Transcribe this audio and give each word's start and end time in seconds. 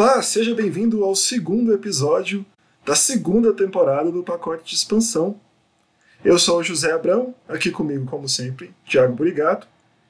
Olá, 0.00 0.22
seja 0.22 0.54
bem-vindo 0.54 1.04
ao 1.04 1.16
segundo 1.16 1.72
episódio 1.72 2.46
da 2.86 2.94
segunda 2.94 3.52
temporada 3.52 4.12
do 4.12 4.22
pacote 4.22 4.62
de 4.64 4.76
expansão. 4.76 5.40
Eu 6.24 6.38
sou 6.38 6.60
o 6.60 6.62
José 6.62 6.92
Abrão, 6.92 7.34
aqui 7.48 7.72
comigo, 7.72 8.06
como 8.06 8.28
sempre, 8.28 8.72
Tiago 8.84 9.16
Burigato, 9.16 9.66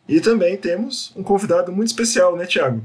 e 0.07 0.21
também 0.21 0.59
temos 0.59 1.11
um 1.17 1.23
convidado 1.23 1.73
muito 1.73 1.89
especial, 1.89 2.37
né, 2.37 2.45
Tiago? 2.45 2.85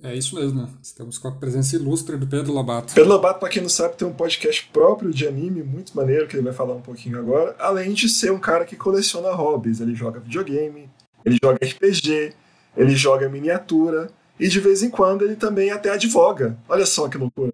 É 0.00 0.14
isso 0.14 0.36
mesmo, 0.36 0.68
estamos 0.80 1.18
com 1.18 1.26
a 1.26 1.32
presença 1.32 1.74
ilustre 1.74 2.16
do 2.16 2.28
Pedro 2.28 2.52
Lobato. 2.52 2.94
Pedro 2.94 3.10
Lobato, 3.10 3.40
para 3.40 3.48
quem 3.48 3.60
não 3.60 3.68
sabe, 3.68 3.96
tem 3.96 4.06
um 4.06 4.14
podcast 4.14 4.70
próprio 4.72 5.10
de 5.10 5.26
anime, 5.26 5.60
muito 5.60 5.96
maneiro, 5.96 6.28
que 6.28 6.36
ele 6.36 6.44
vai 6.44 6.52
falar 6.52 6.74
um 6.74 6.80
pouquinho 6.80 7.18
agora, 7.18 7.56
além 7.58 7.92
de 7.94 8.08
ser 8.08 8.30
um 8.30 8.38
cara 8.38 8.64
que 8.64 8.76
coleciona 8.76 9.32
hobbies. 9.32 9.80
Ele 9.80 9.96
joga 9.96 10.20
videogame, 10.20 10.88
ele 11.24 11.36
joga 11.42 11.58
RPG, 11.60 12.32
ele 12.76 12.94
joga 12.94 13.28
miniatura, 13.28 14.08
e 14.38 14.48
de 14.48 14.60
vez 14.60 14.82
em 14.82 14.90
quando 14.90 15.22
ele 15.22 15.36
também 15.36 15.70
até 15.70 15.90
advoga. 15.90 16.56
Olha 16.68 16.86
só 16.86 17.08
que 17.08 17.18
loucura. 17.18 17.52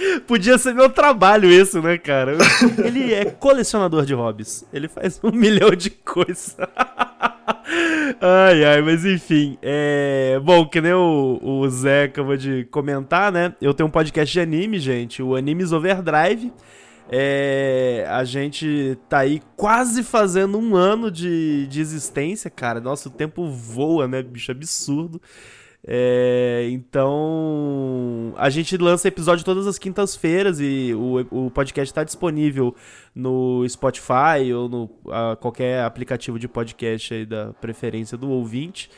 Podia 0.26 0.56
ser 0.56 0.74
meu 0.74 0.88
trabalho 0.88 1.50
isso, 1.50 1.82
né, 1.82 1.98
cara? 1.98 2.36
Ele 2.82 3.12
é 3.12 3.24
colecionador 3.26 4.04
de 4.06 4.14
hobbies. 4.14 4.64
Ele 4.72 4.88
faz 4.88 5.20
um 5.22 5.30
milhão 5.34 5.70
de 5.70 5.90
coisas. 5.90 6.56
ai, 8.20 8.64
ai, 8.64 8.82
mas 8.82 9.04
enfim. 9.04 9.58
É... 9.60 10.40
Bom, 10.42 10.66
que 10.66 10.80
nem 10.80 10.92
o, 10.92 11.38
o 11.42 11.68
Zé 11.68 12.04
acabou 12.04 12.36
de 12.36 12.64
comentar, 12.70 13.30
né? 13.30 13.54
Eu 13.60 13.74
tenho 13.74 13.88
um 13.88 13.92
podcast 13.92 14.32
de 14.32 14.40
anime, 14.40 14.78
gente. 14.78 15.22
O 15.22 15.34
Animes 15.34 15.72
Overdrive. 15.72 16.52
É, 17.12 18.06
a 18.08 18.22
gente 18.22 18.96
tá 19.08 19.18
aí 19.18 19.42
quase 19.56 20.04
fazendo 20.04 20.56
um 20.56 20.76
ano 20.76 21.10
de, 21.10 21.66
de 21.66 21.80
existência, 21.80 22.48
cara. 22.48 22.80
Nossa, 22.80 23.08
o 23.08 23.12
tempo 23.12 23.50
voa, 23.50 24.06
né, 24.06 24.22
bicho? 24.22 24.52
Absurdo. 24.52 25.20
É, 25.86 26.68
então, 26.70 28.34
a 28.36 28.50
gente 28.50 28.76
lança 28.76 29.08
episódio 29.08 29.44
todas 29.44 29.66
as 29.66 29.78
quintas-feiras 29.78 30.60
e 30.60 30.92
o, 30.94 31.46
o 31.46 31.50
podcast 31.50 31.90
está 31.90 32.04
disponível 32.04 32.74
no 33.14 33.66
Spotify 33.68 34.52
ou 34.54 34.68
no 34.68 34.90
a, 35.10 35.36
qualquer 35.36 35.82
aplicativo 35.82 36.38
de 36.38 36.46
podcast 36.46 37.14
aí 37.14 37.24
da 37.24 37.52
preferência 37.54 38.16
do 38.18 38.30
ouvinte. 38.30 38.90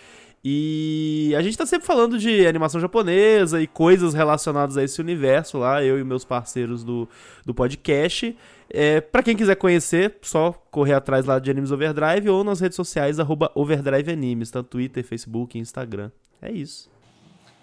E 0.44 1.32
a 1.38 1.42
gente 1.42 1.56
tá 1.56 1.64
sempre 1.64 1.86
falando 1.86 2.18
de 2.18 2.44
animação 2.48 2.80
japonesa 2.80 3.62
e 3.62 3.66
coisas 3.68 4.12
relacionadas 4.12 4.76
a 4.76 4.82
esse 4.82 5.00
universo 5.00 5.58
lá, 5.58 5.84
eu 5.84 6.00
e 6.00 6.04
meus 6.04 6.24
parceiros 6.24 6.82
do, 6.82 7.08
do 7.46 7.54
podcast. 7.54 8.36
É, 8.68 9.00
para 9.00 9.22
quem 9.22 9.36
quiser 9.36 9.54
conhecer, 9.54 10.16
só 10.20 10.50
correr 10.70 10.94
atrás 10.94 11.26
lá 11.26 11.38
de 11.38 11.48
Animes 11.48 11.70
Overdrive 11.70 12.28
ou 12.28 12.42
nas 12.42 12.58
redes 12.58 12.74
sociais, 12.74 13.20
arroba 13.20 13.52
Overdrive 13.54 14.10
Animes, 14.10 14.50
tanto 14.50 14.70
Twitter, 14.70 15.04
Facebook 15.04 15.56
e 15.56 15.60
Instagram. 15.60 16.10
É 16.42 16.50
isso. 16.50 16.90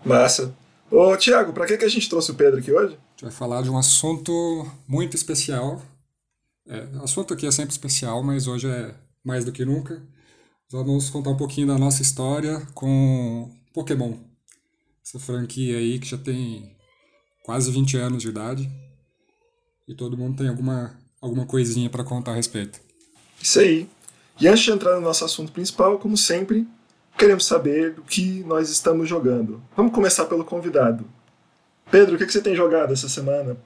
Massa. 0.06 0.56
Ô, 0.90 1.16
Tiago, 1.18 1.52
pra 1.52 1.68
que, 1.68 1.78
que 1.78 1.86
a 1.86 1.90
gente 1.90 2.10
trouxe 2.10 2.32
o 2.32 2.36
Pedro 2.36 2.60
aqui 2.60 2.72
hoje? 2.72 2.96
A 2.96 3.12
gente 3.12 3.24
vai 3.24 3.32
falar 3.32 3.62
de 3.62 3.70
um 3.70 3.78
assunto 3.78 4.32
muito 4.88 5.16
especial. 5.16 5.82
É, 6.66 6.86
o 6.98 7.04
assunto 7.04 7.34
aqui 7.34 7.46
é 7.46 7.52
sempre 7.52 7.72
especial, 7.72 8.24
mas 8.24 8.48
hoje 8.48 8.68
é 8.68 8.96
mais 9.24 9.44
do 9.44 9.52
que 9.52 9.66
nunca. 9.66 10.02
Vamos 10.72 11.10
contar 11.10 11.32
um 11.32 11.38
pouquinho 11.38 11.68
da 11.68 11.78
nossa 11.78 12.02
história 12.02 12.66
com 12.74 13.52
Pokémon. 13.74 14.14
Essa 15.06 15.20
franquia 15.20 15.78
aí 15.78 16.00
que 16.00 16.08
já 16.08 16.18
tem 16.18 16.76
quase 17.44 17.72
20 17.72 17.98
anos 17.98 18.22
de 18.22 18.30
idade. 18.30 18.70
E 19.88 19.96
todo 19.96 20.18
mundo 20.18 20.38
tem 20.38 20.48
alguma, 20.48 20.98
alguma 21.20 21.46
coisinha 21.46 21.90
para 21.90 22.04
contar 22.04 22.32
a 22.32 22.36
respeito. 22.36 22.80
Isso 23.42 23.60
aí. 23.60 23.90
E 24.40 24.48
antes 24.48 24.64
de 24.64 24.72
entrar 24.72 24.96
no 24.96 25.02
nosso 25.02 25.26
assunto 25.26 25.52
principal, 25.52 26.00
como 26.00 26.16
sempre, 26.16 26.68
queremos 27.20 27.46
saber 27.46 27.92
do 27.92 28.02
que 28.02 28.44
nós 28.48 28.70
estamos 28.70 29.08
jogando. 29.08 29.62
Vamos 29.76 29.92
começar 29.92 30.26
pelo 30.26 30.46
convidado. 30.46 31.06
Pedro, 31.92 32.16
o 32.16 32.18
que 32.18 32.26
você 32.26 32.42
tem 32.42 32.56
jogado 32.56 32.94
essa 32.94 33.10
semana? 33.10 33.58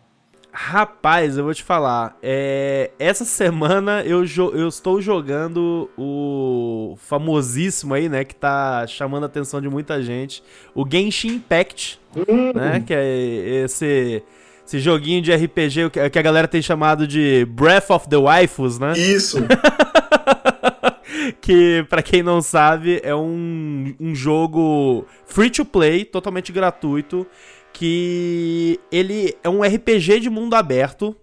Rapaz, 0.51 1.37
eu 1.37 1.43
vou 1.43 1.53
te 1.53 1.63
falar. 1.63 2.17
É, 2.21 2.91
essa 2.97 3.25
semana 3.25 4.01
eu, 4.03 4.23
eu 4.53 4.67
estou 4.67 5.01
jogando 5.01 5.89
o 5.97 6.97
famosíssimo 6.97 7.93
aí, 7.93 8.09
né? 8.09 8.23
Que 8.23 8.35
tá 8.35 8.85
chamando 8.87 9.23
a 9.23 9.25
atenção 9.27 9.61
de 9.61 9.69
muita 9.69 10.01
gente. 10.01 10.43
O 10.73 10.85
Genshin 10.89 11.35
Impact, 11.35 11.99
hum. 12.15 12.53
né? 12.53 12.83
Que 12.85 12.93
é 12.93 13.63
esse, 13.65 14.23
esse 14.65 14.79
joguinho 14.79 15.21
de 15.21 15.33
RPG 15.33 15.89
que 16.11 16.19
a 16.19 16.21
galera 16.21 16.47
tem 16.47 16.61
chamado 16.61 17.07
de 17.07 17.45
Breath 17.45 17.89
of 17.89 18.07
the 18.09 18.17
Waifus, 18.17 18.79
né? 18.79 18.93
Isso! 18.93 19.39
que, 21.43 21.85
para 21.89 22.01
quem 22.01 22.23
não 22.23 22.41
sabe, 22.41 23.01
é 23.03 23.13
um, 23.13 23.93
um 23.99 24.15
jogo 24.15 25.05
free 25.25 25.49
to 25.49 25.65
play, 25.65 26.05
totalmente 26.05 26.53
gratuito, 26.53 27.27
que 27.73 28.79
ele 28.89 29.35
é 29.43 29.49
um 29.49 29.61
RPG 29.61 30.21
de 30.21 30.29
mundo 30.29 30.53
aberto, 30.53 31.13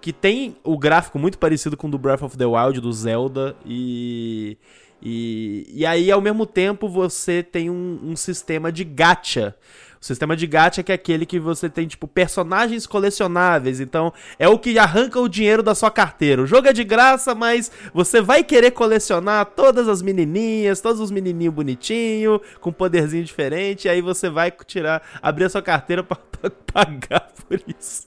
que 0.00 0.10
tem 0.10 0.56
o 0.64 0.78
gráfico 0.78 1.18
muito 1.18 1.38
parecido 1.38 1.76
com 1.76 1.86
o 1.86 1.90
do 1.90 1.98
Breath 1.98 2.22
of 2.22 2.38
the 2.38 2.46
Wild, 2.46 2.80
do 2.80 2.90
Zelda, 2.90 3.54
e... 3.64 4.56
E, 5.00 5.64
e 5.72 5.86
aí, 5.86 6.10
ao 6.10 6.20
mesmo 6.20 6.44
tempo, 6.44 6.88
você 6.88 7.40
tem 7.40 7.70
um, 7.70 8.00
um 8.02 8.16
sistema 8.16 8.72
de 8.72 8.82
gacha. 8.82 9.54
O 10.00 10.04
sistema 10.04 10.36
de 10.36 10.46
gacha 10.46 10.84
é 10.86 10.92
aquele 10.92 11.26
que 11.26 11.38
você 11.38 11.68
tem, 11.68 11.86
tipo, 11.86 12.06
personagens 12.06 12.86
colecionáveis. 12.86 13.80
Então, 13.80 14.12
é 14.38 14.48
o 14.48 14.58
que 14.58 14.78
arranca 14.78 15.18
o 15.20 15.28
dinheiro 15.28 15.62
da 15.62 15.74
sua 15.74 15.90
carteira. 15.90 16.42
O 16.42 16.46
jogo 16.46 16.68
é 16.68 16.72
de 16.72 16.84
graça, 16.84 17.34
mas 17.34 17.70
você 17.92 18.20
vai 18.20 18.44
querer 18.44 18.70
colecionar 18.70 19.46
todas 19.46 19.88
as 19.88 20.00
menininhas, 20.00 20.80
todos 20.80 21.00
os 21.00 21.10
menininhos 21.10 21.54
bonitinhos, 21.54 22.40
com 22.60 22.72
poderzinho 22.72 23.24
diferente. 23.24 23.86
E 23.86 23.88
aí 23.88 24.00
você 24.00 24.30
vai 24.30 24.52
tirar, 24.66 25.02
abrir 25.20 25.44
a 25.44 25.50
sua 25.50 25.62
carteira 25.62 26.02
pra, 26.02 26.16
pra 26.40 26.50
pagar 26.72 27.28
por 27.48 27.60
isso. 27.78 28.06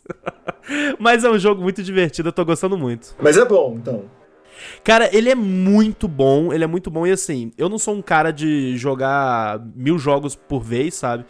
mas 0.97 1.23
é 1.23 1.29
um 1.29 1.39
jogo 1.39 1.61
muito 1.61 1.83
divertido, 1.83 2.29
eu 2.29 2.33
tô 2.33 2.45
gostando 2.45 2.77
muito. 2.77 3.15
Mas 3.19 3.37
é 3.37 3.43
bom, 3.45 3.75
então. 3.77 4.05
Cara, 4.83 5.09
ele 5.15 5.29
é 5.29 5.35
muito 5.35 6.07
bom, 6.07 6.53
ele 6.53 6.63
é 6.63 6.67
muito 6.67 6.91
bom 6.91 7.05
e 7.05 7.11
assim, 7.11 7.51
eu 7.57 7.67
não 7.67 7.77
sou 7.77 7.95
um 7.95 8.01
cara 8.01 8.31
de 8.31 8.77
jogar 8.77 9.59
mil 9.75 9.97
jogos 9.97 10.35
por 10.35 10.61
vez, 10.61 10.95
sabe? 10.95 11.25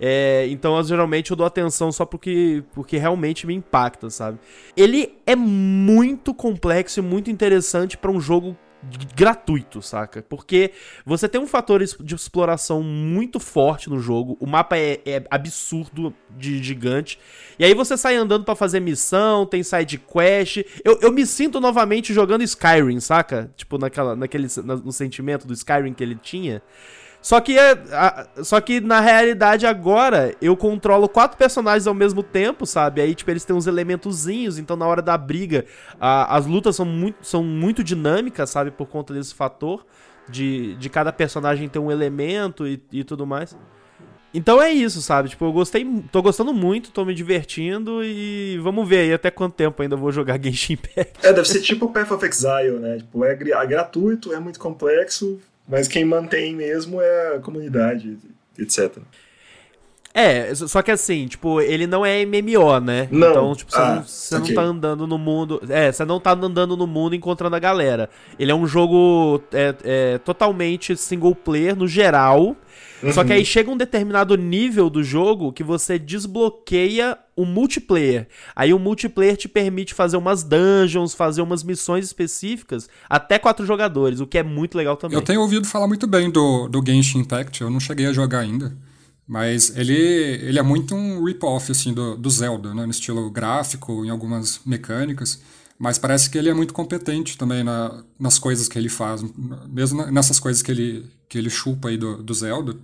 É, 0.00 0.46
então, 0.48 0.82
geralmente, 0.82 1.30
eu 1.30 1.36
dou 1.36 1.46
atenção 1.46 1.90
só 1.90 2.04
porque, 2.04 2.62
porque 2.72 2.98
realmente 2.98 3.46
me 3.46 3.54
impacta, 3.54 4.10
sabe? 4.10 4.38
Ele 4.76 5.14
é 5.26 5.34
muito 5.34 6.34
complexo 6.34 7.00
e 7.00 7.02
muito 7.02 7.30
interessante 7.30 7.96
para 7.96 8.10
um 8.10 8.20
jogo 8.20 8.56
gratuito, 9.16 9.82
saca? 9.82 10.22
Porque 10.22 10.72
você 11.04 11.28
tem 11.28 11.40
um 11.40 11.46
fator 11.46 11.82
de 11.82 12.14
exploração 12.14 12.82
muito 12.82 13.40
forte 13.40 13.88
no 13.88 13.98
jogo, 13.98 14.36
o 14.38 14.46
mapa 14.46 14.76
é, 14.76 15.00
é 15.04 15.24
absurdo 15.30 16.14
de 16.36 16.62
gigante, 16.62 17.18
e 17.58 17.64
aí 17.64 17.74
você 17.74 17.96
sai 17.96 18.16
andando 18.16 18.44
para 18.44 18.54
fazer 18.54 18.80
missão, 18.80 19.46
tem 19.46 19.62
side 19.62 19.98
quest. 19.98 20.58
Eu, 20.84 20.98
eu 21.00 21.10
me 21.10 21.26
sinto 21.26 21.60
novamente 21.60 22.12
jogando 22.12 22.42
Skyrim, 22.42 23.00
saca? 23.00 23.50
Tipo, 23.56 23.78
naquela, 23.78 24.14
naquele, 24.14 24.46
no 24.62 24.92
sentimento 24.92 25.46
do 25.46 25.54
Skyrim 25.54 25.92
que 25.92 26.04
ele 26.04 26.16
tinha. 26.16 26.62
Só 27.26 27.40
que, 27.40 27.58
é, 27.58 27.72
a, 27.90 28.28
só 28.44 28.60
que 28.60 28.80
na 28.80 29.00
realidade 29.00 29.66
agora 29.66 30.32
eu 30.40 30.56
controlo 30.56 31.08
quatro 31.08 31.36
personagens 31.36 31.84
ao 31.88 31.92
mesmo 31.92 32.22
tempo, 32.22 32.64
sabe? 32.64 33.00
Aí, 33.00 33.16
tipo, 33.16 33.28
eles 33.28 33.44
têm 33.44 33.56
uns 33.56 33.66
elementozinhos, 33.66 34.60
então 34.60 34.76
na 34.76 34.86
hora 34.86 35.02
da 35.02 35.18
briga 35.18 35.64
a, 35.98 36.36
as 36.36 36.46
lutas 36.46 36.76
são 36.76 36.86
muito, 36.86 37.26
são 37.26 37.42
muito 37.42 37.82
dinâmicas, 37.82 38.48
sabe? 38.50 38.70
Por 38.70 38.86
conta 38.86 39.12
desse 39.12 39.34
fator 39.34 39.84
de, 40.28 40.76
de 40.76 40.88
cada 40.88 41.12
personagem 41.12 41.68
ter 41.68 41.80
um 41.80 41.90
elemento 41.90 42.64
e, 42.64 42.80
e 42.92 43.02
tudo 43.02 43.26
mais. 43.26 43.58
Então 44.32 44.62
é 44.62 44.70
isso, 44.70 45.02
sabe? 45.02 45.28
Tipo, 45.28 45.46
eu 45.46 45.52
gostei, 45.52 45.84
tô 46.12 46.22
gostando 46.22 46.54
muito, 46.54 46.92
tô 46.92 47.04
me 47.04 47.12
divertindo 47.12 48.04
e 48.04 48.56
vamos 48.62 48.88
ver 48.88 48.98
aí 48.98 49.12
até 49.12 49.32
quanto 49.32 49.54
tempo 49.54 49.82
ainda 49.82 49.96
vou 49.96 50.12
jogar 50.12 50.38
Genshin 50.40 50.74
Impact. 50.74 51.26
É, 51.26 51.32
deve 51.32 51.48
ser 51.48 51.60
tipo 51.60 51.92
Path 51.92 52.12
of 52.12 52.24
Exile, 52.24 52.78
né? 52.78 52.98
Tipo, 52.98 53.24
é, 53.24 53.32
é 53.32 53.66
gratuito, 53.66 54.32
é 54.32 54.38
muito 54.38 54.60
complexo, 54.60 55.40
mas 55.68 55.88
quem 55.88 56.04
mantém 56.04 56.54
mesmo 56.54 57.00
é 57.00 57.36
a 57.36 57.40
comunidade, 57.40 58.18
etc. 58.58 58.98
É, 60.18 60.54
só 60.54 60.80
que 60.80 60.90
assim, 60.90 61.26
tipo, 61.26 61.60
ele 61.60 61.86
não 61.86 62.04
é 62.04 62.24
MMO, 62.24 62.80
né? 62.80 63.06
Não. 63.10 63.28
Então, 63.28 63.54
tipo, 63.54 63.70
você, 63.70 63.78
ah, 63.78 63.96
não, 63.96 64.02
você 64.02 64.36
okay. 64.36 64.54
não 64.54 64.62
tá 64.62 64.66
andando 64.66 65.06
no 65.06 65.18
mundo. 65.18 65.60
É, 65.68 65.92
você 65.92 66.06
não 66.06 66.18
tá 66.18 66.32
andando 66.32 66.74
no 66.74 66.86
mundo 66.86 67.14
encontrando 67.14 67.54
a 67.54 67.58
galera. 67.58 68.08
Ele 68.38 68.50
é 68.50 68.54
um 68.54 68.66
jogo 68.66 69.42
é, 69.52 69.74
é, 69.84 70.18
totalmente 70.18 70.96
single 70.96 71.34
player 71.34 71.76
no 71.76 71.86
geral. 71.86 72.56
Uhum. 73.02 73.12
Só 73.12 73.24
que 73.24 73.32
aí 73.34 73.40
uhum. 73.40 73.44
chega 73.44 73.70
um 73.70 73.76
determinado 73.76 74.38
nível 74.38 74.88
do 74.88 75.04
jogo 75.04 75.52
que 75.52 75.62
você 75.62 75.98
desbloqueia 75.98 77.18
o 77.36 77.44
multiplayer. 77.44 78.26
Aí 78.54 78.72
o 78.72 78.78
multiplayer 78.78 79.36
te 79.36 79.50
permite 79.50 79.92
fazer 79.92 80.16
umas 80.16 80.42
dungeons, 80.42 81.12
fazer 81.12 81.42
umas 81.42 81.62
missões 81.62 82.06
específicas, 82.06 82.88
até 83.06 83.38
quatro 83.38 83.66
jogadores, 83.66 84.20
o 84.20 84.26
que 84.26 84.38
é 84.38 84.42
muito 84.42 84.78
legal 84.78 84.96
também. 84.96 85.18
Eu 85.18 85.22
tenho 85.22 85.42
ouvido 85.42 85.66
falar 85.66 85.86
muito 85.86 86.06
bem 86.06 86.30
do, 86.30 86.68
do 86.68 86.82
Genshin 86.82 87.18
Impact, 87.18 87.60
eu 87.60 87.68
não 87.68 87.80
cheguei 87.80 88.06
a 88.06 88.14
jogar 88.14 88.38
ainda. 88.38 88.74
Mas 89.26 89.76
ele, 89.76 89.92
ele 89.92 90.58
é 90.58 90.62
muito 90.62 90.94
um 90.94 91.24
rip-off 91.24 91.72
assim, 91.72 91.92
do, 91.92 92.16
do 92.16 92.30
Zelda, 92.30 92.72
né? 92.72 92.84
no 92.84 92.90
estilo 92.92 93.28
gráfico, 93.30 94.04
em 94.04 94.10
algumas 94.10 94.60
mecânicas. 94.64 95.40
Mas 95.78 95.98
parece 95.98 96.30
que 96.30 96.38
ele 96.38 96.48
é 96.48 96.54
muito 96.54 96.72
competente 96.72 97.36
também 97.36 97.62
na, 97.62 98.04
nas 98.18 98.38
coisas 98.38 98.68
que 98.68 98.78
ele 98.78 98.88
faz, 98.88 99.22
mesmo 99.68 100.06
nessas 100.06 100.38
coisas 100.38 100.62
que 100.62 100.70
ele, 100.70 101.10
que 101.28 101.36
ele 101.36 101.50
chupa 101.50 101.88
aí 101.88 101.98
do, 101.98 102.22
do 102.22 102.32
Zelda. 102.32 102.76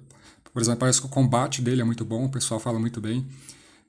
Por 0.53 0.61
exemplo, 0.61 0.81
parece 0.81 1.01
que 1.01 1.07
o 1.07 1.11
combate 1.11 1.63
dele 1.63 1.81
é 1.81 1.85
muito 1.85 2.05
bom, 2.05 2.27
o 2.27 2.31
pessoal 2.31 2.61
fala 2.61 2.79
muito 2.79 3.01
bem. 3.01 3.27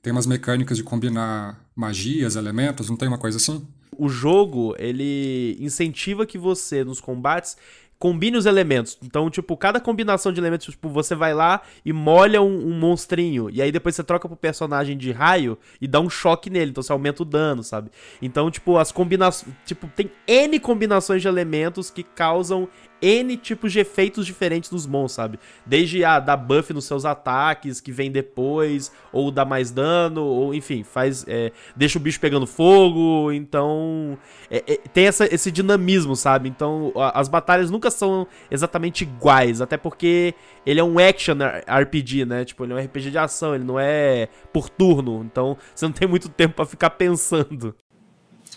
Tem 0.00 0.12
umas 0.12 0.26
mecânicas 0.26 0.76
de 0.76 0.82
combinar 0.82 1.62
magias, 1.76 2.36
elementos, 2.36 2.88
não 2.88 2.96
tem 2.96 3.08
uma 3.08 3.18
coisa 3.18 3.36
assim? 3.36 3.66
O 3.96 4.08
jogo, 4.08 4.74
ele 4.78 5.56
incentiva 5.60 6.26
que 6.26 6.38
você, 6.38 6.82
nos 6.82 7.00
combates, 7.00 7.56
combine 7.98 8.36
os 8.36 8.46
elementos. 8.46 8.98
Então, 9.02 9.30
tipo, 9.30 9.56
cada 9.56 9.80
combinação 9.80 10.32
de 10.32 10.40
elementos, 10.40 10.66
tipo, 10.66 10.88
você 10.88 11.14
vai 11.14 11.34
lá 11.34 11.62
e 11.84 11.92
molha 11.92 12.42
um, 12.42 12.68
um, 12.68 12.78
monstrinho. 12.78 13.48
E 13.50 13.62
aí 13.62 13.72
depois 13.72 13.94
você 13.94 14.04
troca 14.04 14.28
pro 14.28 14.36
personagem 14.36 14.96
de 14.96 15.12
raio 15.12 15.58
e 15.80 15.86
dá 15.86 16.00
um 16.00 16.10
choque 16.10 16.50
nele. 16.50 16.70
Então 16.70 16.82
você 16.82 16.92
aumenta 16.92 17.22
o 17.22 17.26
dano, 17.26 17.62
sabe? 17.62 17.90
Então, 18.20 18.50
tipo, 18.50 18.76
as 18.76 18.92
combinações. 18.92 19.54
Tipo, 19.64 19.86
tem 19.88 20.10
N 20.26 20.58
combinações 20.58 21.22
de 21.22 21.28
elementos 21.28 21.90
que 21.90 22.02
causam 22.02 22.68
N 23.04 23.36
tipos 23.36 23.72
de 23.72 23.80
efeitos 23.80 24.24
diferentes 24.24 24.70
dos 24.70 24.86
mons, 24.86 25.12
sabe? 25.12 25.38
Desde 25.66 26.04
a 26.04 26.18
dar 26.18 26.36
buff 26.36 26.72
nos 26.72 26.86
seus 26.86 27.04
ataques, 27.04 27.80
que 27.80 27.92
vem 27.92 28.10
depois, 28.10 28.90
ou 29.12 29.30
dá 29.30 29.44
mais 29.44 29.70
dano, 29.70 30.24
ou 30.24 30.54
enfim, 30.54 30.82
faz. 30.82 31.24
É, 31.28 31.52
deixa 31.76 31.98
o 31.98 32.00
bicho 32.00 32.18
pegando 32.18 32.46
fogo. 32.46 33.30
Então. 33.32 34.18
É, 34.50 34.64
é, 34.66 34.76
tem 34.92 35.06
essa, 35.06 35.32
esse 35.32 35.50
dinamismo, 35.50 36.16
sabe? 36.16 36.48
Então 36.48 36.92
a, 36.96 37.20
as 37.20 37.28
batalhas 37.28 37.70
nunca 37.70 37.90
são 37.90 38.26
exatamente 38.50 39.02
iguais, 39.02 39.60
até 39.60 39.76
porque 39.76 40.34
ele 40.64 40.80
é 40.80 40.84
um 40.84 40.98
action 40.98 41.36
RPG, 41.66 42.24
né? 42.24 42.44
Tipo, 42.44 42.64
ele 42.64 42.72
é 42.72 42.76
um 42.76 42.84
RPG 42.84 43.10
de 43.10 43.18
ação, 43.18 43.54
ele 43.54 43.64
não 43.64 43.78
é 43.78 44.28
por 44.52 44.68
turno. 44.68 45.22
Então 45.24 45.56
você 45.74 45.84
não 45.84 45.92
tem 45.92 46.08
muito 46.08 46.28
tempo 46.28 46.54
para 46.54 46.64
ficar 46.64 46.90
pensando. 46.90 47.74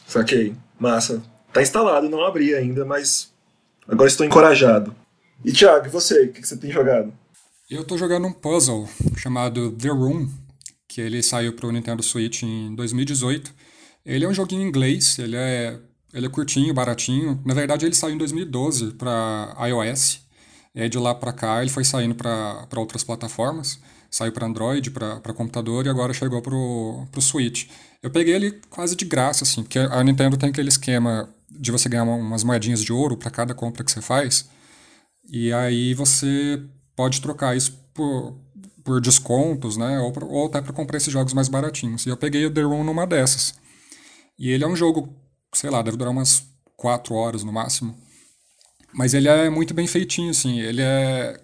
Saquei. 0.05 0.55
Massa. 0.79 1.21
Tá 1.51 1.61
instalado, 1.61 2.09
não 2.09 2.23
abri 2.23 2.53
ainda, 2.53 2.85
mas 2.85 3.33
Agora 3.87 4.09
estou 4.09 4.25
encorajado. 4.25 4.93
E 5.45 5.51
Thiago, 5.51 5.85
e 5.85 5.89
você? 5.89 6.25
O 6.25 6.31
que 6.33 6.45
você 6.45 6.57
tem 6.57 6.71
jogado? 6.71 7.13
Eu 7.69 7.81
estou 7.81 7.97
jogando 7.97 8.27
um 8.27 8.33
puzzle 8.33 8.87
chamado 9.15 9.71
The 9.71 9.89
Room, 9.89 10.29
que 10.87 10.99
ele 10.99 11.21
saiu 11.23 11.53
para 11.53 11.67
o 11.67 11.71
Nintendo 11.71 12.03
Switch 12.03 12.43
em 12.43 12.75
2018. 12.75 13.53
Ele 14.05 14.25
é 14.25 14.27
um 14.27 14.33
joguinho 14.33 14.63
em 14.63 14.67
inglês, 14.67 15.17
ele 15.19 15.35
é, 15.35 15.79
ele 16.13 16.25
é 16.25 16.29
curtinho, 16.29 16.73
baratinho. 16.73 17.41
Na 17.45 17.53
verdade, 17.53 17.85
ele 17.85 17.95
saiu 17.95 18.15
em 18.15 18.17
2012 18.17 18.93
para 18.93 19.55
iOS. 19.67 20.21
E 20.75 20.87
de 20.87 20.97
lá 20.97 21.15
para 21.15 21.33
cá 21.33 21.61
ele 21.61 21.71
foi 21.71 21.83
saindo 21.83 22.15
para 22.15 22.67
outras 22.75 23.03
plataformas. 23.03 23.79
Saiu 24.09 24.31
para 24.31 24.47
Android, 24.47 24.91
para 24.91 25.33
computador 25.33 25.85
e 25.85 25.89
agora 25.89 26.13
chegou 26.13 26.41
para 26.41 26.55
o 26.55 27.21
Switch. 27.21 27.67
Eu 28.01 28.09
peguei 28.09 28.35
ele 28.35 28.61
quase 28.69 28.95
de 28.95 29.03
graça, 29.03 29.43
assim, 29.43 29.63
porque 29.63 29.79
a 29.79 30.03
Nintendo 30.03 30.37
tem 30.37 30.49
aquele 30.49 30.69
esquema 30.69 31.29
de 31.49 31.71
você 31.71 31.87
ganhar 31.89 32.03
umas 32.03 32.43
moedinhas 32.43 32.83
de 32.83 32.91
ouro 32.91 33.17
para 33.17 33.31
cada 33.31 33.53
compra 33.53 33.83
que 33.83 33.91
você 33.91 34.01
faz. 34.01 34.49
E 35.29 35.51
aí 35.53 35.93
você 35.93 36.61
pode 36.95 37.21
trocar 37.21 37.55
isso 37.55 37.77
por, 37.93 38.37
por 38.83 39.01
descontos, 39.01 39.77
né? 39.77 39.99
Ou, 39.99 40.13
ou 40.29 40.47
até 40.47 40.61
para 40.61 40.73
comprar 40.73 40.97
esses 40.97 41.11
jogos 41.11 41.33
mais 41.33 41.47
baratinhos. 41.47 42.05
E 42.05 42.09
eu 42.09 42.17
peguei 42.17 42.45
o 42.45 42.53
The 42.53 42.61
Room 42.61 42.83
numa 42.83 43.05
dessas. 43.05 43.53
E 44.37 44.49
ele 44.49 44.63
é 44.63 44.67
um 44.67 44.75
jogo, 44.75 45.15
sei 45.53 45.69
lá, 45.69 45.81
deve 45.81 45.97
durar 45.97 46.11
umas 46.11 46.43
4 46.75 47.13
horas 47.15 47.43
no 47.43 47.51
máximo. 47.51 47.95
Mas 48.93 49.13
ele 49.13 49.27
é 49.27 49.49
muito 49.49 49.73
bem 49.73 49.87
feitinho, 49.87 50.31
assim. 50.31 50.59
Ele 50.59 50.81
é, 50.81 51.41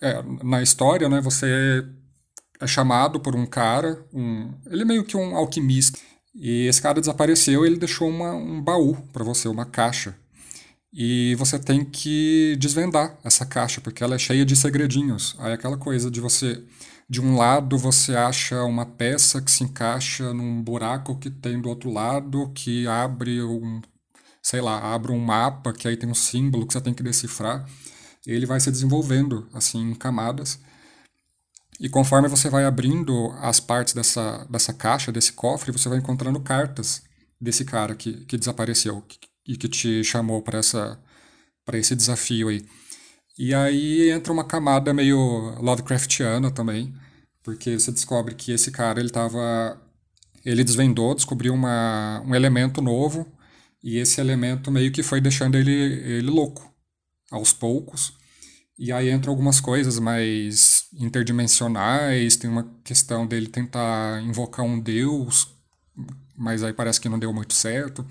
é 0.00 0.22
na 0.42 0.62
história, 0.62 1.08
né? 1.08 1.20
Você 1.20 1.84
é 2.60 2.66
chamado 2.66 3.20
por 3.20 3.34
um 3.36 3.46
cara, 3.46 4.04
um, 4.12 4.52
ele 4.66 4.82
é 4.82 4.84
meio 4.84 5.04
que 5.04 5.16
um 5.16 5.36
alquimista. 5.36 5.98
E 6.38 6.66
esse 6.66 6.82
cara 6.82 7.00
desapareceu 7.00 7.64
ele 7.64 7.78
deixou 7.78 8.08
uma, 8.08 8.32
um 8.34 8.60
baú 8.62 8.96
para 9.12 9.24
você, 9.24 9.48
uma 9.48 9.64
caixa. 9.64 10.14
E 10.92 11.34
você 11.36 11.58
tem 11.58 11.84
que 11.84 12.56
desvendar 12.58 13.18
essa 13.24 13.44
caixa, 13.44 13.80
porque 13.80 14.02
ela 14.02 14.14
é 14.14 14.18
cheia 14.18 14.44
de 14.44 14.56
segredinhos. 14.56 15.34
Aí 15.38 15.52
aquela 15.52 15.76
coisa 15.76 16.10
de 16.10 16.20
você. 16.20 16.62
De 17.08 17.20
um 17.20 17.36
lado 17.36 17.78
você 17.78 18.16
acha 18.16 18.62
uma 18.64 18.84
peça 18.84 19.40
que 19.40 19.50
se 19.50 19.62
encaixa 19.62 20.32
num 20.34 20.62
buraco 20.62 21.16
que 21.18 21.30
tem 21.30 21.60
do 21.60 21.68
outro 21.68 21.90
lado, 21.92 22.50
que 22.54 22.86
abre 22.86 23.42
um. 23.42 23.80
sei 24.42 24.60
lá, 24.60 24.94
abre 24.94 25.12
um 25.12 25.18
mapa, 25.18 25.72
que 25.72 25.86
aí 25.88 25.96
tem 25.96 26.08
um 26.10 26.14
símbolo 26.14 26.66
que 26.66 26.72
você 26.72 26.80
tem 26.80 26.94
que 26.94 27.02
decifrar. 27.02 27.66
Ele 28.26 28.46
vai 28.46 28.58
se 28.60 28.70
desenvolvendo, 28.70 29.48
assim, 29.54 29.90
em 29.90 29.94
camadas. 29.94 30.58
E 31.78 31.88
conforme 31.88 32.28
você 32.28 32.48
vai 32.48 32.64
abrindo 32.64 33.30
as 33.40 33.60
partes 33.60 33.92
dessa, 33.92 34.46
dessa 34.48 34.72
caixa, 34.72 35.12
desse 35.12 35.32
cofre, 35.32 35.72
você 35.72 35.88
vai 35.88 35.98
encontrando 35.98 36.40
cartas 36.40 37.02
desse 37.40 37.64
cara 37.64 37.94
que, 37.94 38.24
que 38.24 38.38
desapareceu 38.38 39.04
e 39.46 39.56
que 39.56 39.68
te 39.68 40.02
chamou 40.02 40.42
para 40.42 40.58
esse 41.78 41.94
desafio 41.94 42.48
aí. 42.48 42.64
E 43.38 43.54
aí 43.54 44.10
entra 44.10 44.32
uma 44.32 44.44
camada 44.44 44.94
meio 44.94 45.54
Lovecraftiana 45.60 46.50
também, 46.50 46.94
porque 47.42 47.78
você 47.78 47.92
descobre 47.92 48.34
que 48.34 48.52
esse 48.52 48.70
cara 48.70 48.98
ele 48.98 49.10
tava 49.10 49.80
ele 50.44 50.64
desvendou, 50.64 51.14
descobriu 51.14 51.52
uma, 51.52 52.22
um 52.24 52.34
elemento 52.34 52.80
novo 52.80 53.26
e 53.82 53.98
esse 53.98 54.20
elemento 54.20 54.70
meio 54.70 54.92
que 54.92 55.02
foi 55.02 55.20
deixando 55.20 55.56
ele 55.56 55.70
ele 55.70 56.30
louco 56.30 56.72
aos 57.30 57.52
poucos. 57.52 58.14
E 58.78 58.92
aí 58.92 59.10
entra 59.10 59.30
algumas 59.30 59.60
coisas 59.60 59.98
mais 59.98 60.75
interdimensionais, 60.94 62.36
tem 62.36 62.48
uma 62.48 62.68
questão 62.84 63.26
dele 63.26 63.46
tentar 63.46 64.22
invocar 64.22 64.64
um 64.64 64.78
deus, 64.78 65.48
mas 66.36 66.62
aí 66.62 66.72
parece 66.72 67.00
que 67.00 67.08
não 67.08 67.18
deu 67.18 67.32
muito 67.32 67.54
certo. 67.54 68.06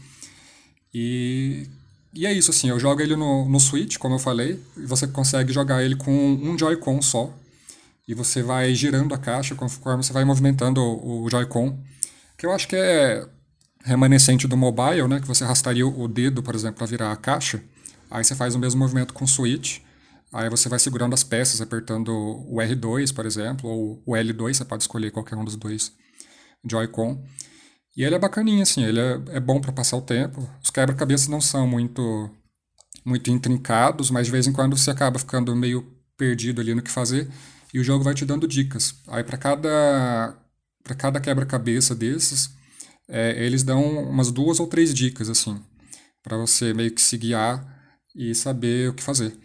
E, 0.94 1.68
e 2.13 2.25
é 2.25 2.33
isso, 2.33 2.51
assim, 2.51 2.69
eu 2.69 2.80
jogo 2.80 3.01
ele 3.01 3.16
no, 3.16 3.48
no 3.48 3.60
Switch, 3.60 3.98
como 3.98 4.16
eu 4.16 4.19
falei, 4.19 4.60
e 4.77 4.86
você 4.86 5.07
consegue 5.07 5.51
jogar 5.51 5.83
ele 5.83 5.95
com 5.95 6.12
um 6.12 6.57
Joy-Con 6.57 7.01
só. 7.01 7.33
E 8.07 8.13
você 8.13 8.44
vai 8.44 8.74
girando 8.75 9.13
a 9.13 9.18
caixa 9.18 9.56
conforme 9.56 10.03
você 10.03 10.13
vai 10.13 10.24
movimentando 10.24 10.79
o, 10.79 11.24
o 11.24 11.29
Joy-Con, 11.29 11.77
que 12.38 12.46
eu 12.46 12.51
acho 12.51 12.67
que 12.67 12.75
é 12.75 13.27
remanescente 13.84 14.48
do 14.48 14.58
mobile, 14.58 15.08
né, 15.08 15.20
que 15.20 15.27
você 15.27 15.44
arrastaria 15.44 15.86
o 15.86 16.08
dedo, 16.08 16.41
por 16.41 16.55
exemplo, 16.55 16.77
para 16.77 16.88
virar 16.88 17.12
a 17.12 17.15
caixa. 17.15 17.63
Aí 18.10 18.24
você 18.24 18.36
faz 18.36 18.55
o 18.55 18.60
mesmo 18.60 18.79
movimento 18.79 19.13
com 19.13 19.25
o 19.25 19.27
Switch. 19.27 19.79
Aí 20.36 20.50
você 20.50 20.68
vai 20.68 20.77
segurando 20.77 21.13
as 21.13 21.24
peças, 21.24 21.62
apertando 21.62 22.10
o 22.10 22.58
R2, 22.58 23.13
por 23.13 23.25
exemplo, 23.25 23.70
ou 23.70 24.04
o 24.06 24.12
L2, 24.12 24.56
você 24.56 24.65
pode 24.65 24.84
escolher 24.84 25.10
qualquer 25.10 25.38
um 25.38 25.46
dos 25.46 25.56
dois 25.56 25.94
Joy-Con. 26.70 27.24
E 27.96 28.04
ele 28.04 28.15
é 28.15 28.20
bacaninho, 28.20 28.62
assim, 28.62 28.84
ele 28.84 29.00
é, 29.00 29.22
é 29.30 29.39
bom 29.39 29.62
para 29.62 29.72
passar 29.72 29.96
o 29.96 30.01
tempo. 30.01 30.46
Os 30.62 30.70
quebra-cabeças 30.70 31.30
não 31.30 31.39
são 31.39 31.65
muito, 31.65 32.30
muito 33.06 33.32
intrincados, 33.32 34.12
mas 34.12 34.25
de 34.25 34.32
vez 34.34 34.46
em 34.46 34.51
quando 34.51 34.75
você 34.77 34.92
acaba 34.92 35.18
ficando 35.18 35.56
meio 35.56 35.89
perdido 36.18 36.60
ali 36.60 36.75
no 36.75 36.82
que 36.82 36.92
fazer 36.92 37.32
e 37.74 37.80
o 37.80 37.84
jogo 37.84 38.04
vai 38.04 38.13
te 38.13 38.25
dando 38.25 38.46
dicas. 38.46 38.94
Aí 39.08 39.24
para 39.24 39.38
cada, 39.38 40.38
para 40.84 40.96
cada 40.96 41.22
quebra-cabeça 41.22 41.96
desses, 41.96 42.50
é, 43.08 43.42
eles 43.42 43.63
dão 43.63 43.82
umas 44.10 44.34
duas 44.34 44.60
ou 44.60 44.68
três 44.68 44.94
dicas, 44.94 45.30
assim, 45.30 45.63
para 46.22 46.36
você 46.36 46.74
meio 46.74 46.92
que 46.92 47.01
se 47.01 47.18
guiar 47.18 47.65
e 48.13 48.36
saber 48.36 48.89
o 48.89 48.94
que 48.94 49.01
fazer. 49.01 49.45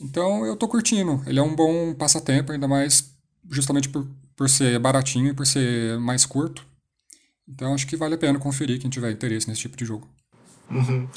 Então 0.00 0.46
eu 0.46 0.56
tô 0.56 0.68
curtindo. 0.68 1.22
Ele 1.26 1.38
é 1.38 1.42
um 1.42 1.54
bom 1.54 1.94
passatempo, 1.94 2.52
ainda 2.52 2.68
mais 2.68 3.12
justamente 3.50 3.88
por, 3.88 4.06
por 4.36 4.48
ser 4.48 4.78
baratinho 4.78 5.28
e 5.28 5.34
por 5.34 5.46
ser 5.46 5.98
mais 5.98 6.24
curto. 6.24 6.66
Então 7.48 7.74
acho 7.74 7.86
que 7.86 7.96
vale 7.96 8.14
a 8.14 8.18
pena 8.18 8.38
conferir 8.38 8.80
quem 8.80 8.90
tiver 8.90 9.10
interesse 9.10 9.48
nesse 9.48 9.62
tipo 9.62 9.76
de 9.76 9.84
jogo. 9.84 10.06
Uhum. 10.70 11.08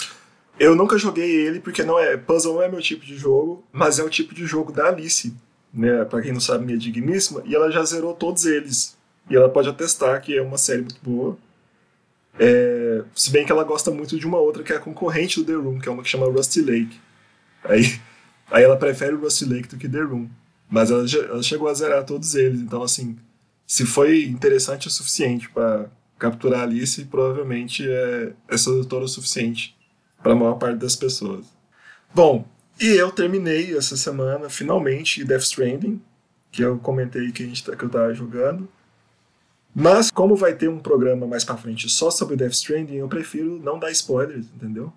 Eu 0.59 0.75
nunca 0.75 0.97
joguei 0.97 1.29
ele 1.29 1.59
porque 1.59 1.83
não 1.83 1.99
é 1.99 2.15
puzzle 2.15 2.55
não 2.55 2.61
é 2.61 2.69
meu 2.69 2.81
tipo 2.81 3.05
de 3.05 3.17
jogo, 3.17 3.63
mas 3.71 3.99
é 3.99 4.03
o 4.03 4.09
tipo 4.09 4.33
de 4.33 4.45
jogo 4.45 4.71
da 4.71 4.87
Alice, 4.87 5.33
né? 5.73 6.05
Para 6.05 6.21
quem 6.21 6.31
não 6.31 6.39
sabe, 6.39 6.65
minha 6.65 6.77
digníssima, 6.77 7.41
e 7.45 7.55
ela 7.55 7.71
já 7.71 7.83
zerou 7.83 8.13
todos 8.13 8.45
eles. 8.45 8.95
E 9.29 9.35
ela 9.35 9.49
pode 9.49 9.69
atestar 9.69 10.21
que 10.21 10.37
é 10.37 10.41
uma 10.41 10.57
série 10.57 10.81
muito 10.81 10.99
boa. 11.01 11.37
É, 12.39 13.03
se 13.13 13.29
bem 13.29 13.45
que 13.45 13.51
ela 13.51 13.63
gosta 13.63 13.91
muito 13.91 14.17
de 14.17 14.25
uma 14.25 14.37
outra 14.37 14.63
que 14.63 14.71
é 14.71 14.77
a 14.77 14.79
concorrente 14.79 15.39
do 15.39 15.45
The 15.45 15.53
Room, 15.53 15.79
que 15.79 15.89
é 15.89 15.91
uma 15.91 16.03
que 16.03 16.09
chama 16.09 16.27
Rusty 16.27 16.61
Lake. 16.61 16.99
Aí 17.63 17.99
Aí 18.51 18.63
ela 18.63 18.77
prefere 18.77 19.15
o 19.15 19.19
Rusty 19.19 19.45
Lake 19.45 19.69
do 19.69 19.77
que 19.77 19.87
The 19.87 20.01
Room. 20.01 20.29
Mas 20.69 20.91
ela, 20.91 21.05
ela 21.29 21.41
chegou 21.41 21.67
a 21.67 21.73
zerar 21.73 22.05
todos 22.05 22.35
eles. 22.35 22.59
Então, 22.59 22.83
assim, 22.83 23.17
se 23.65 23.85
foi 23.85 24.25
interessante 24.25 24.87
o 24.87 24.91
suficiente 24.91 25.49
para 25.49 25.89
capturar 26.19 26.59
a 26.59 26.63
Alice, 26.63 27.03
provavelmente 27.05 27.89
é, 27.89 28.33
é 28.47 28.57
sedutor 28.57 29.01
o 29.01 29.07
suficiente 29.07 29.75
para 30.21 30.33
a 30.33 30.35
maior 30.35 30.55
parte 30.55 30.77
das 30.77 30.95
pessoas. 30.95 31.45
Bom, 32.13 32.45
e 32.79 32.87
eu 32.87 33.11
terminei 33.11 33.75
essa 33.75 33.97
semana, 33.97 34.49
finalmente, 34.49 35.23
Death 35.23 35.43
Stranding, 35.43 36.01
que 36.51 36.61
eu 36.61 36.77
comentei 36.77 37.31
que, 37.31 37.43
a 37.43 37.45
gente, 37.45 37.63
tá, 37.63 37.75
que 37.75 37.83
eu 37.83 37.87
estava 37.87 38.13
jogando. 38.13 38.67
Mas, 39.73 40.11
como 40.11 40.35
vai 40.35 40.53
ter 40.53 40.67
um 40.67 40.79
programa 40.79 41.25
mais 41.25 41.43
para 41.43 41.55
frente 41.57 41.89
só 41.89 42.11
sobre 42.11 42.35
Death 42.35 42.53
Stranding, 42.53 42.95
eu 42.95 43.07
prefiro 43.07 43.59
não 43.63 43.79
dar 43.79 43.91
spoilers, 43.91 44.47
entendeu? 44.55 44.91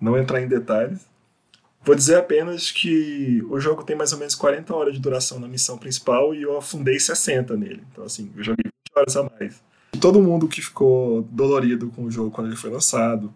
Não 0.00 0.16
entrar 0.16 0.40
em 0.40 0.48
detalhes. 0.48 1.00
Vou 1.82 1.94
dizer 1.94 2.16
apenas 2.16 2.70
que 2.70 3.42
o 3.48 3.58
jogo 3.58 3.82
tem 3.82 3.96
mais 3.96 4.12
ou 4.12 4.18
menos 4.18 4.34
40 4.34 4.74
horas 4.74 4.94
de 4.94 5.00
duração 5.00 5.40
na 5.40 5.48
missão 5.48 5.78
principal 5.78 6.34
e 6.34 6.42
eu 6.42 6.56
afundei 6.56 7.00
60 7.00 7.56
nele. 7.56 7.82
Então, 7.90 8.04
assim, 8.04 8.30
eu 8.36 8.44
joguei 8.44 8.64
20 8.64 8.98
horas 8.98 9.16
a 9.16 9.22
mais. 9.22 9.62
Todo 9.98 10.22
mundo 10.22 10.46
que 10.46 10.60
ficou 10.60 11.22
dolorido 11.22 11.88
com 11.90 12.04
o 12.04 12.10
jogo 12.10 12.30
quando 12.30 12.48
ele 12.48 12.56
foi 12.56 12.70
lançado, 12.70 13.32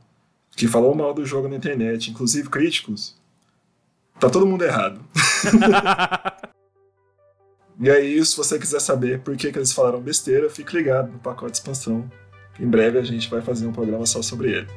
que 0.55 0.69
falou 0.69 0.95
mal 0.95 1.15
do 1.15 1.25
jogo 1.25 1.49
na 1.49 1.57
internet, 1.57 2.11
inclusive 2.11 2.49
críticos, 2.49 3.17
tá 4.21 4.29
todo 4.29 4.47
mundo 4.47 4.63
errado. 4.63 5.01
E 7.81 7.91
aí, 7.91 8.25
se 8.25 8.37
você 8.37 8.57
quiser 8.57 8.81
saber 8.81 9.21
por 9.21 9.37
que, 9.37 9.51
que 9.51 9.59
eles 9.59 9.73
falaram 9.73 10.01
besteira, 10.01 10.49
fique 10.49 10.77
ligado 10.77 11.11
no 11.11 11.19
pacote 11.19 11.53
de 11.53 11.59
expansão. 11.59 12.09
Em 12.59 12.69
breve 12.69 12.99
a 12.99 13.03
gente 13.03 13.29
vai 13.29 13.43
fazer 13.43 13.67
um 13.67 13.73
programa 13.73 14.07
só 14.07 14.23
sobre 14.23 14.53
ele. 14.53 14.69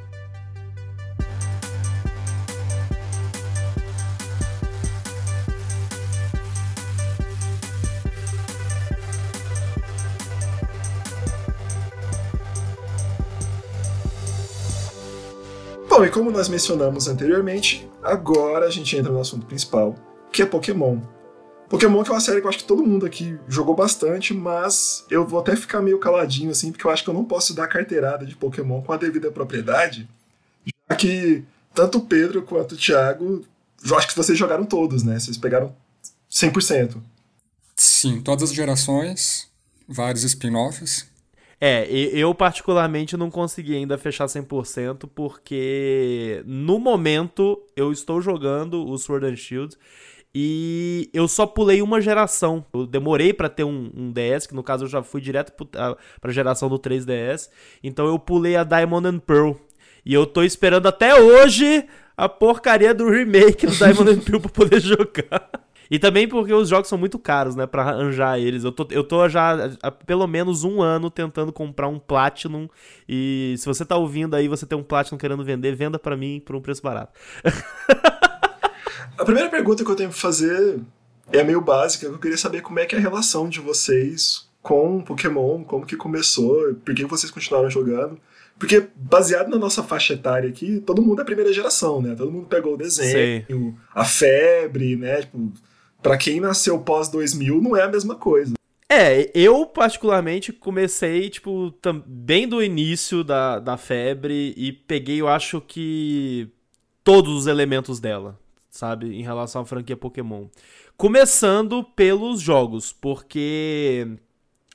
E 16.08 16.10
como 16.10 16.32
nós 16.32 16.48
mencionamos 16.48 17.10
anteriormente, 17.10 17.86
agora 18.02 18.66
a 18.66 18.70
gente 18.70 18.96
entra 18.96 19.12
no 19.12 19.20
assunto 19.20 19.46
principal, 19.46 19.94
que 20.32 20.42
é 20.42 20.46
Pokémon. 20.46 21.02
Pokémon 21.68 22.02
que 22.02 22.10
é 22.10 22.14
uma 22.14 22.22
série 22.22 22.40
que 22.40 22.46
eu 22.46 22.50
acho 22.50 22.60
que 22.60 22.64
todo 22.64 22.82
mundo 22.82 23.06
aqui 23.06 23.38
jogou 23.46 23.76
bastante, 23.76 24.34
mas 24.34 25.06
eu 25.12 25.28
vou 25.28 25.42
até 25.42 25.54
ficar 25.54 25.82
meio 25.82 26.00
caladinho 26.00 26.52
assim, 26.52 26.72
porque 26.72 26.88
eu 26.88 26.92
acho 26.92 27.04
que 27.04 27.10
eu 27.10 27.14
não 27.14 27.26
posso 27.26 27.54
dar 27.54 27.68
carteirada 27.68 28.26
de 28.26 28.38
Pokémon 28.38 28.82
com 28.82 28.94
a 28.94 28.98
devida 28.98 29.30
propriedade, 29.30 30.08
já 30.66 30.96
que 30.96 31.44
tanto 31.76 31.98
o 31.98 32.06
Pedro 32.06 32.42
quanto 32.42 32.76
o 32.76 32.78
Thiago, 32.78 33.46
eu 33.86 33.98
acho 33.98 34.08
que 34.08 34.16
vocês 34.16 34.40
jogaram 34.40 34.64
todos, 34.64 35.04
né? 35.04 35.20
Vocês 35.20 35.38
pegaram 35.38 35.76
100%. 36.32 37.02
Sim, 37.76 38.22
todas 38.22 38.50
as 38.50 38.56
gerações, 38.56 39.50
vários 39.90 40.24
spin-offs. 40.24 41.06
É, 41.60 41.88
eu 41.90 42.36
particularmente 42.36 43.18
não 43.18 43.32
consegui 43.32 43.76
ainda 43.76 43.98
fechar 43.98 44.26
100% 44.26 45.10
porque 45.16 46.44
no 46.46 46.78
momento 46.78 47.64
eu 47.76 47.92
estou 47.92 48.22
jogando 48.22 48.88
o 48.88 48.96
Sword 48.98 49.26
and 49.26 49.36
Shield 49.36 49.76
e 50.40 51.10
eu 51.14 51.28
só 51.28 51.48
pulei 51.48 51.82
uma 51.82 52.00
geração. 52.00 52.64
Eu 52.72 52.86
demorei 52.86 53.34
para 53.34 53.50
ter 53.50 53.64
um, 53.64 53.92
um, 53.96 54.12
DS, 54.12 54.46
que 54.46 54.54
no 54.54 54.62
caso 54.62 54.84
eu 54.84 54.88
já 54.88 55.02
fui 55.02 55.20
direto 55.20 55.52
para 55.66 55.98
a 56.22 56.32
geração 56.32 56.70
do 56.70 56.78
3DS. 56.78 57.50
Então 57.84 58.06
eu 58.06 58.20
pulei 58.20 58.56
a 58.56 58.64
Diamond 58.64 59.08
and 59.08 59.20
Pearl. 59.20 59.54
E 60.06 60.14
eu 60.14 60.28
tô 60.28 60.44
esperando 60.44 60.88
até 60.88 61.20
hoje 61.20 61.86
a 62.16 62.30
porcaria 62.30 62.94
do 62.94 63.10
remake 63.10 63.66
do 63.66 63.74
Diamond 63.76 64.12
and 64.12 64.20
Pearl 64.20 64.40
pra 64.40 64.52
poder 64.52 64.80
jogar. 64.82 65.50
E 65.90 65.98
também 65.98 66.28
porque 66.28 66.54
os 66.54 66.70
jogos 66.70 66.88
são 66.88 66.98
muito 66.98 67.18
caros, 67.18 67.56
né? 67.56 67.66
Pra 67.66 67.84
arranjar 67.84 68.40
eles. 68.40 68.64
Eu 68.64 68.72
tô, 68.72 68.88
eu 68.92 69.04
tô 69.04 69.28
já 69.30 69.72
há 69.82 69.92
pelo 69.92 70.28
menos 70.28 70.64
um 70.64 70.82
ano 70.82 71.10
tentando 71.10 71.52
comprar 71.52 71.88
um 71.88 72.00
Platinum. 72.00 72.68
E 73.08 73.56
se 73.58 73.66
você 73.66 73.86
tá 73.86 73.96
ouvindo 73.96 74.36
aí, 74.36 74.48
você 74.48 74.66
tem 74.66 74.78
um 74.78 74.84
Platinum 74.84 75.18
querendo 75.18 75.44
vender, 75.44 75.76
venda 75.76 75.98
para 75.98 76.18
mim 76.18 76.42
por 76.46 76.56
um 76.56 76.62
preço 76.62 76.82
barato. 76.82 77.14
a 79.18 79.26
primeira 79.26 79.50
pergunta 79.50 79.84
que 79.84 79.92
eu 79.92 79.96
tenho 79.96 80.10
pra 80.10 80.18
fazer 80.18 80.80
é 81.32 81.44
meio 81.44 81.62
básica. 81.62 82.06
Eu 82.06 82.20
queria 82.20 82.38
saber 82.38 82.62
como 82.62 82.80
é 82.80 82.86
que 82.86 82.96
é 82.96 82.98
a 82.98 83.02
relação 83.02 83.50
de 83.50 83.60
vocês 83.60 84.48
com 84.62 85.02
Pokémon, 85.02 85.64
como 85.64 85.86
que 85.86 85.96
começou, 85.96 86.74
por 86.84 86.94
que 86.94 87.06
vocês 87.06 87.32
continuaram 87.32 87.70
jogando. 87.70 88.20
Porque, 88.60 88.88
baseado 88.96 89.50
na 89.50 89.58
nossa 89.58 89.84
faixa 89.84 90.14
etária 90.14 90.50
aqui, 90.50 90.80
todo 90.80 91.02
mundo 91.02 91.22
é 91.22 91.26
primeira 91.26 91.54
geração, 91.54 92.02
né? 92.02 92.16
Todo 92.16 92.32
mundo 92.32 92.48
pegou 92.48 92.74
o 92.74 92.78
desenho, 92.78 93.78
a 93.94 94.04
febre, 94.04 94.96
né? 94.96 95.22
Tipo, 95.22 95.54
para 96.08 96.18
quem 96.18 96.40
nasceu 96.40 96.80
pós 96.80 97.10
2000 97.10 97.62
não 97.62 97.76
é 97.76 97.84
a 97.84 97.90
mesma 97.90 98.16
coisa. 98.16 98.54
É, 98.90 99.30
eu 99.34 99.66
particularmente 99.66 100.54
comecei, 100.54 101.30
tipo, 101.30 101.74
bem 102.06 102.48
do 102.48 102.64
início 102.64 103.26
da, 103.26 103.60
da 103.60 103.76
febre 103.76 104.54
e 104.56 104.72
peguei, 104.72 105.20
eu 105.20 105.28
acho 105.28 105.60
que, 105.60 106.50
todos 107.04 107.34
os 107.34 107.48
elementos 107.48 108.00
dela, 108.00 108.40
sabe, 108.70 109.14
em 109.14 109.22
relação 109.22 109.64
à 109.64 109.66
franquia 109.66 109.98
Pokémon. 109.98 110.48
Começando 110.96 111.84
pelos 111.84 112.40
jogos, 112.40 112.94
porque 112.94 114.08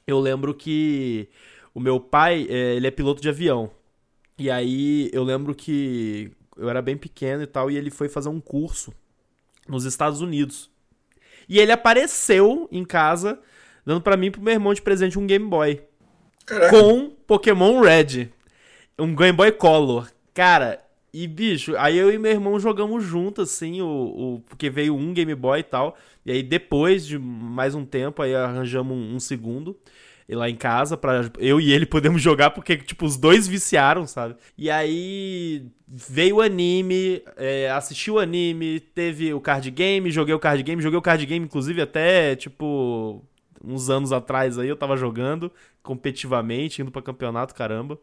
eu 0.07 0.21
lembro 0.21 0.53
que 0.55 1.31
o 1.75 1.81
meu 1.81 1.99
pai, 1.99 2.47
é, 2.51 2.75
ele 2.75 2.87
é 2.87 2.91
piloto 2.91 3.23
de 3.23 3.31
avião. 3.31 3.71
E 4.39 4.51
aí 4.51 5.09
eu 5.15 5.25
lembro 5.25 5.55
que 5.55 6.31
eu 6.59 6.69
era 6.69 6.83
bem 6.83 6.99
pequeno 6.99 7.43
e 7.43 7.47
tal, 7.47 7.71
e 7.71 7.77
ele 7.79 7.91
foi 7.91 8.11
fazer 8.11 8.29
um 8.29 8.41
curso 8.41 8.93
nos 9.67 9.87
Estados 9.87 10.21
Unidos. 10.21 10.72
E 11.49 11.59
ele 11.59 11.73
apareceu 11.73 12.69
em 12.71 12.85
casa, 12.85 13.39
dando 13.85 14.01
para 14.01 14.17
mim 14.17 14.27
e 14.27 14.31
pro 14.31 14.43
meu 14.43 14.55
irmão 14.55 14.75
de 14.75 14.83
presente 14.83 15.19
um 15.19 15.27
Game 15.27 15.47
Boy. 15.47 15.83
Caraca. 16.47 16.71
Com 16.71 17.11
Pokémon 17.27 17.81
Red. 17.81 18.29
Um 18.99 19.15
Game 19.15 19.37
Boy 19.37 19.53
Color. 19.53 20.11
Cara, 20.35 20.82
e 21.13 21.27
bicho, 21.27 21.77
aí 21.77 21.99
eu 21.99 22.11
e 22.13 22.19
meu 22.19 22.33
irmão 22.33 22.59
jogamos 22.59 23.05
juntos, 23.05 23.51
assim, 23.51 23.83
o, 23.83 23.87
o, 23.87 24.41
porque 24.49 24.71
veio 24.71 24.97
um 24.97 25.13
Game 25.13 25.35
Boy 25.35 25.61
e 25.61 25.63
tal. 25.63 25.97
E 26.25 26.33
aí 26.33 26.43
depois 26.43 27.07
de 27.07 27.19
mais 27.19 27.75
um 27.75 27.85
tempo, 27.85 28.23
aí 28.23 28.35
arranjamos 28.35 28.97
um, 28.97 29.17
um 29.17 29.21
segundo 29.21 29.77
lá 30.35 30.49
em 30.49 30.57
casa 30.57 30.97
para 30.97 31.31
eu 31.39 31.61
e 31.61 31.73
ele 31.73 31.85
podemos 31.87 32.23
jogar 32.23 32.51
porque 32.51 32.77
tipo 32.77 33.05
os 33.05 33.17
dois 33.17 33.47
viciaram, 33.47 34.07
sabe? 34.07 34.37
E 34.57 34.71
aí 34.71 35.67
veio 35.87 36.37
o 36.37 36.41
anime, 36.41 37.23
é, 37.37 37.71
assisti 37.71 38.11
o 38.11 38.19
anime, 38.19 38.81
teve 38.81 39.33
o 39.35 39.41
card 39.41 39.71
game, 39.71 40.11
joguei 40.11 40.35
o 40.35 40.39
card 40.39 40.63
game, 40.63 40.83
joguei 40.83 40.99
o 40.99 41.03
card 41.03 41.25
game 41.27 41.45
inclusive 41.45 41.83
até 41.83 42.35
tipo 42.37 43.23
uns 43.65 43.89
anos 43.89 44.13
atrás 44.13 44.59
aí 44.59 44.69
eu 44.69 44.77
tava 44.77 44.97
jogando 44.97 45.53
competitivamente, 45.83 46.83
indo 46.83 46.91
para 46.91 47.03
campeonato, 47.03 47.55
caramba. 47.55 47.99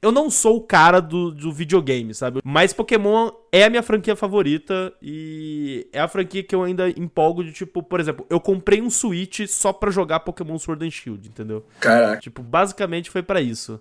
Eu 0.00 0.12
não 0.12 0.30
sou 0.30 0.58
o 0.58 0.60
cara 0.60 1.00
do, 1.00 1.32
do 1.32 1.52
videogame, 1.52 2.14
sabe? 2.14 2.40
Mas 2.44 2.72
Pokémon 2.72 3.30
é 3.50 3.64
a 3.64 3.70
minha 3.70 3.82
franquia 3.82 4.14
favorita 4.14 4.92
e 5.02 5.88
é 5.92 6.00
a 6.00 6.06
franquia 6.06 6.42
que 6.42 6.54
eu 6.54 6.62
ainda 6.62 6.88
empolgo 6.90 7.42
de, 7.42 7.52
tipo, 7.52 7.82
por 7.82 7.98
exemplo, 7.98 8.24
eu 8.30 8.40
comprei 8.40 8.80
um 8.80 8.90
Switch 8.90 9.46
só 9.48 9.72
pra 9.72 9.90
jogar 9.90 10.20
Pokémon 10.20 10.56
Sword 10.58 10.86
and 10.86 10.90
Shield, 10.90 11.28
entendeu? 11.28 11.64
Caraca. 11.80 12.20
Tipo, 12.20 12.42
basicamente 12.42 13.10
foi 13.10 13.22
para 13.22 13.40
isso. 13.40 13.80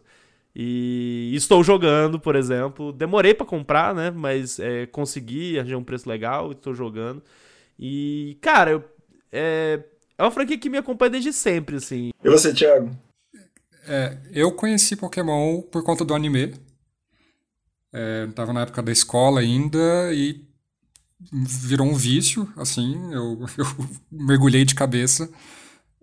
E 0.56 1.32
estou 1.36 1.64
jogando, 1.64 2.20
por 2.20 2.36
exemplo. 2.36 2.92
Demorei 2.92 3.36
para 3.36 3.46
comprar, 3.46 3.94
né? 3.94 4.10
Mas 4.10 4.60
é, 4.60 4.88
consegui, 4.88 5.60
arranjei 5.60 5.76
um 5.76 5.84
preço 5.84 6.10
legal, 6.10 6.52
estou 6.52 6.74
jogando. 6.74 7.22
E, 7.80 8.40
cara, 8.42 8.72
eu, 8.72 8.84
é, 9.32 9.84
é 10.18 10.24
uma 10.24 10.32
franquia 10.32 10.58
que 10.58 10.68
me 10.68 10.80
acompanha 10.80 11.12
desde 11.12 11.32
sempre, 11.32 11.76
assim. 11.76 12.10
E 12.24 12.30
você, 12.30 12.52
Thiago? 12.52 12.90
É, 13.88 14.18
eu 14.34 14.52
conheci 14.52 14.96
Pokémon 14.96 15.62
por 15.62 15.84
conta 15.84 16.04
do 16.04 16.14
anime. 16.14 16.54
É, 17.94 18.28
tava 18.36 18.52
na 18.52 18.62
época 18.62 18.84
da 18.84 18.92
escola 18.92 19.40
ainda 19.40 20.14
e 20.14 20.46
virou 21.32 21.88
um 21.88 21.96
vício, 21.96 22.52
assim, 22.58 22.96
eu, 23.14 23.40
eu 23.58 23.66
mergulhei 24.12 24.66
de 24.66 24.76
cabeça. 24.76 25.30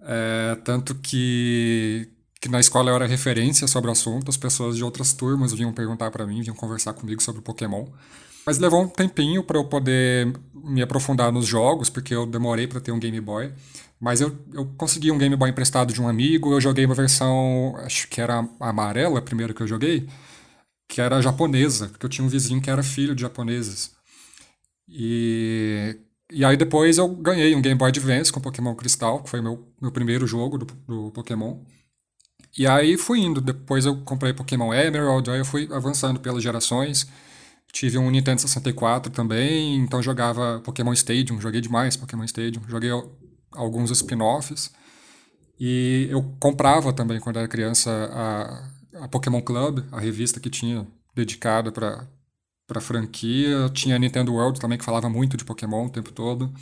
É, 0.01 0.57
tanto 0.65 0.95
que, 0.97 2.09
que 2.41 2.49
na 2.49 2.59
escola 2.61 2.91
eu 2.91 2.97
era 2.97 3.07
referência 3.07 3.67
sobre 3.69 3.89
o 3.91 3.93
assunto, 3.93 4.31
as 4.31 4.37
pessoas 4.37 4.77
de 4.77 4.85
outras 4.85 5.13
turmas 5.13 5.53
vinham 5.53 5.73
perguntar 5.73 6.11
para 6.11 6.27
mim, 6.27 6.41
vinham 6.41 6.57
conversar 6.57 6.95
comigo 6.95 7.23
sobre 7.23 7.43
Pokémon. 7.43 7.87
Mas 8.47 8.59
levou 8.59 8.83
um 8.83 8.89
tempinho 8.89 9.43
para 9.43 9.59
eu 9.59 9.65
poder 9.65 10.33
me 10.53 10.83
aprofundar 10.83 11.33
nos 11.33 11.47
jogos, 11.47 11.91
porque 11.91 12.15
eu 12.15 12.27
demorei 12.27 12.67
para 12.67 12.81
ter 12.81 12.93
um 12.93 12.99
Game 12.99 13.21
Boy. 13.21 13.53
Mas 14.01 14.21
eu, 14.21 14.37
eu 14.53 14.67
consegui 14.77 15.11
um 15.11 15.19
Game 15.19 15.37
Boy 15.37 15.51
emprestado 15.51 15.93
de 15.93 16.01
um 16.01 16.09
amigo, 16.09 16.53
eu 16.53 16.61
joguei 16.61 16.85
uma 16.85 16.95
versão, 16.95 17.75
acho 17.79 18.09
que 18.09 18.21
era 18.21 18.47
amarela, 18.61 19.19
a 19.19 19.23
primeira 19.23 19.55
que 19.55 19.63
eu 19.63 19.67
joguei, 19.67 20.09
que 20.89 21.01
era 21.01 21.21
japonesa, 21.23 21.89
porque 21.89 22.07
eu 22.07 22.11
tinha 22.11 22.25
um 22.25 22.29
vizinho 22.29 22.61
que 22.61 22.71
era 22.71 22.83
filho 22.83 23.15
de 23.15 23.23
japoneses. 23.23 23.95
E, 24.89 25.99
e 26.33 26.45
aí 26.45 26.57
depois 26.57 26.99
eu 26.99 27.09
ganhei 27.09 27.55
um 27.55 27.63
Game 27.63 27.79
Boy 27.79 27.89
Advance 27.89 28.33
com 28.33 28.41
Pokémon 28.41 28.75
Cristal, 28.75 29.23
que 29.23 29.31
foi 29.31 29.41
meu, 29.41 29.67
meu 29.81 29.93
primeiro 29.93 30.27
jogo 30.27 30.59
do, 30.59 30.67
do 30.87 31.11
Pokémon. 31.13 31.59
E 32.57 32.67
aí 32.67 32.97
fui 32.97 33.21
indo, 33.21 33.41
depois 33.41 33.85
eu 33.87 33.97
comprei 34.03 34.33
Pokémon 34.33 34.73
Emerald, 34.73 35.29
aí 35.31 35.39
eu 35.39 35.45
fui 35.45 35.69
avançando 35.73 36.21
pelas 36.21 36.43
gerações. 36.43 37.07
Tive 37.75 37.99
um 37.99 38.09
Nintendo 38.09 38.41
64 38.41 39.11
também, 39.13 39.75
então 39.79 40.01
jogava 40.01 40.61
Pokémon 40.61 40.93
Stadium, 40.93 41.41
joguei 41.41 41.61
demais 41.61 41.97
Pokémon 41.97 42.23
Stadium. 42.23 42.63
Joguei 42.69 42.91
alguns 43.51 43.91
spin-offs. 43.91 44.71
E 45.59 46.07
eu 46.09 46.23
comprava 46.39 46.93
também, 46.93 47.19
quando 47.19 47.41
era 47.41 47.49
criança, 47.49 47.91
a, 48.13 49.05
a 49.05 49.09
Pokémon 49.09 49.43
Club, 49.43 49.81
a 49.91 49.99
revista 49.99 50.39
que 50.39 50.49
tinha 50.49 50.87
dedicada 51.17 51.73
para 51.73 52.07
para 52.65 52.81
franquia. 52.81 53.69
Tinha 53.75 53.97
a 53.97 53.99
Nintendo 53.99 54.33
World 54.33 54.61
também, 54.61 54.79
que 54.79 54.85
falava 54.85 55.09
muito 55.09 55.37
de 55.37 55.45
Pokémon 55.45 55.87
o 55.87 55.91
tempo 55.91 56.13
todo. 56.13 56.55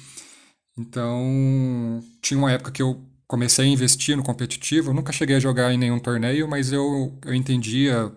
Então, 0.79 2.03
tinha 2.23 2.39
uma 2.39 2.51
época 2.51 2.73
que 2.73 2.81
eu 2.81 2.99
comecei 3.29 3.67
a 3.67 3.69
investir 3.69 4.17
no 4.17 4.23
competitivo. 4.23 4.91
Eu 4.91 4.95
nunca 4.95 5.13
cheguei 5.13 5.37
a 5.37 5.41
jogar 5.41 5.75
em 5.75 5.79
nenhum 5.79 5.99
torneio, 5.99 6.49
mas 6.49 6.73
eu, 6.73 7.17
eu 7.23 7.35
entendia 7.35 8.11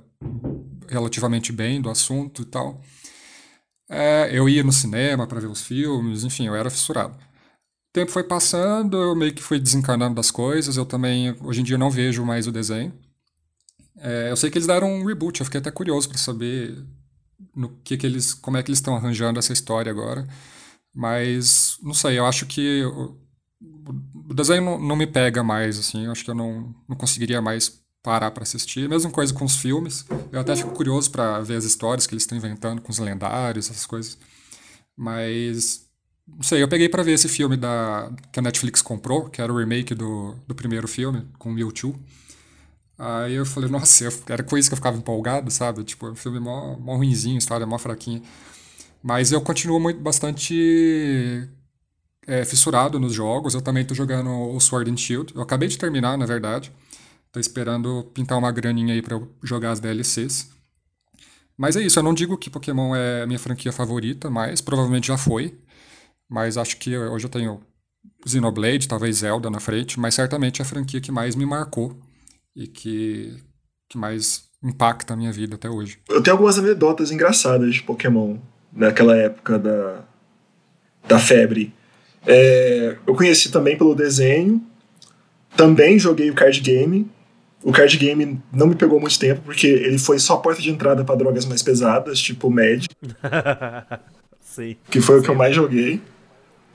relativamente 0.87 1.51
bem 1.51 1.81
do 1.81 1.89
assunto 1.89 2.41
e 2.41 2.45
tal. 2.45 2.81
É, 3.89 4.29
eu 4.31 4.49
ia 4.49 4.63
no 4.63 4.71
cinema 4.71 5.27
para 5.27 5.39
ver 5.39 5.47
os 5.47 5.61
filmes, 5.61 6.23
enfim, 6.23 6.47
eu 6.47 6.55
era 6.55 6.69
fissurado 6.69 7.15
tempo 7.95 8.11
foi 8.11 8.23
passando, 8.25 8.97
eu 8.97 9.15
meio 9.15 9.33
que 9.33 9.41
fui 9.41 9.57
desencanando 9.57 10.15
das 10.15 10.29
coisas. 10.29 10.75
Eu 10.75 10.85
também, 10.85 11.33
hoje 11.41 11.61
em 11.61 11.63
dia, 11.63 11.77
não 11.77 11.89
vejo 11.89 12.25
mais 12.25 12.45
o 12.45 12.51
desenho. 12.51 12.93
É, 13.97 14.29
eu 14.29 14.35
sei 14.35 14.51
que 14.51 14.57
eles 14.57 14.67
deram 14.67 14.89
um 14.91 15.05
reboot, 15.05 15.39
eu 15.39 15.45
fiquei 15.45 15.61
até 15.61 15.71
curioso 15.71 16.09
para 16.09 16.17
saber 16.17 16.77
no 17.55 17.69
que, 17.83 17.95
que 17.95 18.05
eles, 18.05 18.33
como 18.33 18.57
é 18.57 18.63
que 18.63 18.69
eles 18.69 18.79
estão 18.79 18.95
arranjando 18.95 19.39
essa 19.39 19.53
história 19.53 19.89
agora. 19.89 20.27
Mas, 20.93 21.77
não 21.81 21.93
sei, 21.93 22.19
eu 22.19 22.25
acho 22.25 22.45
que 22.45 22.83
o 22.83 24.33
desenho 24.33 24.63
não, 24.63 24.79
não 24.79 24.95
me 24.97 25.07
pega 25.07 25.41
mais, 25.43 25.79
assim, 25.79 26.05
eu 26.05 26.11
acho 26.11 26.23
que 26.25 26.31
eu 26.31 26.35
não, 26.35 26.75
não 26.89 26.97
conseguiria 26.97 27.41
mais 27.41 27.81
parar 28.05 28.29
para 28.29 28.43
assistir. 28.43 28.87
Mesma 28.87 29.09
coisa 29.09 29.33
com 29.33 29.43
os 29.43 29.55
filmes. 29.55 30.05
Eu 30.31 30.39
até 30.39 30.55
fico 30.55 30.69
curioso 30.69 31.09
para 31.09 31.41
ver 31.41 31.55
as 31.55 31.63
histórias 31.63 32.05
que 32.05 32.13
eles 32.13 32.21
estão 32.21 32.37
inventando 32.37 32.79
com 32.79 32.91
os 32.91 32.99
lendários, 32.99 33.67
essas 33.67 33.83
coisas. 33.87 34.15
Mas 34.95 35.87
não 36.27 36.43
sei, 36.43 36.61
eu 36.61 36.67
peguei 36.67 36.87
para 36.87 37.01
ver 37.01 37.13
esse 37.13 37.27
filme 37.27 37.57
da 37.57 38.11
que 38.31 38.39
a 38.39 38.43
Netflix 38.43 38.79
comprou, 38.83 39.27
que 39.27 39.41
era 39.41 39.51
o 39.51 39.57
remake 39.57 39.95
do, 39.95 40.35
do 40.47 40.53
primeiro 40.53 40.87
filme 40.87 41.27
com 41.39 41.49
o 41.49 41.51
Mewtwo. 41.51 41.99
Aí 42.97 43.33
eu 43.33 43.45
falei, 43.45 43.69
nossa, 43.69 44.05
eu, 44.05 44.13
era 44.29 44.43
com 44.43 44.55
isso 44.55 44.69
que 44.69 44.73
eu 44.73 44.77
ficava 44.77 44.97
empolgado, 44.97 45.49
sabe? 45.49 45.83
Tipo, 45.83 46.09
um 46.11 46.15
filme 46.15 46.39
mó, 46.39 46.77
mó 46.77 46.95
ruinzinho, 46.95 47.39
história 47.39 47.65
mó 47.65 47.77
fraquinha. 47.79 48.21
Mas 49.01 49.31
eu 49.31 49.41
continuo 49.41 49.79
muito, 49.79 49.99
bastante 49.99 51.49
é, 52.27 52.45
fissurado 52.45 52.99
nos 52.99 53.13
jogos. 53.13 53.55
Eu 53.55 53.61
também 53.61 53.83
tô 53.83 53.95
jogando 53.95 54.29
o 54.29 54.59
Sword 54.59 54.91
and 54.91 54.97
Shield. 54.97 55.33
Eu 55.35 55.41
acabei 55.41 55.67
de 55.67 55.77
terminar, 55.77 56.17
na 56.17 56.25
verdade. 56.25 56.71
Tô 57.35 57.39
esperando 57.41 58.09
pintar 58.13 58.37
uma 58.37 58.49
graninha 58.49 58.93
aí 58.93 59.03
eu 59.09 59.29
jogar 59.43 59.71
as 59.71 59.81
DLCs. 59.81 60.51
Mas 61.57 61.75
é 61.75 61.81
isso, 61.81 61.99
eu 61.99 62.03
não 62.03 62.13
digo 62.13 62.37
que 62.37 62.49
Pokémon 62.49 62.95
é 62.95 63.23
a 63.23 63.27
minha 63.27 63.37
franquia 63.37 63.73
favorita, 63.73 64.29
mas 64.29 64.61
provavelmente 64.61 65.07
já 65.07 65.17
foi. 65.17 65.53
Mas 66.29 66.55
acho 66.55 66.77
que 66.77 66.97
hoje 66.97 67.25
eu 67.25 67.29
tenho 67.29 67.59
Xenoblade, 68.25 68.87
talvez 68.87 69.17
Zelda 69.17 69.49
na 69.49 69.59
frente, 69.59 69.99
mas 69.99 70.15
certamente 70.15 70.61
é 70.61 70.63
a 70.63 70.65
franquia 70.65 71.01
que 71.01 71.11
mais 71.11 71.35
me 71.35 71.45
marcou 71.45 71.99
e 72.55 72.67
que, 72.67 73.35
que 73.89 73.97
mais 73.97 74.45
impacta 74.63 75.13
a 75.13 75.17
minha 75.17 75.33
vida 75.33 75.55
até 75.55 75.69
hoje. 75.69 75.99
Eu 76.07 76.23
tenho 76.23 76.35
algumas 76.35 76.57
anedotas 76.57 77.11
engraçadas 77.11 77.75
de 77.75 77.83
Pokémon 77.83 78.37
naquela 78.71 79.17
época 79.17 79.59
da, 79.59 80.05
da 81.05 81.19
febre. 81.19 81.73
É, 82.25 82.95
eu 83.05 83.13
conheci 83.13 83.51
também 83.51 83.77
pelo 83.77 83.93
desenho, 83.93 84.65
também 85.57 85.99
joguei 85.99 86.31
o 86.31 86.33
card 86.33 86.61
game. 86.61 87.13
O 87.65 87.71
card 87.71 87.97
game 87.97 88.39
não 88.53 88.67
me 88.67 88.75
pegou 88.75 88.99
muito 88.99 89.17
tempo, 89.17 89.41
porque 89.43 89.65
ele 89.65 89.97
foi 89.97 90.19
só 90.19 90.37
porta 90.37 90.61
de 90.61 90.69
entrada 90.69 91.03
para 91.03 91.15
drogas 91.15 91.45
mais 91.45 91.63
pesadas, 91.63 92.19
tipo 92.19 92.47
Mad. 92.51 92.85
Sim. 94.39 94.75
Que 94.87 95.01
foi 95.01 95.15
Sim. 95.15 95.21
o 95.21 95.23
que 95.23 95.29
eu 95.31 95.35
mais 95.35 95.55
joguei. 95.55 95.99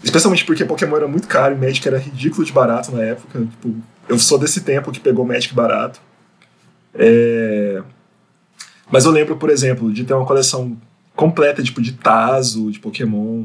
Especialmente 0.02 0.44
porque 0.44 0.64
Pokémon 0.64 0.97
era 0.97 1.06
muito 1.06 1.28
caro 1.28 1.54
e 1.54 1.56
Magic 1.56 1.87
era 1.87 1.97
ridículo 1.97 2.44
de 2.44 2.50
barato 2.50 2.90
na 2.90 3.04
época. 3.04 3.38
Tipo, 3.38 3.76
eu 4.09 4.18
sou 4.18 4.37
desse 4.37 4.62
tempo 4.62 4.90
que 4.90 4.99
pegou 4.99 5.25
Magic 5.25 5.54
barato. 5.54 6.00
É... 6.92 7.80
Mas 8.90 9.04
eu 9.04 9.12
lembro, 9.12 9.37
por 9.37 9.49
exemplo, 9.49 9.92
de 9.92 10.02
ter 10.02 10.12
uma 10.12 10.26
coleção 10.26 10.76
completa 11.14 11.62
tipo, 11.62 11.80
de 11.80 11.92
Tazo, 11.92 12.68
de 12.68 12.80
Pokémon. 12.80 13.44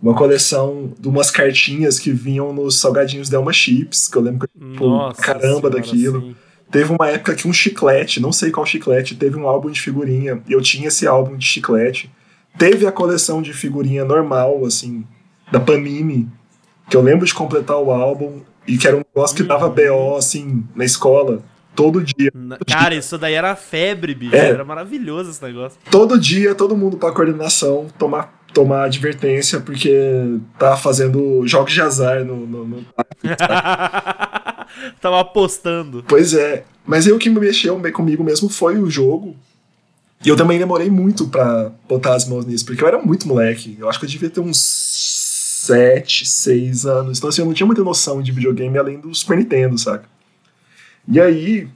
Uma 0.00 0.14
coleção 0.14 0.90
de 0.98 1.06
umas 1.06 1.30
cartinhas 1.30 1.98
que 1.98 2.12
vinham 2.12 2.50
nos 2.50 2.80
salgadinhos 2.80 3.28
Delma 3.28 3.52
Chips, 3.52 4.08
que 4.08 4.16
eu 4.16 4.22
lembro 4.22 4.48
que 4.48 4.58
tipo, 4.58 4.88
Nossa 4.88 5.20
caramba 5.20 5.44
senhora, 5.44 5.70
daquilo. 5.70 6.20
Sim. 6.22 6.36
Teve 6.70 6.92
uma 6.92 7.08
época 7.08 7.34
que 7.34 7.48
um 7.48 7.52
chiclete, 7.52 8.20
não 8.20 8.32
sei 8.32 8.50
qual 8.50 8.66
chiclete, 8.66 9.16
teve 9.16 9.36
um 9.36 9.48
álbum 9.48 9.70
de 9.70 9.80
figurinha, 9.80 10.42
e 10.46 10.52
eu 10.52 10.60
tinha 10.60 10.88
esse 10.88 11.06
álbum 11.06 11.36
de 11.36 11.44
chiclete. 11.44 12.10
Teve 12.58 12.86
a 12.86 12.92
coleção 12.92 13.40
de 13.40 13.52
figurinha 13.52 14.04
normal, 14.04 14.64
assim, 14.66 15.04
da 15.50 15.58
Panini, 15.58 16.28
que 16.90 16.96
eu 16.96 17.02
lembro 17.02 17.24
de 17.24 17.32
completar 17.32 17.78
o 17.78 17.90
álbum 17.90 18.40
e 18.66 18.76
que 18.76 18.86
era 18.86 18.96
um 18.96 19.02
negócio 19.14 19.36
que 19.36 19.42
dava 19.42 19.68
BO, 19.68 20.16
assim, 20.16 20.64
na 20.74 20.84
escola. 20.84 21.42
Todo 21.74 22.02
dia. 22.02 22.32
Cara, 22.66 22.94
isso 22.94 23.16
daí 23.16 23.34
era 23.34 23.54
febre, 23.54 24.14
bicho. 24.14 24.34
É, 24.34 24.48
era 24.48 24.64
maravilhoso 24.64 25.30
esse 25.30 25.42
negócio. 25.42 25.78
Todo 25.90 26.18
dia, 26.18 26.54
todo 26.54 26.76
mundo 26.76 26.96
pra 26.96 27.12
coordenação 27.12 27.86
tomar, 27.96 28.42
tomar 28.52 28.84
advertência, 28.84 29.60
porque 29.60 30.38
tá 30.58 30.76
fazendo 30.76 31.46
jogos 31.46 31.72
de 31.72 31.80
azar 31.80 32.24
no. 32.24 32.46
no, 32.46 32.64
no... 32.66 32.84
Tava 35.00 35.20
apostando. 35.20 36.04
Pois 36.06 36.34
é. 36.34 36.64
Mas 36.86 37.06
eu 37.06 37.18
que 37.18 37.28
me 37.28 37.40
mexeu 37.40 37.80
comigo 37.92 38.24
mesmo 38.24 38.48
foi 38.48 38.78
o 38.78 38.90
jogo. 38.90 39.36
E 40.24 40.28
eu 40.28 40.36
também 40.36 40.58
demorei 40.58 40.90
muito 40.90 41.28
pra 41.28 41.70
botar 41.88 42.14
as 42.14 42.26
mãos 42.26 42.44
nisso, 42.44 42.64
porque 42.64 42.82
eu 42.82 42.88
era 42.88 42.98
muito 42.98 43.28
moleque. 43.28 43.76
Eu 43.78 43.88
acho 43.88 43.98
que 43.98 44.04
eu 44.04 44.10
devia 44.10 44.30
ter 44.30 44.40
uns 44.40 44.58
7, 45.66 46.26
6 46.26 46.86
anos. 46.86 47.18
Então, 47.18 47.28
assim, 47.28 47.42
eu 47.42 47.46
não 47.46 47.54
tinha 47.54 47.66
muita 47.66 47.84
noção 47.84 48.20
de 48.22 48.32
videogame 48.32 48.76
além 48.78 48.98
do 48.98 49.14
Super 49.14 49.36
Nintendo, 49.36 49.78
saca? 49.78 50.08
E 51.06 51.20
aí, 51.20 51.68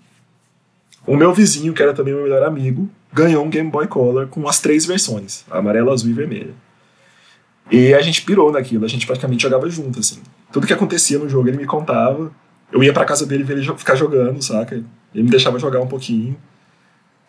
o 1.06 1.16
meu 1.16 1.32
vizinho, 1.32 1.72
que 1.72 1.82
era 1.82 1.94
também 1.94 2.14
meu 2.14 2.24
melhor 2.24 2.42
amigo, 2.42 2.90
ganhou 3.12 3.44
um 3.44 3.50
Game 3.50 3.70
Boy 3.70 3.86
Color 3.86 4.26
com 4.28 4.48
as 4.48 4.60
três 4.60 4.86
versões: 4.86 5.44
amarela, 5.50 5.92
azul 5.92 6.10
e 6.10 6.14
vermelha. 6.14 6.54
E 7.70 7.94
a 7.94 8.00
gente 8.00 8.22
pirou 8.22 8.50
naquilo, 8.50 8.84
a 8.84 8.88
gente 8.88 9.06
praticamente 9.06 9.42
jogava 9.42 9.68
junto, 9.70 10.00
assim. 10.00 10.20
Tudo 10.52 10.66
que 10.66 10.72
acontecia 10.72 11.18
no 11.18 11.28
jogo 11.28 11.48
ele 11.48 11.56
me 11.56 11.66
contava. 11.66 12.30
Eu 12.72 12.82
ia 12.82 12.92
pra 12.92 13.04
casa 13.04 13.26
dele 13.26 13.44
ver 13.44 13.58
ele 13.58 13.76
ficar 13.76 13.94
jogando, 13.94 14.42
saca? 14.42 14.76
Ele 15.14 15.24
me 15.24 15.30
deixava 15.30 15.58
jogar 15.58 15.80
um 15.80 15.86
pouquinho. 15.86 16.36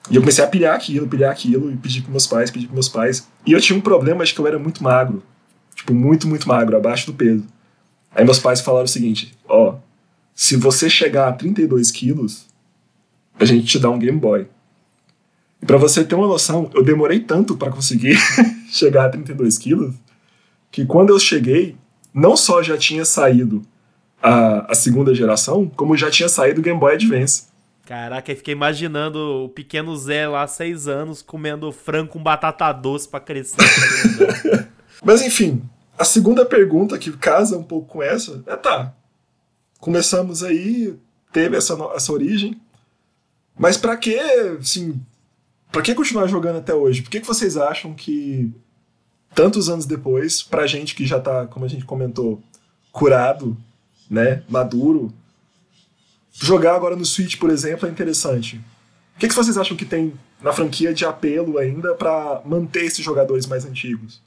E 0.10 0.16
eu 0.16 0.22
comecei 0.22 0.44
a 0.44 0.48
pilhar 0.48 0.76
aquilo, 0.76 1.08
pilhar 1.08 1.32
aquilo, 1.32 1.72
e 1.72 1.76
pedir 1.76 2.02
pros 2.02 2.12
meus 2.12 2.28
pais, 2.28 2.50
pedir 2.50 2.68
pros 2.68 2.76
meus 2.76 2.90
pais. 2.90 3.28
E 3.46 3.52
eu 3.52 3.62
tinha 3.62 3.78
um 3.78 3.82
problema, 3.82 4.24
acho 4.24 4.34
que 4.34 4.40
eu 4.40 4.48
era 4.48 4.58
muito 4.58 4.84
magro. 4.84 5.22
Tipo, 5.76 5.94
muito, 5.94 6.28
muito 6.28 6.48
magro, 6.48 6.78
abaixo 6.78 7.08
do 7.08 7.14
peso. 7.14 7.46
Aí 8.16 8.24
meus 8.24 8.40
pais 8.40 8.62
falaram 8.62 8.86
o 8.86 8.90
seguinte: 8.90 9.34
ó, 9.48 9.76
se 10.34 10.56
você 10.56 10.90
chegar 10.90 11.28
a 11.28 11.34
32 11.34 11.92
quilos, 11.92 12.48
a 13.40 13.46
gente 13.46 13.66
te 13.66 13.80
dá 13.80 13.90
um 13.90 14.00
Game 14.00 14.20
Boy. 14.20 14.48
E 15.62 15.66
pra 15.66 15.78
você 15.78 16.04
ter 16.04 16.16
uma 16.16 16.28
noção, 16.28 16.70
eu 16.74 16.84
demorei 16.84 17.20
tanto 17.20 17.56
para 17.56 17.72
conseguir 17.72 18.18
chegar 18.70 19.06
a 19.06 19.10
32 19.10 19.58
quilos, 19.58 19.96
que 20.70 20.86
quando 20.86 21.12
eu 21.12 21.20
cheguei, 21.20 21.78
não 22.14 22.36
só 22.36 22.62
já 22.62 22.78
tinha 22.78 23.06
saído 23.06 23.62
a, 24.24 24.72
a 24.72 24.76
segunda 24.76 25.14
geração, 25.14 25.70
como 25.76 25.98
já 25.98 26.10
tinha 26.10 26.30
saído 26.30 26.62
o 26.62 26.64
Game 26.64 26.80
Boy 26.80 26.94
Advance. 26.94 27.48
Caraca, 27.86 28.32
eu 28.32 28.38
fiquei 28.38 28.54
imaginando 28.54 29.20
o 29.44 29.50
pequeno 29.50 29.96
Zé 29.98 30.26
lá, 30.26 30.48
seis 30.48 30.88
anos, 30.88 31.22
comendo 31.22 31.70
frango 31.74 32.14
com 32.14 32.24
batata 32.24 32.72
doce 32.72 33.10
pra 33.10 33.20
crescer. 33.20 33.58
Mas 35.04 35.22
enfim, 35.22 35.62
a 35.98 36.06
segunda 36.06 36.46
pergunta 36.46 36.98
que 36.98 37.12
casa 37.12 37.58
um 37.58 37.64
pouco 37.64 37.88
com 37.88 38.02
essa 38.02 38.42
é 38.48 38.56
tá. 38.56 38.94
Começamos 39.82 40.42
aí, 40.42 40.98
teve 41.34 41.58
essa, 41.58 41.78
essa 41.94 42.14
origem, 42.14 42.58
mas 43.58 43.76
para 43.76 43.98
que, 43.98 44.18
assim, 44.18 45.00
para 45.70 45.82
que 45.82 45.94
continuar 45.94 46.28
jogando 46.28 46.60
até 46.60 46.74
hoje? 46.74 47.02
Por 47.02 47.12
que, 47.12 47.20
que 47.20 47.28
vocês 47.28 47.58
acham 47.58 47.94
que 47.94 48.50
tantos 49.36 49.68
anos 49.68 49.86
depois, 49.86 50.42
pra 50.42 50.66
gente 50.66 50.96
que 50.96 51.06
já 51.06 51.20
tá, 51.20 51.48
como 51.48 51.66
a 51.66 51.68
gente 51.68 51.84
comentou, 51.84 52.42
curado, 52.94 53.58
né, 54.14 54.44
maduro, 54.48 55.12
jogar 56.32 56.76
agora 56.76 56.96
no 56.96 57.04
Switch, 57.04 57.38
por 57.38 57.50
exemplo, 57.50 57.88
é 57.88 57.92
interessante? 57.92 58.62
O 59.16 59.20
que, 59.20 59.28
que 59.28 59.34
vocês 59.34 59.58
acham 59.58 59.76
que 59.76 59.86
tem 59.86 60.14
na 60.40 60.54
franquia 60.54 60.94
de 60.94 61.04
apelo 61.04 61.58
ainda 61.58 61.96
para 61.96 62.42
manter 62.46 62.86
esses 62.86 63.04
jogadores 63.04 63.48
mais 63.48 63.66
antigos? 63.66 64.22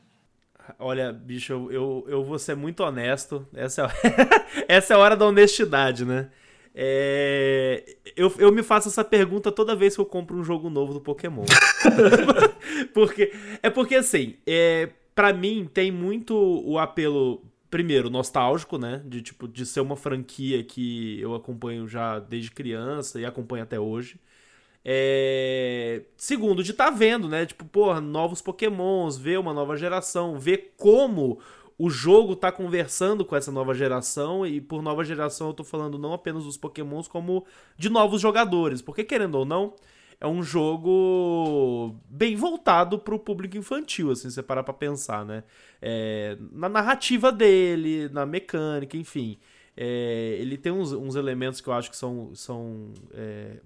Olha, 0.79 1.13
bicho, 1.13 1.53
eu, 1.53 1.71
eu, 1.71 2.05
eu 2.09 2.25
vou 2.25 2.39
ser 2.39 2.57
muito 2.57 2.83
honesto. 2.83 3.47
Essa 3.55 3.83
é, 3.83 4.67
essa 4.77 4.95
é 4.95 4.97
a 4.97 4.99
hora 4.99 5.17
da 5.17 5.25
honestidade, 5.27 6.05
né? 6.05 6.29
É, 6.75 7.97
eu, 8.17 8.33
eu 8.39 8.53
me 8.53 8.63
faço 8.63 8.89
essa 8.89 9.05
pergunta 9.05 9.51
toda 9.53 9.77
vez 9.77 9.95
que 9.95 10.01
eu 10.01 10.05
compro 10.05 10.37
um 10.37 10.45
jogo 10.45 10.69
novo 10.69 10.93
do 10.93 11.01
Pokémon. 11.01 11.45
porque, 12.93 13.33
é 13.63 13.71
porque, 13.71 13.95
assim, 13.95 14.35
é, 14.47 14.91
para 15.15 15.33
mim 15.33 15.69
tem 15.73 15.91
muito 15.91 16.35
o 16.37 16.79
apelo, 16.79 17.43
primeiro, 17.77 18.09
nostálgico, 18.09 18.79
né? 18.79 19.03
De, 19.05 19.21
tipo, 19.21 19.47
de 19.47 19.67
ser 19.67 19.81
uma 19.81 19.97
franquia 19.97 20.65
que 20.65 21.21
eu 21.21 21.35
acompanho 21.35 21.87
já 21.87 22.19
desde 22.19 22.51
criança 22.51 23.21
e 23.21 23.27
acompanho 23.27 23.65
até 23.65 23.79
hoje. 23.79 24.19
É... 24.83 26.01
Segundo, 26.17 26.63
de 26.65 26.71
estar 26.71 26.87
tá 26.87 26.91
vendo, 26.91 27.29
né? 27.29 27.45
Tipo, 27.45 27.67
porra, 27.67 28.01
novos 28.01 28.41
pokémons, 28.41 29.19
ver 29.19 29.39
uma 29.39 29.53
nova 29.53 29.77
geração, 29.77 30.39
ver 30.39 30.73
como 30.79 31.39
o 31.79 31.91
jogo 31.91 32.35
tá 32.35 32.51
conversando 32.51 33.27
com 33.27 33.37
essa 33.37 33.53
nova 33.53 33.75
geração, 33.75 34.47
e 34.47 34.59
por 34.59 34.81
nova 34.81 35.05
geração 35.05 35.49
eu 35.49 35.55
tô 35.55 35.63
falando 35.63 35.99
não 35.99 36.15
apenas 36.15 36.45
dos 36.45 36.57
pokémons, 36.57 37.07
como 37.07 37.45
de 37.77 37.91
novos 37.91 38.23
jogadores. 38.23 38.81
Porque, 38.81 39.05
querendo 39.05 39.35
ou 39.35 39.45
não, 39.45 39.75
é 40.21 40.27
um 40.27 40.43
jogo 40.43 41.95
bem 42.09 42.37
voltado 42.37 42.99
pro 42.99 43.19
público 43.19 43.57
infantil, 43.57 44.11
assim, 44.11 44.31
você 44.31 44.43
parar 44.43 44.63
pra 44.63 44.75
pensar, 44.75 45.25
né? 45.25 45.45
É... 45.81 46.37
na 46.53 46.69
narrativa 46.69 47.31
dele, 47.31 48.09
na 48.09 48.25
mecânica, 48.25 48.97
enfim. 48.97 49.39
É... 49.77 50.37
ele 50.41 50.57
tem 50.57 50.73
uns, 50.73 50.93
uns, 50.93 51.17
elementos 51.17 51.61
que 51.61 51.69
eu 51.69 51.73
acho 51.73 51.91
que 51.91 51.97
são, 51.97 52.35
são 52.35 52.95
é 53.13 53.57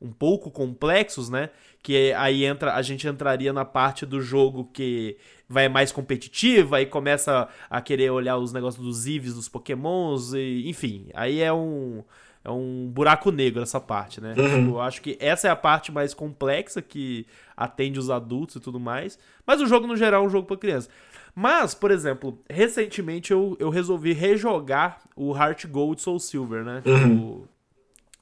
um 0.00 0.12
pouco 0.12 0.50
complexos, 0.50 1.28
né? 1.28 1.50
Que 1.82 2.12
aí 2.12 2.44
entra, 2.44 2.74
a 2.74 2.82
gente 2.82 3.06
entraria 3.06 3.52
na 3.52 3.64
parte 3.64 4.06
do 4.06 4.20
jogo 4.20 4.70
que 4.72 5.16
vai 5.48 5.68
mais 5.68 5.90
competitiva 5.90 6.80
e 6.80 6.86
começa 6.86 7.48
a 7.68 7.80
querer 7.80 8.10
olhar 8.10 8.36
os 8.38 8.52
negócios 8.52 8.84
dos 8.84 9.06
IVs 9.06 9.34
dos 9.34 9.48
Pokémons, 9.48 10.32
e, 10.34 10.68
enfim, 10.68 11.08
aí 11.14 11.40
é 11.40 11.52
um 11.52 12.04
é 12.48 12.50
um 12.50 12.90
buraco 12.90 13.30
negro 13.30 13.62
essa 13.62 13.78
parte, 13.78 14.20
né? 14.20 14.34
Uhum. 14.36 14.70
Eu 14.70 14.80
acho 14.80 15.02
que 15.02 15.18
essa 15.20 15.48
é 15.48 15.50
a 15.50 15.56
parte 15.56 15.92
mais 15.92 16.14
complexa 16.14 16.80
que 16.80 17.26
atende 17.54 17.98
os 17.98 18.08
adultos 18.08 18.56
e 18.56 18.60
tudo 18.60 18.80
mais. 18.80 19.18
Mas 19.46 19.60
o 19.60 19.66
jogo, 19.66 19.86
no 19.86 19.96
geral, 19.96 20.24
é 20.24 20.26
um 20.26 20.30
jogo 20.30 20.46
para 20.46 20.56
criança. 20.56 20.88
Mas, 21.34 21.74
por 21.74 21.90
exemplo, 21.90 22.42
recentemente 22.48 23.32
eu, 23.32 23.54
eu 23.60 23.68
resolvi 23.68 24.12
rejogar 24.12 25.02
o 25.14 25.36
Heart 25.36 25.66
Gold 25.66 26.00
Soul 26.00 26.18
Silver, 26.18 26.64
né? 26.64 26.82
Uhum. 26.86 27.46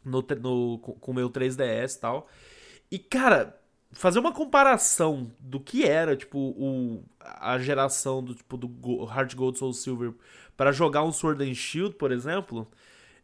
No, 0.04 0.22
no, 0.22 0.26
no, 0.40 0.78
com 0.78 1.12
o 1.12 1.14
meu 1.14 1.30
3DS 1.30 1.96
e 1.96 2.00
tal. 2.00 2.28
E, 2.90 2.98
cara, 2.98 3.56
fazer 3.92 4.18
uma 4.18 4.32
comparação 4.32 5.30
do 5.38 5.60
que 5.60 5.84
era, 5.84 6.16
tipo, 6.16 6.38
o, 6.38 7.04
a 7.20 7.58
geração 7.58 8.22
do, 8.22 8.34
tipo, 8.34 8.56
do 8.56 9.04
Heart 9.04 9.36
Gold 9.36 9.56
Soul 9.56 9.72
Silver 9.72 10.12
para 10.56 10.72
jogar 10.72 11.04
um 11.04 11.12
Sword 11.12 11.48
and 11.48 11.54
Shield, 11.54 11.94
por 11.94 12.10
exemplo, 12.10 12.66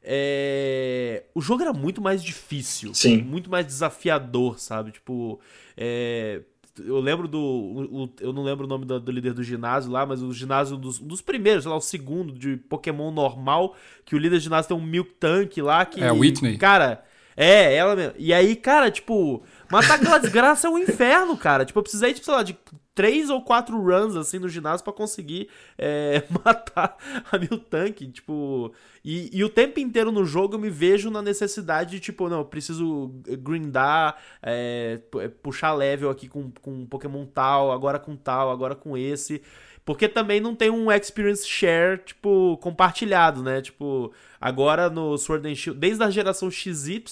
é... 0.03 1.25
o 1.35 1.41
jogo 1.41 1.63
era 1.63 1.73
muito 1.73 2.01
mais 2.01 2.23
difícil, 2.23 2.95
Sim. 2.95 3.23
muito 3.23 3.51
mais 3.51 3.67
desafiador, 3.67 4.59
sabe? 4.59 4.93
Tipo, 4.93 5.41
é... 5.77 6.41
eu 6.79 6.99
lembro 7.01 7.29
do, 7.29 7.39
o, 7.39 8.11
eu 8.21 8.33
não 8.33 8.43
lembro 8.43 8.65
o 8.65 8.69
nome 8.69 8.85
do, 8.85 8.99
do, 8.99 9.13
líder 9.13 9.33
do 9.33 9.43
ginásio 9.43 9.91
lá, 9.91 10.05
mas 10.05 10.23
o 10.23 10.33
ginásio 10.33 10.77
dos, 10.77 10.99
dos 10.99 11.21
primeiros, 11.21 11.65
sei 11.65 11.71
lá, 11.71 11.77
o 11.77 11.81
segundo 11.81 12.33
de 12.33 12.57
Pokémon 12.57 13.11
normal, 13.11 13.77
que 14.05 14.15
o 14.15 14.19
líder 14.19 14.37
do 14.37 14.43
ginásio 14.43 14.69
tem 14.69 14.77
um 14.77 14.87
Milk 14.87 15.13
Tank 15.21 15.57
lá 15.59 15.85
que, 15.85 16.03
é 16.03 16.11
Whitney, 16.11 16.59
cara, 16.59 17.05
é 17.37 17.75
ela 17.75 17.97
mesmo. 17.97 18.15
E 18.19 18.33
aí, 18.33 18.57
cara, 18.57 18.91
tipo, 18.91 19.43
matar 19.71 19.95
aquela 19.95 20.19
desgraça 20.19 20.67
é 20.67 20.71
um 20.71 20.79
inferno, 20.79 21.37
cara. 21.37 21.65
Tipo, 21.65 21.79
eu 21.79 21.83
precisei, 21.83 22.13
tipo, 22.13 22.25
sei 22.25 22.35
lá, 22.35 22.43
de 22.43 22.57
três 22.95 23.31
ou 23.31 23.43
quatro 23.43 23.81
runs 23.81 24.17
assim 24.17 24.39
no 24.39 24.49
ginásio 24.49 24.85
para 24.85 24.93
conseguir 24.93 25.49
é, 25.79 26.23
matar 26.45 26.97
a 27.31 27.39
meu 27.39 27.59
tanque, 27.59 28.07
tipo, 28.07 28.73
e, 29.05 29.31
e, 29.37 29.43
o 29.43 29.49
tempo 29.49 29.81
inteiro 29.81 30.13
no 30.13 30.25
jogo 30.25 30.55
eu 30.55 30.59
me 30.59 30.71
vejo 30.71 31.11
na 31.11 31.23
necessidade 31.23 31.93
de, 31.93 32.01
tipo, 32.01 32.29
não, 32.29 32.39
eu 32.39 32.45
preciso 32.45 33.11
grindar, 33.41 34.17
é, 34.43 35.01
puxar 35.43 35.73
level 35.73 36.11
aqui 36.11 36.29
com, 36.29 36.51
com 36.61 36.71
um 36.71 36.87
Pokémon 36.87 37.25
tal, 37.27 37.73
agora 37.73 37.99
com 37.99 38.15
tal, 38.15 38.51
agora 38.51 38.75
com 38.75 38.97
esse, 38.97 39.43
porque 39.85 40.09
também 40.09 40.41
não 40.41 40.55
tem 40.55 40.71
um 40.71 40.91
experience 40.91 41.47
share, 41.47 41.99
tipo, 41.99 42.57
compartilhado, 42.59 43.43
né, 43.43 43.61
tipo, 43.61 44.13
agora 44.41 44.89
no 44.89 45.17
Sword 45.19 45.49
and 45.49 45.55
Shield, 45.55 45.79
desde 45.79 46.03
a 46.03 46.11
geração 46.11 46.51
XY, 46.51 47.05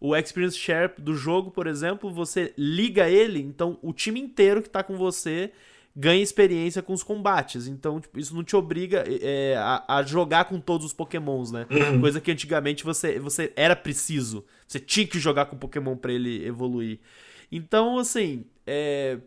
o 0.00 0.16
Experience 0.16 0.56
Share 0.56 0.90
do 0.96 1.14
jogo, 1.14 1.50
por 1.50 1.66
exemplo, 1.66 2.10
você 2.10 2.54
liga 2.56 3.08
ele, 3.08 3.38
então 3.38 3.78
o 3.82 3.92
time 3.92 4.18
inteiro 4.18 4.62
que 4.62 4.70
tá 4.70 4.82
com 4.82 4.96
você 4.96 5.52
ganha 5.94 6.22
experiência 6.22 6.82
com 6.82 6.92
os 6.92 7.02
combates. 7.02 7.66
Então, 7.66 8.00
tipo, 8.00 8.18
isso 8.18 8.34
não 8.34 8.44
te 8.44 8.56
obriga 8.56 9.04
é, 9.06 9.56
a, 9.58 9.98
a, 9.98 10.02
jogar 10.02 10.44
com 10.44 10.60
todos 10.60 10.86
os 10.86 10.92
pokémons, 10.92 11.50
né? 11.50 11.66
Uhum. 11.70 12.00
Coisa 12.00 12.20
que 12.20 12.30
antigamente 12.30 12.84
você, 12.84 13.18
você 13.18 13.52
era 13.56 13.76
preciso. 13.76 14.44
Você 14.66 14.78
tinha 14.78 15.06
que 15.06 15.18
jogar 15.18 15.46
com 15.46 15.56
o 15.56 15.58
Pokémon 15.58 15.96
para 15.96 16.12
ele 16.12 16.46
evoluir. 16.46 17.00
Então, 17.50 17.98
assim, 17.98 18.44
é, 18.66 19.18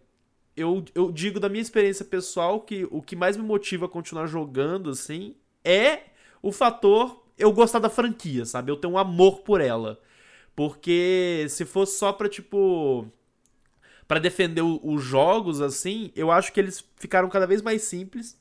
eu, 0.56 0.84
eu 0.94 1.12
digo 1.12 1.40
da 1.40 1.50
minha 1.50 1.62
experiência 1.62 2.06
pessoal 2.06 2.62
que 2.62 2.88
o 2.92 3.02
que 3.02 3.16
mais 3.16 3.38
me 3.38 3.44
motiva 3.44 3.86
a 3.86 3.90
continuar 3.90 4.28
jogando, 4.28 4.90
assim, 4.90 5.36
é 5.64 6.02
o 6.42 6.52
fator 6.52 7.24
eu 7.38 7.52
gostar 7.52 7.80
da 7.80 7.90
franquia, 7.90 8.46
sabe? 8.46 8.72
Eu 8.72 8.76
tenho 8.76 8.94
um 8.94 8.98
amor 8.98 9.42
por 9.42 9.62
ela. 9.62 10.00
Porque 10.56 11.46
se 11.50 11.66
fosse 11.66 11.98
só 11.98 12.14
pra, 12.14 12.30
tipo. 12.30 13.08
para 14.08 14.20
defender 14.20 14.62
os 14.62 15.04
jogos, 15.04 15.62
assim, 15.62 16.12
eu 16.16 16.32
acho 16.32 16.54
que 16.54 16.60
eles 16.60 16.84
ficaram 16.96 17.30
cada 17.30 17.48
vez 17.48 17.62
mais 17.62 17.84
simples. 17.84 18.40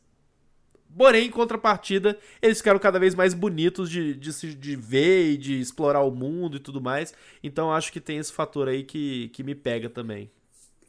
Porém, 0.95 1.29
em 1.29 1.31
contrapartida, 1.31 2.19
eles 2.43 2.59
ficaram 2.59 2.79
cada 2.79 2.99
vez 2.99 3.15
mais 3.15 3.33
bonitos 3.33 3.89
de, 3.89 4.15
de, 4.15 4.55
de 4.55 4.77
ver 4.77 5.33
e 5.33 5.37
de 5.39 5.59
explorar 5.59 6.03
o 6.03 6.11
mundo 6.11 6.59
e 6.59 6.61
tudo 6.61 6.83
mais. 6.83 7.15
Então 7.43 7.73
acho 7.73 7.91
que 7.91 8.01
tem 8.01 8.19
esse 8.19 8.31
fator 8.31 8.69
aí 8.69 8.85
que, 8.85 9.31
que 9.31 9.43
me 9.43 9.55
pega 9.55 9.89
também. 9.89 10.31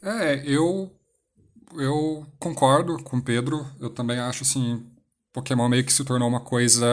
É, 0.02 0.42
eu. 0.44 0.92
Eu 1.76 2.26
concordo 2.38 3.02
com 3.02 3.16
o 3.18 3.22
Pedro. 3.22 3.66
Eu 3.80 3.90
também 3.90 4.18
acho 4.18 4.42
assim. 4.42 4.82
Pokémon 5.32 5.68
meio 5.68 5.84
que 5.84 5.92
se 5.92 6.04
tornou 6.04 6.28
uma 6.28 6.40
coisa 6.40 6.86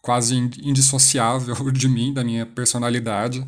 quase 0.00 0.36
indissociável 0.36 1.54
de 1.72 1.88
mim, 1.88 2.12
da 2.12 2.22
minha 2.22 2.46
personalidade. 2.46 3.44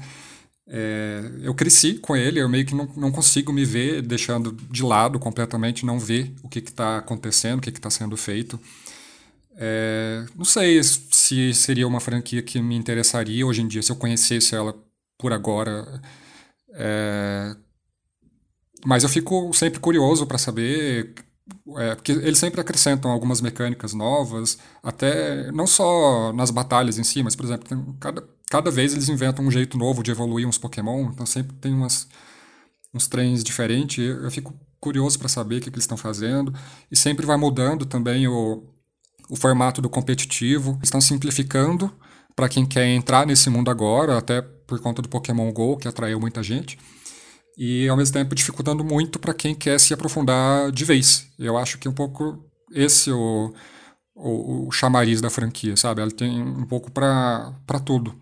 É, 0.69 1.31
eu 1.43 1.55
cresci 1.55 1.95
com 1.95 2.17
ele, 2.17 2.41
eu 2.41 2.49
meio 2.49 2.67
que 2.67 2.75
não, 2.75 2.87
não 2.97 3.13
consigo 3.13 3.53
me 3.53 3.65
ver 3.65 4.03
deixando 4.03 4.53
de 4.71 4.83
lado 4.83 5.19
completamente, 5.19 5.87
não 5.87 5.99
ver 5.99 6.35
o 6.43 6.49
que 6.49 6.59
está 6.59 6.99
acontecendo, 6.99 7.59
o 7.59 7.63
que 7.63 7.71
está 7.71 7.91
sendo 7.91 8.17
feito. 8.17 8.59
É, 9.57 10.27
não 10.35 10.45
sei 10.45 10.83
se 10.83 11.55
seria 11.55 11.87
uma 11.87 12.01
franquia 12.01 12.43
que 12.43 12.61
me 12.61 12.75
interessaria 12.75 13.47
hoje 13.47 13.63
em 13.63 13.69
dia, 13.69 13.83
se 13.83 13.93
eu 13.93 13.97
conhecesse 13.97 14.55
ela 14.55 14.75
por 15.19 15.33
agora. 15.33 16.01
É, 16.73 17.57
mas 18.85 19.03
eu 19.03 19.09
fico 19.09 19.53
sempre 19.53 19.81
curioso 19.81 20.27
para 20.27 20.39
saber 20.39 21.15
é, 21.77 21.95
porque 21.95 22.13
eles 22.13 22.39
sempre 22.39 22.61
acrescentam 22.61 23.11
algumas 23.11 23.41
mecânicas 23.41 23.93
novas, 23.93 24.59
até 24.83 25.51
não 25.53 25.67
só 25.67 26.33
nas 26.33 26.51
batalhas 26.51 26.99
em 26.99 27.05
si, 27.05 27.23
mas, 27.23 27.37
por 27.37 27.45
exemplo, 27.45 27.69
tem, 27.69 27.97
cada, 28.01 28.29
cada 28.51 28.71
vez 28.71 28.93
eles 28.93 29.09
inventam 29.09 29.45
um 29.45 29.51
jeito 29.51 29.79
novo 29.79 30.03
de 30.03 30.11
evoluir 30.11 30.47
uns 30.47 30.59
Pokémon, 30.59 31.11
então 31.13 31.25
sempre 31.25 31.57
tem 31.57 31.73
umas, 31.73 32.09
uns 32.93 33.07
trens 33.07 33.45
diferentes. 33.45 33.99
Eu, 33.99 34.31
fico 34.31 34.55
curioso 34.81 35.19
para 35.19 35.29
saber 35.29 35.57
o 35.57 35.61
que, 35.61 35.71
que 35.71 35.77
eles 35.77 35.85
estão 35.85 35.97
fazendo, 35.97 36.53
e 36.91 36.97
sempre 36.97 37.25
vai 37.25 37.37
mudando 37.37 37.87
também 37.87 38.27
o, 38.27 38.65
o 39.29 39.37
formato 39.37 39.81
do 39.81 39.89
competitivo. 39.89 40.79
Estão 40.83 41.01
simplificando 41.01 41.93
para 42.35 42.49
quem 42.49 42.67
quer 42.67 42.87
entrar 42.87 43.25
nesse 43.25 43.49
mundo 43.51 43.71
agora, 43.71 44.19
até 44.19 44.43
por 44.43 44.81
conta 44.81 45.01
do 45.01 45.09
Pokémon 45.09 45.53
GO, 45.53 45.77
que 45.77 45.89
atraiu 45.89 46.19
muita 46.21 46.43
gente 46.43 46.77
e 47.57 47.89
ao 47.89 47.97
mesmo 47.97 48.13
tempo 48.13 48.35
dificultando 48.35 48.85
muito 48.85 49.19
para 49.19 49.33
quem 49.33 49.55
quer 49.55 49.81
se 49.81 49.95
aprofundar 49.95 50.71
de 50.71 50.85
vez. 50.85 51.31
Eu 51.39 51.57
acho 51.57 51.79
que 51.79 51.89
um 51.89 51.95
pouco 51.95 52.45
esse 52.73 53.11
o, 53.11 53.55
o, 54.15 54.69
o 54.69 54.71
chamariz 54.71 55.21
da 55.21 55.31
franquia, 55.31 55.77
sabe? 55.77 56.03
Ela 56.03 56.11
tem 56.11 56.43
um 56.43 56.67
pouco 56.67 56.91
para 56.91 57.55
tudo. 57.85 58.15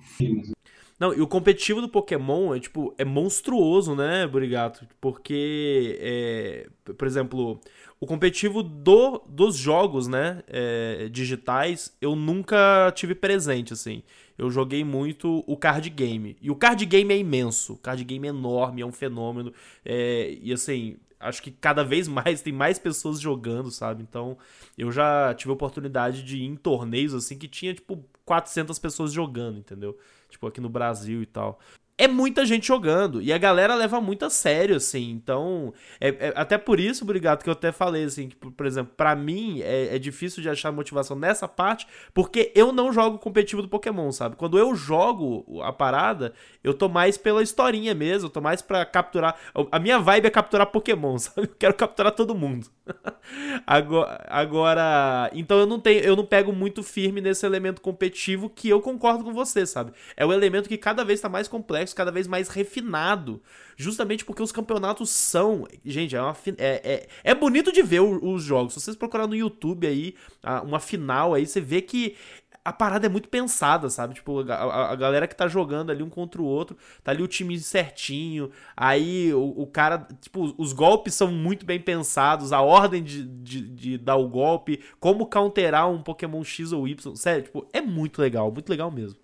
Não, 1.00 1.12
e 1.12 1.20
o 1.20 1.26
competitivo 1.26 1.80
do 1.80 1.88
Pokémon 1.88 2.54
é 2.54 2.60
tipo 2.60 2.94
é 2.96 3.04
monstruoso, 3.04 3.96
né, 3.96 4.26
Burigato? 4.26 4.86
Porque, 5.00 5.98
é, 6.00 6.68
por 6.96 7.06
exemplo, 7.06 7.60
o 7.98 8.06
competitivo 8.06 8.62
do, 8.62 9.20
dos 9.28 9.56
jogos, 9.56 10.06
né, 10.06 10.44
é, 10.46 11.08
digitais, 11.10 11.92
eu 12.00 12.14
nunca 12.14 12.92
tive 12.94 13.14
presente, 13.14 13.72
assim 13.72 14.04
eu 14.36 14.50
joguei 14.50 14.84
muito 14.84 15.44
o 15.46 15.56
card 15.56 15.88
game. 15.90 16.36
E 16.40 16.50
o 16.50 16.56
card 16.56 16.84
game 16.86 17.12
é 17.12 17.18
imenso. 17.18 17.74
O 17.74 17.78
card 17.78 18.02
game 18.04 18.26
é 18.26 18.30
enorme, 18.30 18.82
é 18.82 18.86
um 18.86 18.92
fenômeno. 18.92 19.52
É, 19.84 20.36
e 20.40 20.52
assim, 20.52 20.96
acho 21.20 21.42
que 21.42 21.50
cada 21.50 21.82
vez 21.84 22.08
mais 22.08 22.42
tem 22.42 22.52
mais 22.52 22.78
pessoas 22.78 23.20
jogando, 23.20 23.70
sabe? 23.70 24.02
Então, 24.02 24.36
eu 24.76 24.90
já 24.90 25.34
tive 25.34 25.50
a 25.50 25.54
oportunidade 25.54 26.22
de 26.22 26.38
ir 26.38 26.44
em 26.44 26.56
torneios 26.56 27.14
assim 27.14 27.38
que 27.38 27.48
tinha 27.48 27.74
tipo 27.74 28.04
400 28.24 28.78
pessoas 28.78 29.12
jogando, 29.12 29.58
entendeu? 29.58 29.96
Tipo 30.28 30.46
aqui 30.46 30.60
no 30.60 30.68
Brasil 30.68 31.22
e 31.22 31.26
tal 31.26 31.60
é 31.96 32.08
muita 32.08 32.44
gente 32.44 32.66
jogando. 32.66 33.22
E 33.22 33.32
a 33.32 33.38
galera 33.38 33.74
leva 33.74 34.00
muito 34.00 34.24
a 34.24 34.30
sério, 34.30 34.76
assim. 34.76 35.10
Então, 35.10 35.72
é, 36.00 36.08
é 36.08 36.32
até 36.34 36.58
por 36.58 36.80
isso, 36.80 37.04
obrigado, 37.04 37.42
que 37.42 37.48
eu 37.48 37.52
até 37.52 37.70
falei, 37.70 38.04
assim, 38.04 38.28
que, 38.28 38.36
por 38.36 38.66
exemplo, 38.66 38.92
para 38.96 39.14
mim 39.14 39.60
é, 39.62 39.94
é, 39.94 39.98
difícil 39.98 40.42
de 40.42 40.48
achar 40.48 40.72
motivação 40.72 41.16
nessa 41.16 41.46
parte, 41.46 41.86
porque 42.12 42.52
eu 42.54 42.72
não 42.72 42.92
jogo 42.92 43.18
competitivo 43.18 43.62
do 43.62 43.68
Pokémon, 43.68 44.10
sabe? 44.10 44.36
Quando 44.36 44.58
eu 44.58 44.74
jogo 44.74 45.62
a 45.62 45.72
parada, 45.72 46.34
eu 46.62 46.74
tô 46.74 46.88
mais 46.88 47.16
pela 47.16 47.42
historinha 47.42 47.94
mesmo, 47.94 48.26
eu 48.26 48.32
tô 48.32 48.40
mais 48.40 48.60
pra 48.60 48.84
capturar. 48.84 49.36
A 49.70 49.78
minha 49.78 49.98
vibe 49.98 50.26
é 50.26 50.30
capturar 50.30 50.66
Pokémon, 50.66 51.16
sabe? 51.18 51.46
Eu 51.46 51.54
quero 51.56 51.74
capturar 51.74 52.12
todo 52.12 52.34
mundo. 52.34 52.66
Agora, 53.66 54.24
agora, 54.28 55.30
então 55.32 55.58
eu 55.58 55.66
não 55.66 55.80
tenho, 55.80 56.00
eu 56.00 56.14
não 56.14 56.24
pego 56.24 56.52
muito 56.52 56.82
firme 56.82 57.20
nesse 57.20 57.44
elemento 57.46 57.80
competitivo 57.80 58.50
que 58.50 58.68
eu 58.68 58.80
concordo 58.80 59.24
com 59.24 59.32
você, 59.32 59.66
sabe? 59.66 59.92
É 60.16 60.24
o 60.24 60.32
elemento 60.32 60.68
que 60.68 60.76
cada 60.76 61.04
vez 61.04 61.20
tá 61.20 61.28
mais 61.28 61.48
complexo 61.48 61.94
cada 61.94 62.10
vez 62.10 62.26
mais 62.26 62.48
refinado. 62.48 63.42
Justamente 63.76 64.24
porque 64.24 64.42
os 64.42 64.52
campeonatos 64.52 65.10
são. 65.10 65.66
Gente, 65.84 66.14
é, 66.14 66.20
uma, 66.20 66.36
é, 66.58 66.80
é, 66.84 67.08
é 67.24 67.34
bonito 67.34 67.72
de 67.72 67.82
ver 67.82 68.00
os 68.00 68.42
jogos. 68.42 68.74
Se 68.74 68.80
vocês 68.80 68.96
procurarem 68.96 69.30
no 69.30 69.36
YouTube 69.36 69.86
aí, 69.86 70.14
uma 70.64 70.78
final 70.78 71.34
aí, 71.34 71.46
você 71.46 71.60
vê 71.60 71.82
que 71.82 72.16
a 72.64 72.72
parada 72.72 73.06
é 73.06 73.08
muito 73.08 73.28
pensada, 73.28 73.90
sabe? 73.90 74.14
Tipo, 74.14 74.40
a, 74.50 74.92
a, 74.92 74.96
galera 74.96 75.28
que 75.28 75.36
tá 75.36 75.46
jogando 75.46 75.90
ali 75.90 76.02
um 76.02 76.08
contra 76.08 76.40
o 76.40 76.46
outro, 76.46 76.76
tá 77.02 77.10
ali 77.10 77.22
o 77.22 77.28
time 77.28 77.58
certinho, 77.58 78.50
aí 78.74 79.34
o, 79.34 79.62
o 79.62 79.66
cara, 79.66 80.08
tipo, 80.20 80.54
os 80.56 80.72
golpes 80.72 81.14
são 81.14 81.30
muito 81.30 81.66
bem 81.66 81.78
pensados, 81.78 82.52
a 82.52 82.62
ordem 82.62 83.02
de, 83.02 83.22
de, 83.22 83.60
de, 83.60 83.98
dar 83.98 84.16
o 84.16 84.28
golpe, 84.28 84.82
como 84.98 85.26
counterar 85.26 85.90
um 85.90 86.02
Pokémon 86.02 86.42
X 86.42 86.72
ou 86.72 86.88
Y, 86.88 87.14
sério, 87.14 87.42
tipo, 87.44 87.68
é 87.72 87.82
muito 87.82 88.22
legal, 88.22 88.50
muito 88.50 88.70
legal 88.70 88.90
mesmo. 88.90 89.18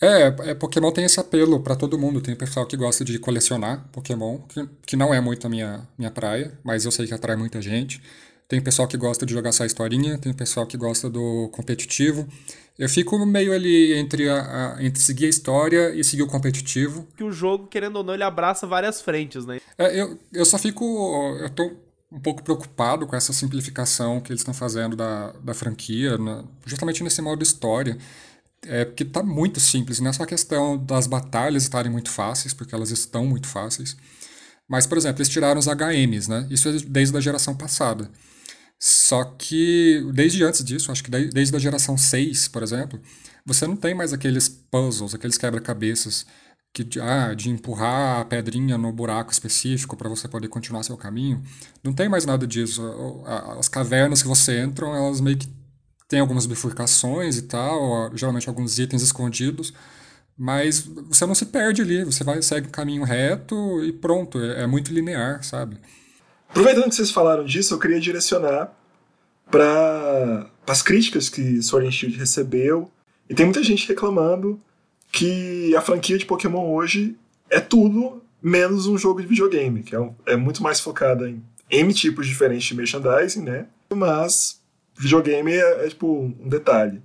É, 0.00 0.26
é, 0.50 0.54
Pokémon 0.54 0.92
tem 0.92 1.04
esse 1.04 1.18
apelo 1.18 1.60
para 1.60 1.74
todo 1.74 1.98
mundo. 1.98 2.20
Tem 2.20 2.36
pessoal 2.36 2.64
que 2.64 2.76
gosta 2.76 3.04
de 3.04 3.18
colecionar 3.18 3.88
Pokémon, 3.90 4.38
que, 4.42 4.68
que 4.86 4.96
não 4.96 5.12
é 5.12 5.20
muito 5.20 5.44
a 5.44 5.50
minha, 5.50 5.88
minha 5.98 6.10
praia, 6.10 6.56
mas 6.62 6.84
eu 6.84 6.92
sei 6.92 7.06
que 7.06 7.14
atrai 7.14 7.34
muita 7.34 7.60
gente. 7.60 8.00
Tem 8.48 8.62
pessoal 8.62 8.88
que 8.88 8.96
gosta 8.96 9.26
de 9.26 9.34
jogar 9.34 9.52
só 9.52 9.66
historinha, 9.66 10.16
tem 10.16 10.32
pessoal 10.32 10.66
que 10.66 10.78
gosta 10.78 11.10
do 11.10 11.50
competitivo. 11.52 12.26
Eu 12.78 12.88
fico 12.88 13.18
meio 13.26 13.52
ali 13.52 13.92
entre, 13.92 14.26
a, 14.30 14.76
a, 14.76 14.82
entre 14.82 15.02
seguir 15.02 15.26
a 15.26 15.28
história 15.28 15.94
e 15.94 16.02
seguir 16.02 16.22
o 16.22 16.26
competitivo. 16.26 17.06
Que 17.14 17.24
o 17.24 17.30
jogo, 17.30 17.66
querendo 17.66 17.96
ou 17.96 18.04
não, 18.04 18.14
ele 18.14 18.22
abraça 18.22 18.66
várias 18.66 19.02
frentes, 19.02 19.44
né? 19.44 19.60
É, 19.76 20.00
eu, 20.00 20.18
eu 20.32 20.46
só 20.46 20.56
fico. 20.56 21.36
Eu 21.40 21.50
tô 21.50 21.76
um 22.10 22.20
pouco 22.20 22.42
preocupado 22.42 23.06
com 23.06 23.14
essa 23.14 23.34
simplificação 23.34 24.18
que 24.18 24.32
eles 24.32 24.40
estão 24.40 24.54
fazendo 24.54 24.96
da, 24.96 25.32
da 25.32 25.52
franquia, 25.52 26.16
na, 26.16 26.42
justamente 26.64 27.04
nesse 27.04 27.20
modo 27.20 27.42
história. 27.42 27.98
É 28.62 28.86
porque 28.86 29.04
tá 29.04 29.22
muito 29.22 29.60
simples, 29.60 30.00
não 30.00 30.10
é 30.10 30.12
só 30.12 30.22
a 30.22 30.26
questão 30.26 30.76
das 30.76 31.06
batalhas 31.06 31.64
estarem 31.64 31.92
muito 31.92 32.10
fáceis, 32.10 32.54
porque 32.54 32.74
elas 32.74 32.90
estão 32.90 33.26
muito 33.26 33.46
fáceis. 33.46 33.94
Mas, 34.66 34.86
por 34.86 34.98
exemplo, 34.98 35.18
eles 35.18 35.28
tiraram 35.28 35.58
os 35.58 35.66
HMs, 35.66 36.28
né? 36.28 36.46
Isso 36.50 36.68
é 36.68 36.72
desde 36.72 37.16
a 37.16 37.20
geração 37.20 37.54
passada. 37.54 38.10
Só 38.78 39.24
que 39.24 40.04
desde 40.14 40.44
antes 40.44 40.62
disso, 40.62 40.92
acho 40.92 41.02
que 41.02 41.10
desde 41.10 41.56
a 41.56 41.58
geração 41.58 41.98
6, 41.98 42.48
por 42.48 42.62
exemplo, 42.62 43.00
você 43.44 43.66
não 43.66 43.76
tem 43.76 43.94
mais 43.94 44.12
aqueles 44.12 44.48
puzzles, 44.48 45.14
aqueles 45.14 45.36
quebra-cabeças 45.36 46.26
que 46.72 47.00
ah, 47.00 47.34
de 47.34 47.50
empurrar 47.50 48.20
a 48.20 48.24
pedrinha 48.24 48.78
no 48.78 48.92
buraco 48.92 49.32
específico 49.32 49.96
para 49.96 50.08
você 50.08 50.28
poder 50.28 50.48
continuar 50.48 50.82
seu 50.82 50.96
caminho. 50.96 51.42
Não 51.82 51.92
tem 51.92 52.08
mais 52.08 52.24
nada 52.24 52.46
disso. 52.46 52.82
As 53.58 53.68
cavernas 53.68 54.22
que 54.22 54.28
você 54.28 54.58
entra, 54.60 54.86
elas 54.86 55.20
meio 55.20 55.38
que 55.38 55.48
tem 56.08 56.20
algumas 56.20 56.46
bifurcações 56.46 57.36
e 57.36 57.42
tal, 57.42 58.10
geralmente 58.16 58.48
alguns 58.48 58.78
itens 58.78 59.02
escondidos, 59.02 59.74
mas 60.36 60.80
você 61.08 61.26
não 61.26 61.34
se 61.34 61.46
perde 61.46 61.82
ali, 61.82 62.04
você 62.04 62.24
vai 62.24 62.40
segue 62.42 62.68
o 62.68 62.70
caminho 62.70 63.04
reto 63.04 63.84
e 63.84 63.92
pronto, 63.92 64.38
é, 64.38 64.62
é 64.62 64.66
muito 64.66 64.92
linear, 64.92 65.42
sabe? 65.42 65.78
Aproveitando 66.48 66.88
que 66.88 66.94
vocês 66.94 67.10
falaram 67.10 67.44
disso, 67.44 67.74
eu 67.74 67.78
queria 67.78 68.00
direcionar 68.00 68.72
para 69.50 70.46
as 70.66 70.82
críticas 70.82 71.28
que 71.28 71.62
Sword 71.62 71.88
and 71.88 71.92
Shield 71.92 72.18
recebeu. 72.18 72.90
E 73.28 73.34
tem 73.34 73.46
muita 73.46 73.62
gente 73.62 73.86
reclamando 73.86 74.60
que 75.12 75.74
a 75.76 75.80
franquia 75.80 76.18
de 76.18 76.26
Pokémon 76.26 76.72
hoje 76.72 77.16
é 77.50 77.60
tudo 77.60 78.22
menos 78.42 78.86
um 78.86 78.96
jogo 78.96 79.20
de 79.20 79.26
videogame, 79.26 79.82
que 79.82 79.94
é, 79.94 80.00
um, 80.00 80.14
é 80.26 80.36
muito 80.36 80.62
mais 80.62 80.80
focada 80.80 81.28
em 81.28 81.42
M 81.70 81.92
tipos 81.92 82.26
diferentes 82.26 82.66
de 82.66 82.74
merchandising, 82.74 83.42
né? 83.42 83.66
Mas 83.94 84.60
videogame 84.96 85.52
é, 85.52 85.86
é, 85.86 85.88
tipo 85.88 86.06
um 86.06 86.48
detalhe. 86.48 87.02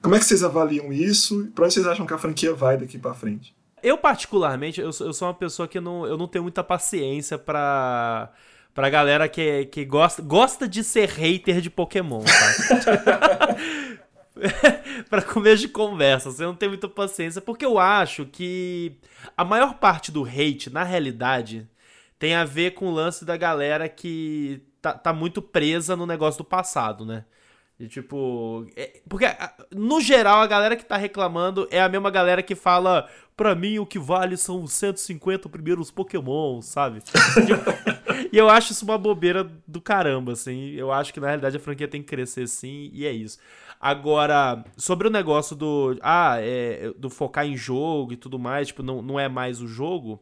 Como 0.00 0.14
é 0.14 0.18
que 0.18 0.24
vocês 0.24 0.42
avaliam 0.42 0.92
isso? 0.92 1.50
Para 1.54 1.64
onde 1.64 1.74
vocês 1.74 1.86
acham 1.86 2.06
que 2.06 2.14
a 2.14 2.18
franquia 2.18 2.54
vai 2.54 2.76
daqui 2.78 2.98
para 2.98 3.12
frente? 3.12 3.54
Eu, 3.82 3.98
particularmente, 3.98 4.80
eu, 4.80 4.86
eu 4.86 5.12
sou 5.12 5.28
uma 5.28 5.34
pessoa 5.34 5.68
que 5.68 5.80
não, 5.80 6.06
eu 6.06 6.16
não 6.16 6.28
tenho 6.28 6.42
muita 6.42 6.62
paciência 6.62 7.38
pra, 7.38 8.30
pra 8.74 8.90
galera 8.90 9.28
que, 9.28 9.66
que 9.66 9.84
gosta, 9.84 10.22
gosta 10.22 10.68
de 10.68 10.82
ser 10.84 11.08
hater 11.08 11.60
de 11.60 11.70
Pokémon, 11.70 12.22
tá? 12.24 13.56
pra 15.08 15.22
começo 15.22 15.62
de 15.62 15.68
conversa, 15.68 16.28
assim, 16.30 16.42
eu 16.42 16.48
não 16.48 16.56
tenho 16.56 16.72
muita 16.72 16.88
paciência, 16.88 17.40
porque 17.40 17.64
eu 17.64 17.78
acho 17.78 18.26
que 18.26 18.98
a 19.36 19.44
maior 19.44 19.74
parte 19.74 20.10
do 20.10 20.24
hate, 20.24 20.70
na 20.70 20.84
realidade, 20.84 21.68
tem 22.18 22.34
a 22.34 22.44
ver 22.44 22.72
com 22.72 22.86
o 22.86 22.94
lance 22.94 23.24
da 23.24 23.36
galera 23.36 23.88
que 23.88 24.62
tá, 24.80 24.92
tá 24.92 25.12
muito 25.12 25.42
presa 25.42 25.96
no 25.96 26.06
negócio 26.06 26.38
do 26.38 26.44
passado, 26.44 27.04
né? 27.04 27.24
E, 27.80 27.88
tipo. 27.88 28.66
É, 28.76 29.00
porque, 29.08 29.24
no 29.74 30.02
geral, 30.02 30.42
a 30.42 30.46
galera 30.46 30.76
que 30.76 30.84
tá 30.84 30.98
reclamando 30.98 31.66
é 31.70 31.80
a 31.80 31.88
mesma 31.88 32.10
galera 32.10 32.42
que 32.42 32.54
fala: 32.54 33.08
pra 33.34 33.54
mim 33.54 33.78
o 33.78 33.86
que 33.86 33.98
vale 33.98 34.36
são 34.36 34.62
os 34.62 34.74
150 34.74 35.48
primeiros 35.48 35.90
Pokémon, 35.90 36.60
sabe? 36.60 37.02
e 38.30 38.36
eu 38.36 38.50
acho 38.50 38.72
isso 38.72 38.84
uma 38.84 38.98
bobeira 38.98 39.50
do 39.66 39.80
caramba, 39.80 40.32
assim. 40.32 40.72
Eu 40.72 40.92
acho 40.92 41.14
que 41.14 41.20
na 41.20 41.28
realidade 41.28 41.56
a 41.56 41.60
franquia 41.60 41.88
tem 41.88 42.02
que 42.02 42.08
crescer 42.08 42.46
sim, 42.46 42.90
e 42.92 43.06
é 43.06 43.12
isso. 43.12 43.38
Agora, 43.80 44.62
sobre 44.76 45.08
o 45.08 45.10
negócio 45.10 45.56
do. 45.56 45.98
Ah, 46.02 46.36
é, 46.38 46.92
do 46.98 47.08
focar 47.08 47.46
em 47.46 47.56
jogo 47.56 48.12
e 48.12 48.16
tudo 48.16 48.38
mais, 48.38 48.68
tipo, 48.68 48.82
não, 48.82 49.00
não 49.00 49.18
é 49.18 49.26
mais 49.26 49.62
o 49.62 49.66
jogo. 49.66 50.20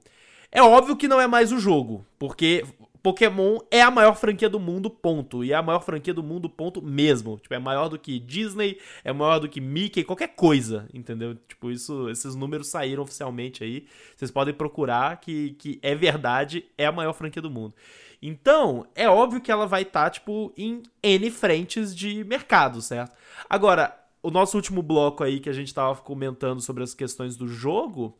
É 0.53 0.63
óbvio 0.63 0.97
que 0.97 1.09
não 1.09 1.21
é 1.21 1.27
mais 1.27 1.51
o 1.51 1.59
jogo, 1.59 2.07
porque 2.19 2.65
Pokémon 3.09 3.57
é 3.71 3.81
a 3.81 3.91
maior 3.91 4.15
franquia 4.15 4.51
do 4.51 4.61
mundo, 4.61 4.91
ponto. 4.91 5.43
E 5.43 5.51
é 5.51 5.55
a 5.55 5.63
maior 5.63 5.81
franquia 5.81 6.13
do 6.13 6.23
mundo, 6.23 6.47
ponto 6.47 6.83
mesmo. 6.83 7.39
Tipo, 7.39 7.55
é 7.55 7.59
maior 7.59 7.89
do 7.89 7.99
que 7.99 8.19
Disney, 8.19 8.79
é 9.03 9.11
maior 9.15 9.39
do 9.39 9.49
que 9.49 9.63
Mickey, 9.63 10.05
qualquer 10.05 10.35
coisa, 10.37 10.87
entendeu? 10.93 11.35
Tipo, 11.49 11.71
isso, 11.71 12.11
esses 12.11 12.35
números 12.35 12.69
saíram 12.69 13.03
oficialmente 13.03 13.65
aí. 13.65 13.87
Vocês 14.15 14.31
podem 14.31 14.53
procurar 14.53 15.19
que, 15.21 15.53
que 15.53 15.79
é 15.81 15.95
verdade, 15.95 16.67
é 16.77 16.85
a 16.85 16.93
maior 16.93 17.15
franquia 17.15 17.41
do 17.41 17.51
mundo. 17.51 17.75
Então, 18.21 18.87
é 18.95 19.09
óbvio 19.09 19.41
que 19.41 19.51
ela 19.51 19.67
vai 19.67 19.83
estar, 19.83 20.05
tá, 20.05 20.11
tipo, 20.11 20.53
em 20.55 20.83
N 21.03 21.31
frentes 21.31 21.97
de 21.97 22.23
mercado, 22.25 22.83
certo? 22.83 23.17
Agora, 23.49 23.99
o 24.23 24.31
nosso 24.31 24.55
último 24.55 24.83
bloco 24.83 25.25
aí 25.25 25.41
que 25.41 25.49
a 25.49 25.55
gente 25.55 25.73
tava 25.73 25.97
comentando 26.03 26.61
sobre 26.61 26.83
as 26.83 26.93
questões 26.93 27.39
do 27.39 27.49
jogo 27.49 28.15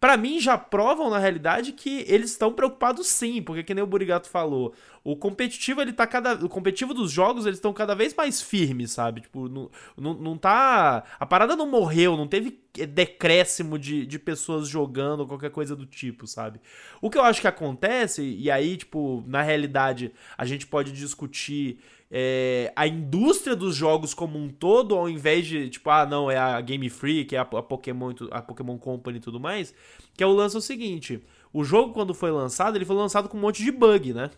para 0.00 0.16
mim 0.16 0.40
já 0.40 0.56
provam 0.56 1.10
na 1.10 1.18
realidade 1.18 1.72
que 1.72 2.06
eles 2.08 2.30
estão 2.30 2.50
preocupados 2.50 3.06
sim, 3.06 3.42
porque 3.42 3.62
que 3.62 3.74
nem 3.74 3.84
o 3.84 3.86
Burigato 3.86 4.30
falou, 4.30 4.72
o 5.04 5.14
competitivo 5.14 5.82
ele 5.82 5.92
tá 5.92 6.06
cada 6.06 6.34
o 6.42 6.48
competitivo 6.48 6.94
dos 6.94 7.12
jogos 7.12 7.44
eles 7.44 7.58
estão 7.58 7.72
cada 7.74 7.94
vez 7.94 8.14
mais 8.14 8.40
firmes, 8.40 8.92
sabe? 8.92 9.20
Tipo, 9.20 9.46
não, 9.46 9.70
não, 9.98 10.14
não 10.14 10.38
tá 10.38 11.04
a 11.18 11.26
parada 11.26 11.54
não 11.54 11.66
morreu, 11.66 12.16
não 12.16 12.26
teve 12.26 12.58
decréscimo 12.72 13.78
de, 13.78 14.06
de 14.06 14.18
pessoas 14.18 14.66
jogando 14.66 15.26
qualquer 15.26 15.50
coisa 15.50 15.76
do 15.76 15.84
tipo, 15.84 16.26
sabe? 16.26 16.60
O 17.02 17.10
que 17.10 17.18
eu 17.18 17.22
acho 17.22 17.42
que 17.42 17.48
acontece 17.48 18.22
e 18.22 18.50
aí, 18.50 18.78
tipo, 18.78 19.22
na 19.26 19.42
realidade 19.42 20.12
a 20.38 20.46
gente 20.46 20.66
pode 20.66 20.92
discutir 20.92 21.78
é, 22.10 22.72
a 22.74 22.88
indústria 22.88 23.54
dos 23.54 23.76
jogos 23.76 24.12
como 24.12 24.36
um 24.36 24.48
todo, 24.48 24.96
ao 24.96 25.08
invés 25.08 25.46
de, 25.46 25.70
tipo, 25.70 25.88
ah, 25.90 26.04
não, 26.04 26.28
é 26.28 26.36
a 26.36 26.60
Game 26.60 26.88
Freak, 26.90 27.36
é 27.36 27.38
a, 27.38 27.42
a, 27.42 27.62
Pokémon, 27.62 28.12
a 28.32 28.42
Pokémon 28.42 28.76
Company 28.78 29.18
e 29.18 29.20
tudo 29.20 29.38
mais, 29.38 29.72
que 30.14 30.24
é 30.24 30.26
o 30.26 30.32
lance 30.32 30.56
é 30.56 30.58
o 30.58 30.62
seguinte, 30.62 31.22
o 31.52 31.62
jogo 31.62 31.92
quando 31.92 32.12
foi 32.12 32.32
lançado, 32.32 32.76
ele 32.76 32.84
foi 32.84 32.96
lançado 32.96 33.28
com 33.28 33.38
um 33.38 33.40
monte 33.40 33.62
de 33.62 33.70
bug, 33.70 34.12
né? 34.12 34.30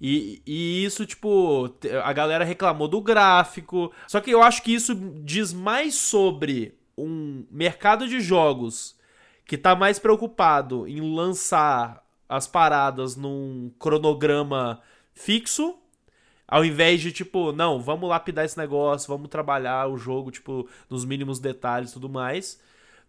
E, 0.00 0.42
e, 0.46 0.84
isso, 0.84 1.06
tipo, 1.06 1.74
a 2.04 2.12
galera 2.12 2.44
reclamou 2.44 2.86
do 2.86 3.00
gráfico. 3.00 3.90
Só 4.06 4.20
que 4.20 4.30
eu 4.30 4.42
acho 4.42 4.62
que 4.62 4.74
isso 4.74 4.94
diz 5.24 5.54
mais 5.54 5.94
sobre 5.94 6.78
um 6.98 7.46
mercado 7.50 8.06
de 8.06 8.20
jogos 8.20 8.94
que 9.46 9.56
tá 9.56 9.74
mais 9.74 9.98
preocupado 9.98 10.86
em 10.86 11.00
lançar 11.00 12.04
as 12.28 12.46
paradas 12.46 13.16
num 13.16 13.72
cronograma 13.78 14.82
fixo 15.14 15.78
ao 16.48 16.64
invés 16.64 17.00
de, 17.00 17.12
tipo, 17.12 17.52
não, 17.52 17.80
vamos 17.80 18.08
lapidar 18.08 18.44
esse 18.44 18.56
negócio, 18.56 19.08
vamos 19.08 19.28
trabalhar 19.28 19.88
o 19.88 19.96
jogo, 19.98 20.30
tipo, 20.30 20.68
nos 20.88 21.04
mínimos 21.04 21.38
detalhes 21.38 21.90
e 21.90 21.94
tudo 21.94 22.08
mais. 22.08 22.60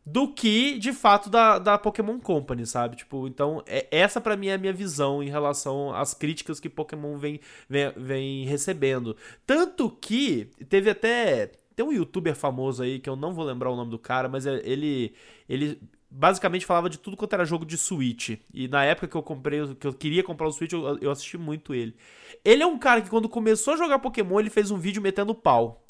Do 0.06 0.34
que, 0.34 0.80
de 0.80 0.94
fato, 0.94 1.30
da, 1.30 1.60
da 1.60 1.78
Pokémon 1.78 2.18
Company, 2.18 2.66
sabe? 2.66 2.96
Tipo, 2.96 3.28
então, 3.28 3.62
é, 3.68 3.88
essa 3.92 4.22
para 4.22 4.38
mim 4.38 4.48
é 4.48 4.54
a 4.54 4.58
minha 4.58 4.72
visão 4.72 5.22
em 5.22 5.30
relação 5.30 5.94
às 5.94 6.14
críticas 6.14 6.62
que 6.62 6.70
Pokémon 6.70 7.18
vem, 7.18 7.42
vem, 7.70 7.92
vem 7.98 8.46
recebendo. 8.46 9.18
Tanto 9.46 9.90
que 9.90 10.50
teve 10.70 10.90
até. 10.90 11.52
Tem 11.76 11.86
um 11.86 11.92
youtuber 11.92 12.36
famoso 12.36 12.82
aí, 12.82 13.00
que 13.00 13.10
eu 13.10 13.18
não 13.18 13.34
vou 13.34 13.46
lembrar 13.46 13.70
o 13.70 13.76
nome 13.76 13.92
do 13.92 14.00
cara, 14.00 14.30
mas 14.30 14.48
é, 14.48 14.62
ele, 14.64 15.14
ele 15.48 15.80
basicamente 16.10 16.66
falava 16.66 16.90
de 16.90 16.98
tudo 16.98 17.18
quanto 17.18 17.34
era 17.34 17.46
jogo 17.46 17.66
de 17.66 17.78
Switch. 17.78 18.40
E 18.54 18.68
na 18.68 18.84
época 18.84 19.08
que 19.08 19.16
eu 19.16 19.24
comprei, 19.24 19.76
que 19.76 19.88
eu 19.88 19.94
queria 19.94 20.24
comprar 20.24 20.48
o 20.48 20.52
Switch, 20.52 20.74
eu, 20.74 20.98
eu 21.00 21.12
assisti 21.12 21.38
muito 21.38 21.74
ele. 21.74 21.96
Ele 22.44 22.64
é 22.64 22.66
um 22.66 22.78
cara 22.78 23.02
que 23.02 23.10
quando 23.10 23.30
começou 23.30 23.74
a 23.74 23.78
jogar 23.78 24.00
Pokémon, 24.00 24.40
ele 24.40 24.50
fez 24.50 24.72
um 24.72 24.78
vídeo 24.78 25.02
metendo 25.02 25.36
pau. 25.36 25.84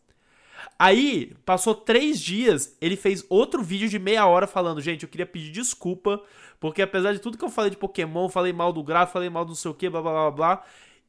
Aí, 0.80 1.34
passou 1.46 1.74
três 1.74 2.20
dias, 2.20 2.76
ele 2.80 2.96
fez 2.96 3.26
outro 3.30 3.64
vídeo 3.64 3.90
de 3.90 3.98
meia 3.98 4.26
hora 4.28 4.46
falando, 4.46 4.82
gente, 4.82 5.04
eu 5.04 5.10
queria 5.10 5.26
pedir 5.26 5.52
desculpa, 5.52 6.22
porque 6.60 6.82
apesar 6.82 7.14
de 7.14 7.20
tudo 7.20 7.38
que 7.38 7.46
eu 7.46 7.50
falei 7.50 7.72
de 7.72 7.78
Pokémon, 7.78 8.30
falei 8.30 8.54
mal 8.54 8.72
do 8.72 8.84
gráfico, 8.84 9.14
falei 9.14 9.30
mal 9.30 9.44
do 9.44 9.50
não 9.50 9.56
sei 9.56 9.72
o 9.72 9.74
que, 9.74 9.90
blá 9.90 10.02
blá 10.02 10.12
blá 10.12 10.32
blá, 10.32 10.64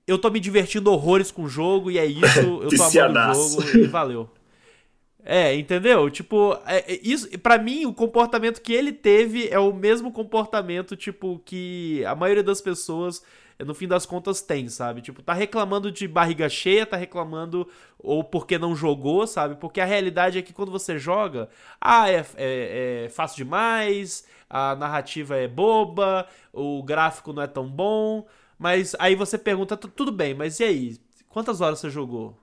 eu 0.07 0.19
tô 0.19 0.31
me 0.31 0.41
divertindo 0.41 0.91
horrores 0.91 1.31
com 1.31 1.43
o 1.43 1.49
jogo, 1.49 1.91
e 1.91 1.99
é 1.99 2.07
isso, 2.07 2.41
eu 2.63 2.69
tô 2.69 2.83
amando 2.83 3.31
o 3.31 3.61
jogo, 3.61 3.79
e 3.79 3.87
valeu. 3.87 4.31
É, 5.31 5.55
entendeu? 5.55 6.09
Tipo, 6.09 6.55
é, 6.65 6.91
é 6.91 7.01
isso, 7.03 7.29
para 7.41 7.59
mim, 7.59 7.85
o 7.85 7.93
comportamento 7.93 8.63
que 8.63 8.73
ele 8.73 8.91
teve 8.91 9.47
é 9.51 9.59
o 9.59 9.75
mesmo 9.75 10.11
comportamento, 10.11 10.97
tipo, 10.97 11.39
que 11.45 12.03
a 12.07 12.15
maioria 12.15 12.43
das 12.43 12.63
pessoas, 12.63 13.23
no 13.59 13.75
fim 13.75 13.87
das 13.87 14.07
contas, 14.07 14.41
tem, 14.41 14.71
sabe? 14.71 15.03
Tipo, 15.03 15.23
tá 15.23 15.35
reclamando 15.35 15.93
de 15.93 16.09
barriga 16.09 16.49
cheia, 16.49 16.87
tá 16.87 16.97
reclamando 16.97 17.69
ou 17.99 18.25
porque 18.25 18.57
não 18.59 18.75
jogou, 18.75 19.27
sabe? 19.27 19.57
Porque 19.57 19.83
a 19.83 19.85
realidade 19.85 20.39
é 20.39 20.43
que 20.43 20.55
quando 20.55 20.73
você 20.73 20.99
joga, 20.99 21.51
ah, 21.79 22.11
é, 22.11 22.25
é, 22.37 23.05
é 23.05 23.09
fácil 23.11 23.37
demais, 23.45 24.27
a 24.49 24.75
narrativa 24.77 25.37
é 25.37 25.47
boba, 25.47 26.27
o 26.55 26.83
gráfico 26.83 27.35
não 27.35 27.43
é 27.43 27.47
tão 27.47 27.69
bom, 27.69 28.27
mas 28.59 28.97
aí 28.99 29.15
você 29.15 29.37
pergunta, 29.37 29.77
tudo 29.77 30.11
bem, 30.11 30.33
mas 30.33 30.59
e 30.59 30.65
aí? 30.65 30.99
Quantas 31.29 31.61
horas 31.61 31.81
você 31.81 31.91
jogou? 31.91 32.35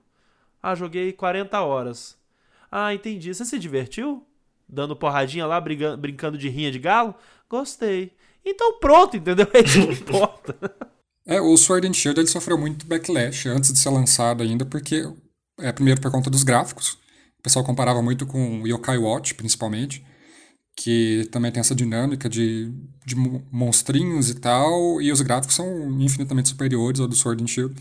Ah, 0.62 0.76
joguei 0.76 1.12
40 1.12 1.60
horas. 1.62 2.16
Ah, 2.70 2.94
entendi. 2.94 3.34
Você 3.34 3.44
se 3.44 3.58
divertiu? 3.58 4.26
Dando 4.68 4.96
porradinha 4.96 5.46
lá, 5.46 5.60
brincando, 5.60 5.96
brincando 5.96 6.38
de 6.38 6.48
rinha 6.48 6.70
de 6.70 6.78
galo? 6.78 7.14
Gostei. 7.48 8.12
Então 8.44 8.78
pronto, 8.78 9.16
entendeu? 9.16 9.46
É 9.54 9.60
isso 9.60 9.86
que 9.86 9.92
importa. 9.92 10.56
É, 11.28 11.40
o 11.40 11.56
Sword 11.56 11.88
and 11.88 11.92
Shield 11.92 12.20
ele 12.20 12.28
sofreu 12.28 12.56
muito 12.56 12.86
backlash 12.86 13.48
antes 13.48 13.72
de 13.72 13.80
ser 13.80 13.90
lançado 13.90 14.44
ainda, 14.44 14.64
porque 14.64 15.12
é 15.58 15.72
primeiro 15.72 16.00
por 16.00 16.08
conta 16.08 16.30
dos 16.30 16.44
gráficos, 16.44 16.96
pessoal 17.46 17.64
comparava 17.64 18.02
muito 18.02 18.26
com 18.26 18.62
o 18.62 18.66
Yokai 18.66 18.98
Watch, 18.98 19.34
principalmente, 19.34 20.04
que 20.76 21.28
também 21.30 21.52
tem 21.52 21.60
essa 21.60 21.76
dinâmica 21.76 22.28
de, 22.28 22.72
de 23.04 23.14
monstrinhos 23.52 24.28
e 24.28 24.34
tal, 24.34 25.00
e 25.00 25.12
os 25.12 25.20
gráficos 25.20 25.54
são 25.54 25.88
infinitamente 26.00 26.48
superiores 26.48 26.98
ao 26.98 27.06
do 27.06 27.14
Sword 27.14 27.44
and 27.44 27.46
Shield. 27.46 27.74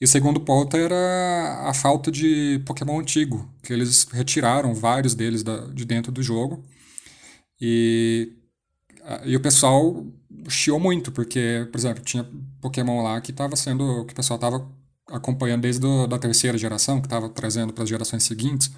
E 0.00 0.04
o 0.04 0.08
segundo 0.08 0.40
ponto 0.40 0.76
era 0.76 1.68
a 1.68 1.74
falta 1.74 2.10
de 2.10 2.62
Pokémon 2.64 3.00
antigo, 3.00 3.48
que 3.62 3.72
eles 3.72 4.04
retiraram 4.04 4.72
vários 4.72 5.14
deles 5.14 5.42
da, 5.42 5.66
de 5.66 5.84
dentro 5.84 6.12
do 6.12 6.22
jogo. 6.22 6.62
E, 7.60 8.32
e 9.24 9.36
o 9.36 9.40
pessoal 9.40 10.06
chiou 10.48 10.78
muito, 10.78 11.10
porque, 11.10 11.66
por 11.72 11.78
exemplo, 11.78 12.04
tinha 12.04 12.28
Pokémon 12.60 13.02
lá 13.02 13.20
que 13.20 13.32
estava 13.32 13.56
sendo. 13.56 14.04
que 14.06 14.12
o 14.12 14.16
pessoal 14.16 14.36
estava 14.36 14.70
acompanhando 15.10 15.62
desde 15.62 15.86
a 15.86 16.06
da 16.06 16.18
terceira 16.18 16.56
geração, 16.56 17.00
que 17.00 17.06
estava 17.06 17.28
trazendo 17.28 17.72
para 17.72 17.82
as 17.82 17.88
gerações 17.88 18.22
seguintes. 18.22 18.70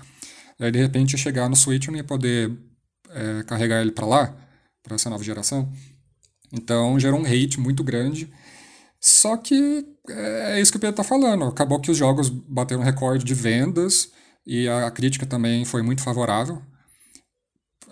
Aí, 0.58 0.70
de 0.70 0.78
repente, 0.78 1.18
chegar 1.18 1.48
no 1.48 1.56
Switch 1.56 1.86
e 1.86 1.90
não 1.90 1.96
ia 1.96 2.04
poder 2.04 2.56
é, 3.10 3.42
carregar 3.44 3.80
ele 3.80 3.92
para 3.92 4.06
lá, 4.06 4.36
para 4.82 4.94
essa 4.94 5.10
nova 5.10 5.24
geração. 5.24 5.70
Então, 6.52 6.98
gerou 6.98 7.20
um 7.20 7.24
hate 7.24 7.60
muito 7.60 7.84
grande. 7.84 8.30
Só 9.00 9.36
que 9.36 9.86
é, 10.08 10.58
é 10.58 10.60
isso 10.60 10.70
que 10.70 10.76
o 10.76 10.80
Pedro 10.80 11.00
está 11.00 11.04
falando. 11.04 11.44
Acabou 11.44 11.80
que 11.80 11.90
os 11.90 11.96
jogos 11.96 12.28
bateram 12.28 12.82
recorde 12.82 13.24
de 13.24 13.34
vendas 13.34 14.12
e 14.46 14.68
a 14.68 14.90
crítica 14.90 15.26
também 15.26 15.64
foi 15.64 15.82
muito 15.82 16.02
favorável. 16.02 16.62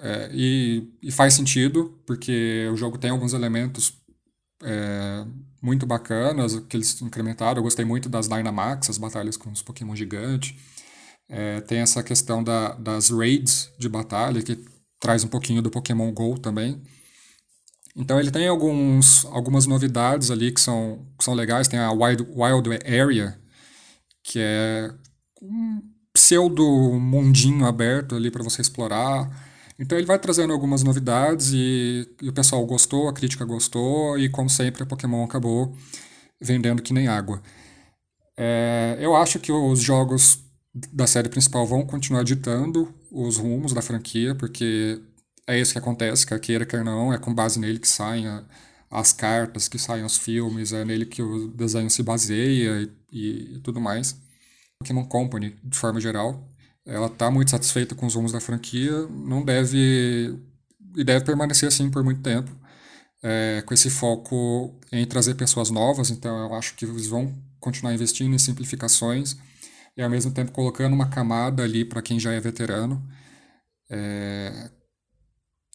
É, 0.01 0.31
e, 0.33 0.88
e, 1.03 1.11
faz 1.11 1.35
sentido, 1.35 2.01
porque 2.07 2.68
o 2.73 2.77
jogo 2.77 2.99
tem 2.99 3.11
alguns 3.11 3.33
elementos 3.33 3.94
é, 4.62 5.25
muito 5.61 5.87
bacanas 5.87 6.57
que 6.68 6.77
eles 6.77 7.01
incrementaram. 7.03 7.59
Eu 7.59 7.62
gostei 7.64 7.85
muito 7.85 8.09
das 8.09 8.29
Dynamax, 8.29 8.90
as 8.90 8.99
batalhas 8.99 9.37
com 9.37 9.51
os 9.51 9.62
Pokémon 9.62 9.97
gigantes. 9.97 10.55
É, 11.29 11.61
tem 11.62 11.79
essa 11.81 12.03
questão 12.03 12.44
da, 12.44 12.75
das 12.75 13.11
raids 13.11 13.71
de 13.79 13.88
batalha, 13.88 14.42
que 14.42 14.59
traz 15.01 15.25
um 15.25 15.29
pouquinho 15.29 15.62
do 15.62 15.71
Pokémon 15.71 16.12
GO 16.12 16.38
também. 16.38 16.81
Então 17.99 18.21
ele 18.21 18.31
tem 18.31 18.47
alguns, 18.47 19.25
algumas 19.27 19.67
novidades 19.67 20.31
ali 20.31 20.53
que 20.53 20.61
são, 20.61 21.05
que 21.19 21.25
são 21.25 21.35
legais. 21.35 21.67
Tem 21.67 21.81
a 21.81 21.91
Wild, 21.91 22.23
Wild 22.31 22.71
Area, 22.87 23.37
que 24.23 24.39
é 24.39 24.95
um 25.43 25.83
pseudo 26.13 26.63
mundinho 27.01 27.67
aberto 27.67 28.15
ali 28.15 28.31
para 28.31 28.45
você 28.45 28.63
explorar. 28.63 29.29
Então 29.77 29.99
ele 29.99 30.07
vai 30.07 30.19
trazendo 30.19 30.53
algumas 30.53 30.85
novidades 30.85 31.53
e, 31.53 32.09
e, 32.23 32.29
o 32.29 32.33
pessoal 32.33 32.65
gostou, 32.65 33.09
a 33.09 33.13
crítica 33.13 33.45
gostou 33.45 34.17
e 34.17 34.29
como 34.29 34.49
sempre 34.49 34.85
a 34.85 34.87
Pokémon 34.87 35.25
acabou 35.25 35.75
vendendo 36.41 36.83
que 36.83 36.93
nem 36.93 37.09
água. 37.09 37.43
É, 38.37 38.97
eu 39.01 39.17
acho 39.17 39.41
que 39.41 39.51
os 39.51 39.81
jogos 39.81 40.39
da 40.93 41.07
série 41.07 41.29
principal 41.29 41.67
vão 41.67 41.85
continuar 41.85 42.23
ditando 42.23 42.95
os 43.11 43.37
rumos 43.37 43.73
da 43.73 43.83
franquia, 43.83 44.35
porque 44.37 45.01
é 45.49 45.59
isso 45.59 45.73
que 45.73 45.79
acontece, 45.79 46.27
quer 46.27 46.39
queira, 46.41 46.67
quer 46.67 46.85
não, 46.85 47.13
é 47.13 47.19
com 47.19 47.35
base 47.35 47.59
nele 47.59 47.79
que 47.79 47.89
saem 47.89 48.27
a, 48.29 48.45
as 48.91 49.13
cartas, 49.13 49.67
que 49.69 49.79
saem 49.79 50.05
os 50.05 50.19
filmes, 50.19 50.73
é 50.73 50.85
nele 50.85 51.07
que 51.07 51.23
o 51.23 51.49
desenho 51.49 51.91
se 51.91 52.03
baseia 52.03 52.89
e, 53.11 53.57
e 53.57 53.61
tudo 53.61 53.81
mais. 53.81 54.17
Pokémon 54.79 55.05
Company, 55.07 55.57
de 55.65 55.77
forma 55.77 56.01
geral, 56.01 56.47
ela 56.87 57.07
está 57.07 57.31
muito 57.31 57.51
satisfeita 57.51 57.95
com 57.95 58.07
os 58.07 58.15
rumos 58.15 58.33
da 58.33 58.41
franquia, 58.41 59.07
não 59.09 59.45
deve 59.45 60.39
e 60.97 61.05
deve 61.05 61.25
permanecer 61.25 61.69
assim 61.69 61.91
por 61.91 62.05
muito 62.05 62.23
tempo, 62.23 62.51
é, 63.23 63.63
com 63.67 63.75
esse 63.75 63.91
foco 63.91 64.79
em 64.93 65.07
trazer 65.07 65.35
pessoas 65.35 65.71
novas. 65.71 66.11
Então, 66.11 66.37
eu 66.47 66.55
acho 66.55 66.75
que 66.75 66.85
eles 66.85 67.07
vão 67.07 67.35
continuar 67.61 67.95
investindo 67.95 68.35
em 68.35 68.39
simplificações 68.39 69.37
e 69.97 70.03
ao 70.03 70.11
mesmo 70.11 70.31
tempo 70.33 70.53
colocando 70.53 70.95
uma 70.95 71.09
camada 71.09 71.63
ali 71.63 71.85
para 71.85 72.03
quem 72.03 72.19
já 72.21 72.33
é 72.33 72.41
veterano. 72.41 73.03
É, 73.91 74.71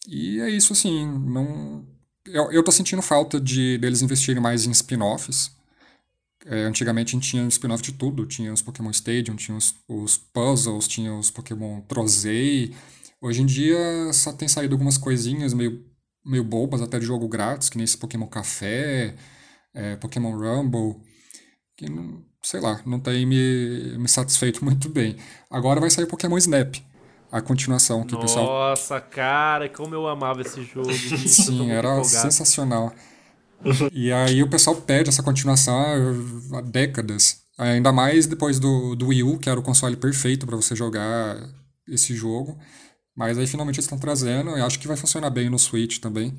e 0.08 0.39
é 0.42 0.50
isso, 0.50 0.74
assim, 0.74 1.06
não... 1.06 1.86
Eu, 2.26 2.52
eu 2.52 2.63
tô 2.63 2.72
sentindo 2.72 3.02
falta 3.02 3.39
de 3.39 3.78
deles 3.78 4.02
investirem 4.02 4.42
mais 4.42 4.66
em 4.66 4.72
spin-offs. 4.72 5.52
É, 6.46 6.63
antigamente 6.63 7.16
a 7.16 7.20
gente 7.20 7.30
tinha 7.30 7.48
spin-off 7.48 7.84
de 7.84 7.94
tudo. 7.94 8.26
Tinha 8.26 8.54
os 8.54 8.62
Pokémon 8.62 8.92
Stadium, 8.92 9.36
tinha 9.36 9.58
os, 9.58 9.76
os 9.88 10.18
puzzles, 10.18 10.88
tinha 10.88 11.13
os 11.13 11.30
Pokémon 11.32 11.82
Trozei. 11.82 12.74
Hoje 13.22 13.42
em 13.42 13.46
dia 13.46 14.12
só 14.13 14.34
tem 14.34 14.48
saído 14.48 14.76
algumas 14.76 14.98
coisinhas 14.98 15.54
meio, 15.54 15.86
meio 16.26 16.44
bobas, 16.44 16.82
até 16.82 17.00
de 17.00 17.06
jogo 17.06 17.28
grátis, 17.28 17.70
que 17.70 17.78
nem 17.78 17.86
esse 17.86 17.98
Pokémon 17.98 18.28
Café, 18.28 19.16
é, 19.74 19.96
Pokémon 19.96 20.36
Rumble, 20.36 21.02
que, 21.78 21.89
não, 21.89 22.24
sei 22.42 22.60
lá, 22.60 22.82
não 22.86 23.00
tem 23.00 23.26
me, 23.26 23.98
me 23.98 24.08
satisfeito 24.10 24.63
muito 24.66 24.89
bem. 24.89 25.18
Agora 25.50 25.80
vai 25.80 25.89
sair 25.89 26.06
o 26.06 26.08
Pokémon 26.08 26.38
Snap, 26.38 26.76
a 27.34 27.41
continuação 27.41 28.04
que 28.04 28.13
Nossa, 28.13 28.24
o 28.24 28.28
pessoal. 28.28 28.46
Nossa, 28.46 29.02
cara, 29.02 29.67
como 29.67 29.96
eu 29.96 30.08
amava 30.08 30.41
esse 30.41 30.63
jogo. 30.63 30.93
Sim, 31.28 31.72
era 31.72 31.89
empolgado. 31.89 32.06
sensacional. 32.06 32.93
e 33.91 34.12
aí 34.12 34.43
o 34.43 34.48
pessoal 34.48 34.76
pede 34.76 35.10
essa 35.10 35.24
continuação 35.24 35.76
há, 36.54 36.62
décadas. 36.62 37.41
Ainda 37.58 37.91
mais 37.91 38.28
depois 38.28 38.60
do, 38.60 38.96
do 38.96 39.08
Wii 39.08 39.24
U, 39.24 39.39
que 39.39 39.50
era 39.50 39.60
o 39.60 39.63
console 39.63 39.98
perfeito 39.98 40.46
para 40.46 40.56
você 40.56 40.76
jogar 40.76 41.38
esse 41.88 42.15
jogo. 42.15 42.56
Mas 43.15 43.36
aí 43.39 43.48
finalmente 43.48 43.78
eles 43.78 43.86
estão 43.86 43.98
trazendo, 43.98 44.56
e 44.56 44.62
acho 44.62 44.80
que 44.80 44.88
vai 44.88 44.98
funcionar 44.98 45.32
bem 45.32 45.50
no 45.50 45.58
Switch 45.58 45.98
também. 45.98 46.38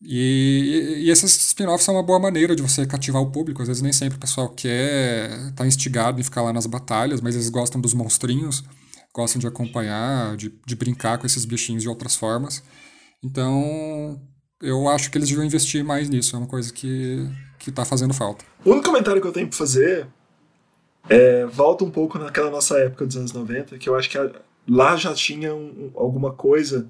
E, 0.00 0.96
e, 0.98 1.04
e 1.04 1.10
esses 1.10 1.48
spin-offs 1.48 1.84
são 1.84 1.94
uma 1.94 2.02
boa 2.02 2.18
maneira 2.18 2.56
de 2.56 2.62
você 2.62 2.86
cativar 2.86 3.20
o 3.20 3.30
público. 3.30 3.60
Às 3.60 3.68
vezes 3.68 3.82
nem 3.82 3.92
sempre 3.92 4.16
o 4.16 4.20
pessoal 4.20 4.48
quer 4.48 5.52
tá 5.52 5.66
instigado 5.66 6.18
em 6.18 6.24
ficar 6.24 6.40
lá 6.40 6.54
nas 6.54 6.64
batalhas, 6.64 7.20
mas 7.20 7.34
eles 7.34 7.50
gostam 7.50 7.78
dos 7.78 7.92
monstrinhos 7.92 8.64
gostam 9.12 9.38
de 9.38 9.46
acompanhar, 9.46 10.36
de, 10.36 10.52
de 10.64 10.76
brincar 10.76 11.18
com 11.18 11.26
esses 11.26 11.44
bichinhos 11.44 11.82
de 11.82 11.88
outras 11.88 12.16
formas. 12.16 12.62
Então, 13.22 14.20
eu 14.60 14.88
acho 14.88 15.10
que 15.10 15.18
eles 15.18 15.28
deviam 15.28 15.44
investir 15.44 15.84
mais 15.84 16.08
nisso. 16.08 16.34
É 16.34 16.38
uma 16.38 16.48
coisa 16.48 16.72
que, 16.72 17.28
que 17.58 17.70
tá 17.70 17.84
fazendo 17.84 18.14
falta. 18.14 18.44
O 18.64 18.70
único 18.70 18.86
comentário 18.86 19.20
que 19.20 19.28
eu 19.28 19.32
tenho 19.32 19.48
pra 19.48 19.58
fazer 19.58 20.06
é, 21.08 21.44
volta 21.46 21.84
um 21.84 21.90
pouco 21.90 22.18
naquela 22.18 22.50
nossa 22.50 22.78
época 22.78 23.04
dos 23.04 23.16
anos 23.16 23.32
90, 23.32 23.78
que 23.78 23.88
eu 23.88 23.94
acho 23.94 24.08
que 24.08 24.18
a, 24.18 24.30
lá 24.68 24.96
já 24.96 25.12
tinha 25.14 25.54
um, 25.54 25.90
alguma 25.94 26.32
coisa 26.32 26.88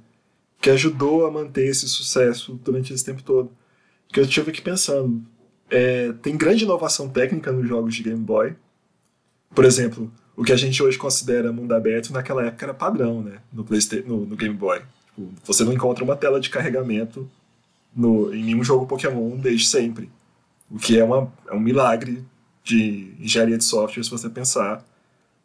que 0.60 0.70
ajudou 0.70 1.26
a 1.26 1.30
manter 1.30 1.66
esse 1.66 1.88
sucesso 1.88 2.58
durante 2.62 2.92
esse 2.92 3.04
tempo 3.04 3.22
todo. 3.22 3.50
Que 4.08 4.20
eu 4.20 4.24
estive 4.24 4.50
aqui 4.50 4.62
pensando. 4.62 5.22
É, 5.70 6.12
tem 6.22 6.36
grande 6.36 6.64
inovação 6.64 7.08
técnica 7.08 7.50
nos 7.50 7.66
jogos 7.66 7.94
de 7.94 8.02
Game 8.02 8.22
Boy. 8.22 8.54
Por 9.54 9.64
exemplo, 9.64 10.12
o 10.36 10.44
que 10.44 10.52
a 10.52 10.56
gente 10.56 10.82
hoje 10.82 10.96
considera 10.96 11.52
mundo 11.52 11.74
aberto, 11.74 12.12
naquela 12.12 12.44
época 12.46 12.64
era 12.64 12.74
padrão, 12.74 13.22
né? 13.22 13.38
No, 13.52 13.64
PlayStation, 13.64 14.08
no, 14.08 14.26
no 14.26 14.36
Game 14.36 14.54
Boy. 14.54 14.80
Tipo, 15.06 15.32
você 15.44 15.64
não 15.64 15.72
encontra 15.72 16.02
uma 16.02 16.16
tela 16.16 16.40
de 16.40 16.48
carregamento 16.48 17.30
no, 17.94 18.34
em 18.34 18.44
nenhum 18.44 18.64
jogo 18.64 18.86
Pokémon 18.86 19.36
desde 19.36 19.66
sempre. 19.66 20.10
O 20.70 20.78
que 20.78 20.98
é, 20.98 21.04
uma, 21.04 21.30
é 21.48 21.54
um 21.54 21.60
milagre 21.60 22.24
de 22.64 23.12
engenharia 23.20 23.58
de 23.58 23.64
software 23.64 24.02
se 24.02 24.10
você 24.10 24.28
pensar 24.30 24.84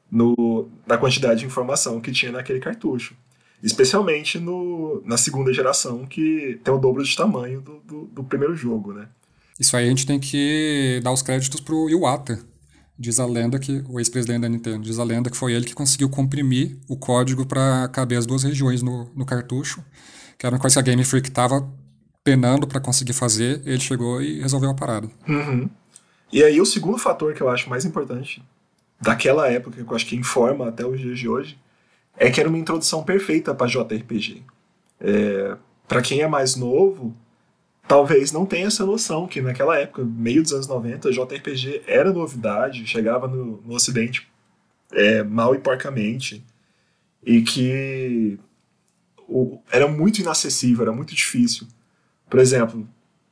no, 0.10 0.70
na 0.86 0.98
quantidade 0.98 1.42
de 1.42 1.46
informação 1.46 2.00
que 2.00 2.12
tinha 2.12 2.32
naquele 2.32 2.60
cartucho. 2.60 3.16
Especialmente 3.62 4.40
no, 4.40 5.02
na 5.04 5.18
segunda 5.18 5.52
geração, 5.52 6.06
que 6.06 6.60
tem 6.64 6.74
o 6.74 6.78
dobro 6.78 7.04
de 7.04 7.16
tamanho 7.16 7.60
do, 7.60 7.80
do, 7.80 8.06
do 8.06 8.24
primeiro 8.24 8.56
jogo, 8.56 8.94
né? 8.94 9.08
Isso 9.60 9.76
aí 9.76 9.86
a 9.86 9.90
gente 9.90 10.06
tem 10.06 10.20
que 10.20 11.02
dar 11.04 11.12
os 11.12 11.24
créditos 11.24 11.60
pro 11.60 11.90
Iwata, 11.90 12.40
Diz 13.00 13.20
a 13.20 13.26
lenda 13.26 13.60
que, 13.60 13.84
o 13.88 14.00
ex-presidente 14.00 14.42
da 14.42 14.50
Nintendo, 14.50 14.80
diz 14.80 14.98
a 14.98 15.04
lenda 15.04 15.30
que 15.30 15.38
foi 15.38 15.54
ele 15.54 15.66
que 15.66 15.76
conseguiu 15.76 16.10
comprimir 16.10 16.78
o 16.88 16.98
código 16.98 17.46
para 17.46 17.88
caber 17.90 18.18
as 18.18 18.26
duas 18.26 18.44
regiões 18.44 18.82
no, 18.82 19.10
no 19.16 19.26
cartucho, 19.26 19.84
que 20.38 20.46
era 20.46 20.56
uma 20.56 20.60
coisa 20.60 20.76
que 20.76 20.80
a 20.80 20.94
Game 20.94 21.04
Freak 21.04 21.30
estava 21.30 21.68
penando 22.24 22.68
para 22.68 22.80
conseguir 22.80 23.14
fazer, 23.14 23.62
ele 23.66 23.80
chegou 23.80 24.22
e 24.22 24.42
resolveu 24.42 24.70
a 24.70 24.74
parada. 24.74 25.08
Uhum. 25.28 25.70
E 26.32 26.44
aí 26.44 26.60
o 26.60 26.66
segundo 26.66 26.98
fator 26.98 27.34
que 27.34 27.42
eu 27.42 27.50
acho 27.50 27.70
mais 27.70 27.86
importante 27.86 28.44
daquela 29.00 29.48
época, 29.50 29.84
que 29.84 29.90
eu 29.90 29.96
acho 29.96 30.06
que 30.06 30.16
informa 30.16 30.68
até 30.68 30.86
os 30.86 31.00
dias 31.00 31.18
de 31.18 31.30
hoje, 31.30 31.58
é 32.18 32.30
que 32.30 32.40
era 32.40 32.50
uma 32.50 32.58
introdução 32.58 33.04
perfeita 33.04 33.54
para 33.54 33.68
JRPG. 33.68 34.44
É, 35.00 35.56
para 35.88 36.02
quem 36.02 36.22
é 36.22 36.28
mais 36.28 36.56
novo, 36.56 37.16
talvez 37.88 38.32
não 38.32 38.46
tenha 38.46 38.68
essa 38.68 38.86
noção 38.86 39.28
que 39.28 39.42
naquela 39.42 39.78
época, 39.78 40.04
meio 40.04 40.44
dos 40.44 40.52
anos 40.52 40.68
90, 40.68 41.12
JRPG 41.12 41.84
era 41.88 42.12
novidade, 42.12 42.86
chegava 42.86 43.28
no, 43.28 43.62
no 43.62 43.74
Ocidente 43.74 44.28
é, 44.92 45.24
mal 45.24 45.56
e 45.56 45.60
porcamente, 45.60 46.44
e 47.26 47.42
que 47.42 48.40
o, 49.28 49.60
era 49.72 49.88
muito 49.88 50.20
inacessível, 50.20 50.84
era 50.84 50.92
muito 50.92 51.16
difícil. 51.16 51.68
Por 52.30 52.40
exemplo, 52.40 52.88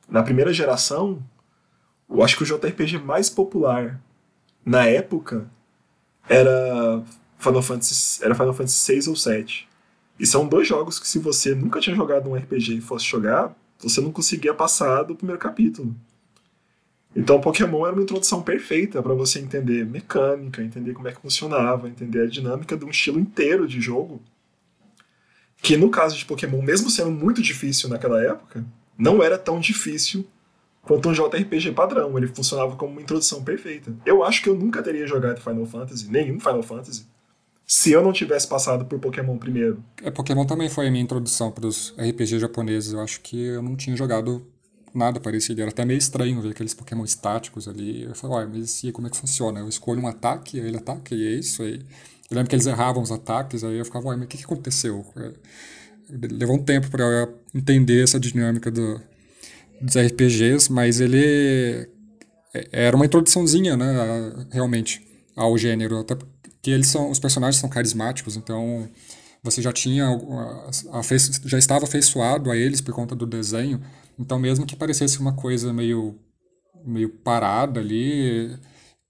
na 0.08 0.22
primeira 0.22 0.52
geração, 0.52 1.22
eu 2.08 2.22
acho 2.22 2.36
que 2.36 2.42
o 2.42 2.46
JRPG 2.46 2.98
mais 2.98 3.28
popular 3.28 4.00
na 4.64 4.86
época 4.86 5.50
era 6.28 7.02
Final 7.38 7.62
Fantasy, 7.62 8.24
era 8.24 8.34
Final 8.34 8.54
Fantasy 8.54 8.78
6 8.78 9.08
ou 9.08 9.16
7. 9.16 9.68
E 10.18 10.26
são 10.26 10.48
dois 10.48 10.66
jogos 10.66 10.98
que 10.98 11.06
se 11.06 11.18
você 11.18 11.54
nunca 11.54 11.78
tinha 11.78 11.94
jogado 11.94 12.30
um 12.30 12.34
RPG 12.34 12.76
e 12.76 12.80
fosse 12.80 13.04
jogar, 13.04 13.54
você 13.78 14.00
não 14.00 14.12
conseguia 14.12 14.54
passar 14.54 15.02
do 15.02 15.14
primeiro 15.14 15.40
capítulo. 15.40 15.94
Então, 17.14 17.40
Pokémon 17.40 17.86
era 17.86 17.94
uma 17.94 18.02
introdução 18.02 18.42
perfeita 18.42 19.02
para 19.02 19.14
você 19.14 19.38
entender 19.40 19.86
mecânica, 19.86 20.62
entender 20.62 20.92
como 20.92 21.08
é 21.08 21.12
que 21.12 21.20
funcionava, 21.20 21.88
entender 21.88 22.20
a 22.20 22.26
dinâmica 22.26 22.76
de 22.76 22.84
um 22.84 22.90
estilo 22.90 23.18
inteiro 23.18 23.66
de 23.66 23.80
jogo. 23.80 24.20
Que 25.62 25.78
no 25.78 25.90
caso 25.90 26.16
de 26.16 26.26
Pokémon, 26.26 26.60
mesmo 26.60 26.90
sendo 26.90 27.10
muito 27.10 27.40
difícil 27.40 27.88
naquela 27.88 28.22
época, 28.22 28.62
não 28.98 29.22
era 29.22 29.38
tão 29.38 29.58
difícil 29.58 30.26
quanto 30.82 31.08
um 31.08 31.12
JRPG 31.12 31.72
padrão. 31.72 32.18
Ele 32.18 32.26
funcionava 32.26 32.76
como 32.76 32.92
uma 32.92 33.00
introdução 33.00 33.42
perfeita. 33.42 33.94
Eu 34.04 34.22
acho 34.22 34.42
que 34.42 34.50
eu 34.50 34.54
nunca 34.54 34.82
teria 34.82 35.06
jogado 35.06 35.40
Final 35.40 35.64
Fantasy, 35.64 36.10
nenhum 36.10 36.38
Final 36.38 36.62
Fantasy, 36.62 37.06
se 37.66 37.90
eu 37.92 38.02
não 38.02 38.12
tivesse 38.12 38.46
passado 38.46 38.84
por 38.84 38.98
Pokémon 39.00 39.36
primeiro. 39.36 39.82
É, 40.02 40.10
Pokémon 40.10 40.46
também 40.46 40.68
foi 40.68 40.86
a 40.86 40.90
minha 40.90 41.02
introdução 41.02 41.50
para 41.50 41.66
os 41.66 41.94
RPG 41.98 42.38
japoneses. 42.38 42.92
Eu 42.92 43.00
acho 43.00 43.20
que 43.20 43.46
eu 43.46 43.62
não 43.62 43.74
tinha 43.74 43.96
jogado 43.96 44.46
nada 44.94 45.18
parecido. 45.18 45.60
Era 45.60 45.70
até 45.70 45.84
meio 45.84 45.98
estranho 45.98 46.40
ver 46.40 46.50
aqueles 46.50 46.74
Pokémon 46.74 47.04
estáticos 47.04 47.66
ali. 47.66 48.04
Eu 48.04 48.14
falei, 48.14 48.36
ué, 48.36 48.46
mas 48.46 48.84
e 48.84 48.92
como 48.92 49.08
é 49.08 49.10
que 49.10 49.16
funciona? 49.16 49.60
Eu 49.60 49.68
escolho 49.68 50.00
um 50.00 50.06
ataque, 50.06 50.58
ele 50.58 50.76
ataca, 50.76 51.14
e 51.14 51.26
é 51.26 51.38
isso. 51.38 51.62
Aí... 51.62 51.80
Eu 52.30 52.36
lembro 52.36 52.50
que 52.50 52.56
eles 52.56 52.66
erravam 52.66 53.02
os 53.02 53.12
ataques, 53.12 53.62
aí 53.62 53.78
eu 53.78 53.84
ficava, 53.84 54.08
ué, 54.08 54.16
mas 54.16 54.24
o 54.24 54.28
que, 54.28 54.38
que 54.38 54.44
aconteceu? 54.44 55.04
É, 55.16 55.32
levou 56.32 56.56
um 56.56 56.62
tempo 56.62 56.90
para 56.90 57.04
eu 57.04 57.38
entender 57.54 58.02
essa 58.02 58.18
dinâmica 58.18 58.70
do, 58.70 59.00
dos 59.80 59.96
RPGs, 59.96 60.72
mas 60.72 61.00
ele 61.00 61.88
é, 62.52 62.68
era 62.72 62.96
uma 62.96 63.06
introduçãozinha, 63.06 63.76
né, 63.76 64.46
realmente, 64.50 65.06
ao 65.36 65.56
gênero. 65.56 65.98
Até 66.00 66.16
porque 66.66 66.70
eles 66.70 66.88
são, 66.88 67.10
os 67.10 67.18
personagens 67.18 67.60
são 67.60 67.68
carismáticos, 67.68 68.36
então 68.36 68.88
você 69.42 69.62
já 69.62 69.72
tinha 69.72 70.06
já 71.44 71.58
estava 71.58 71.84
afeiçoado 71.84 72.50
a 72.50 72.56
eles 72.56 72.80
por 72.80 72.92
conta 72.92 73.14
do 73.14 73.26
desenho 73.26 73.80
então, 74.18 74.38
mesmo 74.38 74.66
que 74.66 74.76
parecesse 74.76 75.18
uma 75.18 75.34
coisa 75.34 75.72
meio, 75.72 76.18
meio 76.84 77.08
parada 77.08 77.80
ali, 77.80 78.58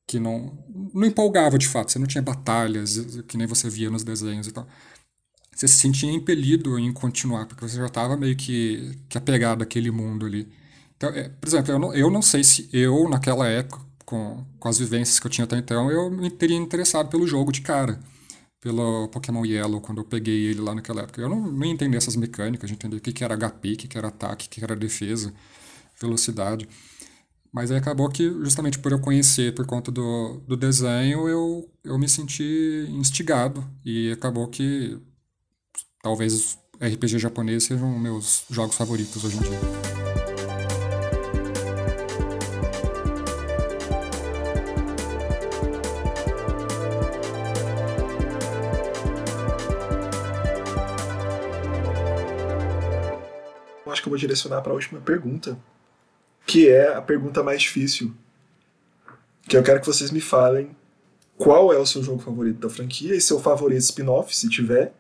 que 0.07 0.19
não, 0.19 0.59
não 0.93 1.07
empolgava 1.07 1.59
de 1.59 1.69
fato, 1.69 1.93
você 1.93 1.99
não 1.99 2.07
tinha 2.07 2.23
batalhas 2.23 2.99
que 3.29 3.37
nem 3.37 3.47
você 3.47 3.71
via 3.71 3.91
nos 3.91 4.05
desenhos 4.05 4.47
e 4.49 4.53
tal. 4.53 4.67
Você 5.55 5.69
se 5.69 5.77
sentia 5.77 6.13
impelido 6.13 6.79
em 6.79 6.93
continuar, 6.93 7.47
porque 7.47 7.67
você 7.67 7.77
já 7.77 7.87
estava 7.87 8.17
meio 8.17 8.37
que, 8.37 8.99
que 9.09 9.17
apegado 9.17 9.63
àquele 9.63 9.91
mundo 9.91 10.27
ali. 10.27 10.49
Então, 10.97 11.11
é, 11.11 11.29
por 11.29 11.49
exemplo, 11.49 11.73
eu 11.73 11.79
não, 11.79 11.95
eu 11.95 12.11
não 12.11 12.23
sei 12.23 12.45
se 12.45 12.69
eu, 12.73 13.09
naquela 13.09 13.47
época, 13.49 13.86
com, 14.07 14.47
com 14.59 14.69
as 14.69 14.79
vivências 14.79 15.21
que 15.21 15.27
eu 15.27 15.31
tinha 15.31 15.45
até 15.45 15.59
então, 15.59 15.91
eu 15.91 16.11
me 16.11 16.31
teria 16.31 16.57
interessado 16.57 17.11
pelo 17.11 17.27
jogo 17.27 17.53
de 17.53 17.61
cara 17.61 18.01
pelo 18.67 19.07
Pokémon 19.09 19.45
Yellow, 19.45 19.81
quando 19.81 19.99
eu 19.99 20.05
peguei 20.05 20.47
ele 20.47 20.61
lá 20.61 20.75
naquela 20.75 21.03
época. 21.03 21.21
Eu 21.21 21.29
não, 21.29 21.53
não 21.53 21.67
entendi 21.67 21.97
essas 21.97 22.17
mecânicas, 22.17 22.69
de 22.69 22.75
entender 22.75 22.97
o 22.97 23.01
que, 23.01 23.13
que 23.13 23.23
era 23.23 23.37
HP, 23.37 23.73
o 23.73 23.77
que, 23.77 23.87
que 23.87 23.97
era 23.97 24.09
ataque, 24.09 24.47
o 24.47 24.51
que, 24.51 24.59
que 24.59 24.65
era 24.65 24.75
defesa, 24.75 25.33
velocidade. 26.01 26.69
Mas 27.53 27.71
aí 27.71 27.79
acabou 27.79 28.09
que, 28.09 28.29
justamente 28.43 28.81
por 28.81 28.91
eu 28.91 28.99
conhecer, 28.99 29.55
por 29.55 29.67
conta 29.67 29.93
do, 29.93 30.43
do 30.49 30.57
desenho, 30.57 31.29
eu, 31.29 31.71
eu 31.85 31.97
me 31.97 32.09
senti 32.09 32.89
instigado. 32.91 33.65
E 33.85 34.11
acabou 34.11 34.49
que 34.49 34.99
talvez 36.03 36.59
RPG 36.81 37.21
japonês 37.21 37.65
sejam 37.65 37.97
meus 37.99 38.45
jogos 38.51 38.77
favoritos 38.77 39.25
hoje 39.25 39.37
em 39.37 39.43
dia. 39.43 40.06
Que 54.07 54.09
eu 54.09 54.13
vou 54.13 54.19
direcionar 54.19 54.63
para 54.63 54.71
a 54.71 54.75
última 54.75 55.01
pergunta, 55.01 55.59
que 56.47 56.69
é 56.69 56.95
a 56.95 57.03
pergunta 57.03 57.43
mais 57.43 57.63
difícil. 57.63 58.15
Que 59.49 59.57
eu 59.57 59.63
quero 59.63 59.81
que 59.81 59.87
vocês 59.87 60.13
me 60.13 60.21
falem 60.21 60.71
qual 61.37 61.73
é 61.73 61.79
o 61.79 61.85
seu 61.85 62.03
jogo 62.03 62.21
favorito 62.21 62.61
da 62.61 62.71
franquia 62.71 63.15
e 63.15 63.21
seu 63.21 63.41
favorito 63.41 63.81
spin-off, 63.81 64.35
se 64.35 64.49
tiver, 64.49 64.95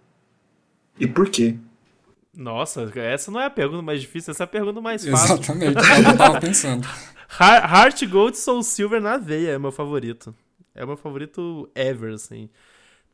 e 0.98 1.06
por 1.06 1.30
quê. 1.30 1.56
Nossa, 2.36 2.90
essa 2.96 3.30
não 3.30 3.40
é 3.40 3.46
a 3.46 3.50
pergunta 3.50 3.80
mais 3.80 4.00
difícil, 4.00 4.32
essa 4.32 4.42
é 4.42 4.44
a 4.44 4.48
pergunta 4.48 4.80
mais 4.80 5.06
fácil. 5.06 5.36
Exatamente, 5.36 5.76
eu 5.76 6.16
tava 6.16 6.40
pensando. 6.40 6.86
Heart 7.40 8.04
Gold 8.06 8.36
Soul 8.36 8.62
Silver 8.62 9.00
na 9.00 9.16
veia 9.16 9.52
é 9.52 9.58
meu 9.58 9.72
favorito. 9.72 10.34
É 10.74 10.84
o 10.84 10.86
meu 10.86 10.96
favorito 10.96 11.70
ever, 11.74 12.12
assim. 12.12 12.50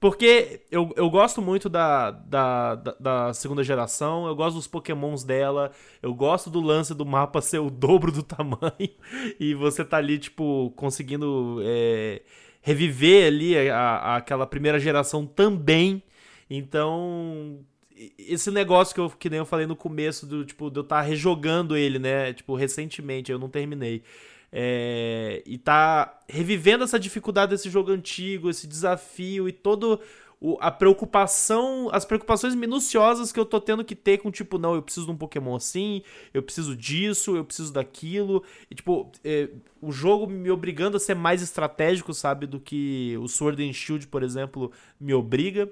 Porque 0.02 0.62
eu, 0.68 0.92
eu 0.96 1.08
gosto 1.08 1.40
muito 1.40 1.68
da, 1.68 2.10
da, 2.10 2.74
da, 2.74 2.96
da, 2.98 3.34
segunda 3.34 3.62
geração, 3.62 4.26
eu 4.26 4.34
gosto 4.34 4.56
dos 4.56 4.66
pokémons 4.66 5.22
dela, 5.22 5.70
eu 6.02 6.12
gosto 6.12 6.50
do 6.50 6.60
lance 6.60 6.92
do 6.92 7.06
mapa 7.06 7.40
ser 7.40 7.60
o 7.60 7.70
dobro 7.70 8.10
do 8.10 8.20
tamanho 8.26 8.90
e 9.38 9.54
você 9.54 9.84
tá 9.84 9.98
ali, 9.98 10.18
tipo, 10.18 10.72
conseguindo 10.74 11.60
é, 11.62 12.20
reviver 12.60 13.28
ali 13.28 13.56
a, 13.70 13.78
a, 13.78 14.16
aquela 14.16 14.44
primeira 14.44 14.80
geração 14.80 15.24
também. 15.24 16.02
Então, 16.50 17.60
esse 18.18 18.50
negócio 18.50 18.96
que, 18.96 19.00
eu, 19.00 19.08
que 19.08 19.30
nem 19.30 19.38
eu 19.38 19.46
falei 19.46 19.66
no 19.68 19.76
começo, 19.76 20.26
do, 20.26 20.44
tipo, 20.44 20.68
de 20.68 20.80
eu 20.80 20.82
estar 20.82 20.96
tá 20.96 21.02
rejogando 21.02 21.76
ele, 21.76 22.00
né? 22.00 22.32
Tipo, 22.32 22.56
recentemente, 22.56 23.30
eu 23.30 23.38
não 23.38 23.48
terminei. 23.48 24.02
É, 24.54 25.42
e 25.46 25.56
tá 25.56 26.20
revivendo 26.28 26.84
essa 26.84 27.00
dificuldade 27.00 27.50
desse 27.50 27.70
jogo 27.70 27.90
antigo, 27.90 28.50
esse 28.50 28.66
desafio 28.66 29.48
e 29.48 29.52
todo 29.52 29.98
o, 30.44 30.58
a 30.60 30.72
preocupação, 30.72 31.88
as 31.92 32.04
preocupações 32.04 32.52
minuciosas 32.54 33.30
que 33.30 33.38
eu 33.38 33.46
tô 33.46 33.60
tendo 33.60 33.84
que 33.84 33.94
ter 33.94 34.18
com 34.18 34.28
tipo, 34.28 34.58
não, 34.58 34.74
eu 34.74 34.82
preciso 34.82 35.06
de 35.06 35.12
um 35.12 35.16
Pokémon 35.16 35.54
assim, 35.54 36.02
eu 36.34 36.42
preciso 36.42 36.76
disso, 36.76 37.36
eu 37.36 37.44
preciso 37.44 37.72
daquilo. 37.72 38.42
E 38.68 38.74
tipo, 38.74 39.10
é, 39.24 39.48
o 39.80 39.92
jogo 39.92 40.26
me 40.26 40.50
obrigando 40.50 40.96
a 40.96 41.00
ser 41.00 41.14
mais 41.14 41.42
estratégico, 41.42 42.12
sabe, 42.12 42.44
do 42.46 42.58
que 42.58 43.16
o 43.22 43.28
Sword 43.28 43.66
and 43.66 43.72
Shield, 43.72 44.08
por 44.08 44.24
exemplo, 44.24 44.72
me 45.00 45.14
obriga. 45.14 45.70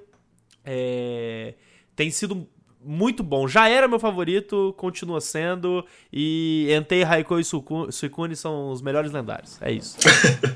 É, 0.64 1.55
tem 1.97 2.11
sido 2.11 2.47
muito 2.83 3.22
bom. 3.22 3.47
Já 3.47 3.68
era 3.68 3.87
meu 3.87 3.99
favorito, 3.99 4.74
continua 4.76 5.20
sendo. 5.20 5.85
E 6.12 6.68
Entei, 6.70 7.03
Raikou 7.03 7.39
e 7.39 7.45
Suicune 7.45 8.37
são 8.37 8.70
os 8.70 8.81
melhores 8.81 9.12
lendários. 9.12 9.61
É 9.61 9.72
isso. 9.72 9.97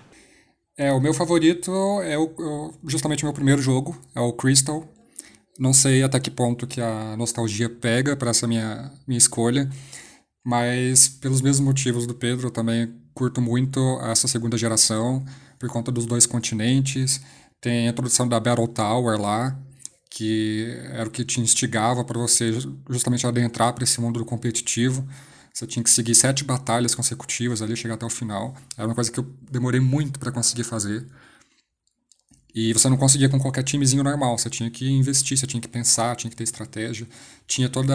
é, 0.76 0.92
o 0.92 1.00
meu 1.00 1.14
favorito 1.14 1.70
é 2.02 2.18
o, 2.18 2.72
justamente 2.86 3.22
o 3.22 3.26
meu 3.26 3.34
primeiro 3.34 3.60
jogo, 3.60 3.96
é 4.14 4.20
o 4.20 4.32
Crystal. 4.32 4.86
Não 5.58 5.72
sei 5.72 6.02
até 6.02 6.18
que 6.18 6.30
ponto 6.30 6.66
que 6.66 6.80
a 6.80 7.16
nostalgia 7.16 7.68
pega 7.68 8.16
para 8.16 8.30
essa 8.30 8.46
minha, 8.46 8.90
minha 9.06 9.18
escolha, 9.18 9.70
mas 10.44 11.08
pelos 11.08 11.40
mesmos 11.40 11.64
motivos 11.64 12.06
do 12.06 12.14
Pedro, 12.14 12.48
eu 12.48 12.50
também 12.50 12.92
curto 13.14 13.40
muito 13.40 13.78
essa 14.02 14.26
segunda 14.26 14.58
geração, 14.58 15.24
por 15.58 15.68
conta 15.68 15.92
dos 15.92 16.06
dois 16.06 16.26
continentes. 16.26 17.20
Tem 17.60 17.86
a 17.86 17.90
introdução 17.90 18.28
da 18.28 18.40
Battle 18.40 18.66
Tower 18.66 19.20
lá, 19.20 19.56
que 20.14 20.78
era 20.92 21.08
o 21.08 21.10
que 21.10 21.24
te 21.24 21.40
instigava 21.40 22.04
para 22.04 22.20
você 22.20 22.52
justamente 22.88 23.26
adentrar 23.26 23.72
para 23.72 23.82
esse 23.82 24.00
mundo 24.00 24.20
do 24.20 24.24
competitivo. 24.24 25.04
Você 25.52 25.66
tinha 25.66 25.82
que 25.82 25.90
seguir 25.90 26.14
sete 26.14 26.44
batalhas 26.44 26.94
consecutivas 26.94 27.60
ali, 27.60 27.76
chegar 27.76 27.94
até 27.94 28.06
o 28.06 28.10
final. 28.10 28.54
Era 28.76 28.86
uma 28.86 28.94
coisa 28.94 29.10
que 29.10 29.18
eu 29.18 29.26
demorei 29.50 29.80
muito 29.80 30.20
para 30.20 30.30
conseguir 30.30 30.62
fazer. 30.62 31.04
E 32.54 32.72
você 32.72 32.88
não 32.88 32.96
conseguia 32.96 33.28
com 33.28 33.40
qualquer 33.40 33.64
timezinho 33.64 34.04
normal. 34.04 34.38
Você 34.38 34.48
tinha 34.48 34.70
que 34.70 34.88
investir, 34.88 35.36
você 35.36 35.48
tinha 35.48 35.60
que 35.60 35.66
pensar, 35.66 36.14
tinha 36.14 36.30
que 36.30 36.36
ter 36.36 36.44
estratégia. 36.44 37.08
Tinha 37.44 37.68
toda 37.68 37.92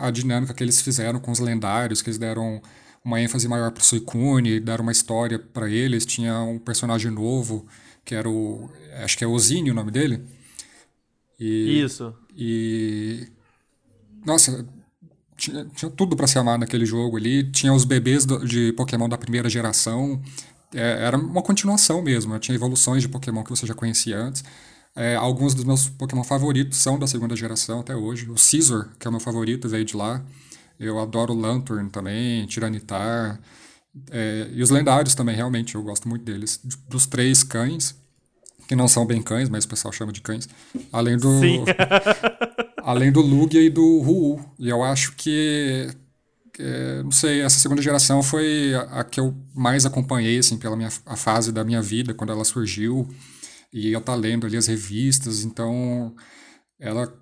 a, 0.00 0.10
dinâmica 0.10 0.52
que 0.52 0.62
eles 0.62 0.82
fizeram 0.82 1.18
com 1.18 1.30
os 1.30 1.38
lendários, 1.38 2.02
que 2.02 2.10
eles 2.10 2.18
deram 2.18 2.60
uma 3.02 3.22
ênfase 3.22 3.48
maior 3.48 3.70
para 3.70 3.80
o 3.80 3.84
Suicune, 3.84 4.60
deram 4.60 4.82
uma 4.82 4.92
história 4.92 5.38
para 5.38 5.70
eles. 5.70 6.04
Tinha 6.04 6.40
um 6.40 6.58
personagem 6.58 7.10
novo, 7.10 7.66
que 8.04 8.14
era 8.14 8.28
o. 8.28 8.70
Acho 9.02 9.16
que 9.16 9.24
é 9.24 9.26
Ozine 9.26 9.70
o 9.70 9.74
nome 9.74 9.90
dele 9.90 10.36
e, 11.38 11.82
Isso. 11.82 12.14
E. 12.36 13.28
Nossa, 14.26 14.66
tinha, 15.36 15.64
tinha 15.66 15.90
tudo 15.90 16.16
para 16.16 16.26
se 16.26 16.38
amar 16.38 16.58
naquele 16.58 16.84
jogo 16.84 17.16
ali. 17.16 17.50
Tinha 17.50 17.72
os 17.72 17.84
bebês 17.84 18.24
do, 18.24 18.44
de 18.44 18.72
Pokémon 18.72 19.08
da 19.08 19.16
primeira 19.16 19.48
geração. 19.48 20.20
É, 20.74 21.06
era 21.06 21.16
uma 21.16 21.42
continuação 21.42 22.02
mesmo. 22.02 22.38
Tinha 22.38 22.54
evoluções 22.54 23.02
de 23.02 23.08
Pokémon 23.08 23.44
que 23.44 23.50
você 23.50 23.66
já 23.66 23.74
conhecia 23.74 24.18
antes. 24.18 24.44
É, 24.96 25.14
alguns 25.14 25.54
dos 25.54 25.64
meus 25.64 25.88
Pokémon 25.88 26.24
favoritos 26.24 26.78
são 26.78 26.98
da 26.98 27.06
segunda 27.06 27.36
geração 27.36 27.80
até 27.80 27.94
hoje. 27.94 28.28
O 28.28 28.34
Caesar, 28.34 28.90
que 28.98 29.06
é 29.06 29.08
o 29.08 29.12
meu 29.12 29.20
favorito, 29.20 29.68
veio 29.68 29.84
de 29.84 29.96
lá. 29.96 30.24
Eu 30.78 30.98
adoro 30.98 31.34
Lantern 31.34 31.88
também, 31.88 32.46
Tiranitar. 32.46 33.40
É, 34.10 34.50
e 34.52 34.62
os 34.62 34.70
lendários 34.70 35.14
também, 35.14 35.34
realmente, 35.36 35.74
eu 35.76 35.82
gosto 35.82 36.08
muito 36.08 36.24
deles. 36.24 36.60
Dos 36.88 37.06
três 37.06 37.42
cães, 37.42 37.96
que 38.68 38.76
não 38.76 38.86
são 38.86 39.06
bem 39.06 39.22
cães, 39.22 39.48
mas 39.48 39.64
o 39.64 39.68
pessoal 39.68 39.90
chama 39.90 40.12
de 40.12 40.20
cães. 40.20 40.46
Além 40.92 41.16
do. 41.16 41.40
Além 42.84 43.10
do 43.10 43.22
Lugia 43.22 43.62
e 43.62 43.70
do 43.70 44.00
Ru. 44.00 44.38
E 44.58 44.68
eu 44.68 44.84
acho 44.84 45.16
que. 45.16 45.88
É, 46.58 47.02
não 47.02 47.10
sei, 47.10 47.40
essa 47.40 47.58
segunda 47.58 47.80
geração 47.80 48.22
foi 48.22 48.74
a, 48.74 49.00
a, 49.00 49.04
que 49.04 49.20
eu 49.20 49.34
mais 49.54 49.86
acompanhei, 49.86 50.38
assim, 50.38 50.58
pela 50.58 50.76
minha, 50.76 50.90
a 51.06 51.16
fase 51.16 51.50
da 51.50 51.64
minha 51.64 51.80
vida, 51.80 52.12
quando 52.12 52.30
ela 52.30 52.44
surgiu. 52.44 53.08
E 53.72 53.90
eu 53.90 54.00
tá 54.02 54.14
lendo 54.14 54.46
ali 54.46 54.56
as 54.56 54.66
revistas, 54.66 55.44
então 55.44 56.14
ela 56.78 57.12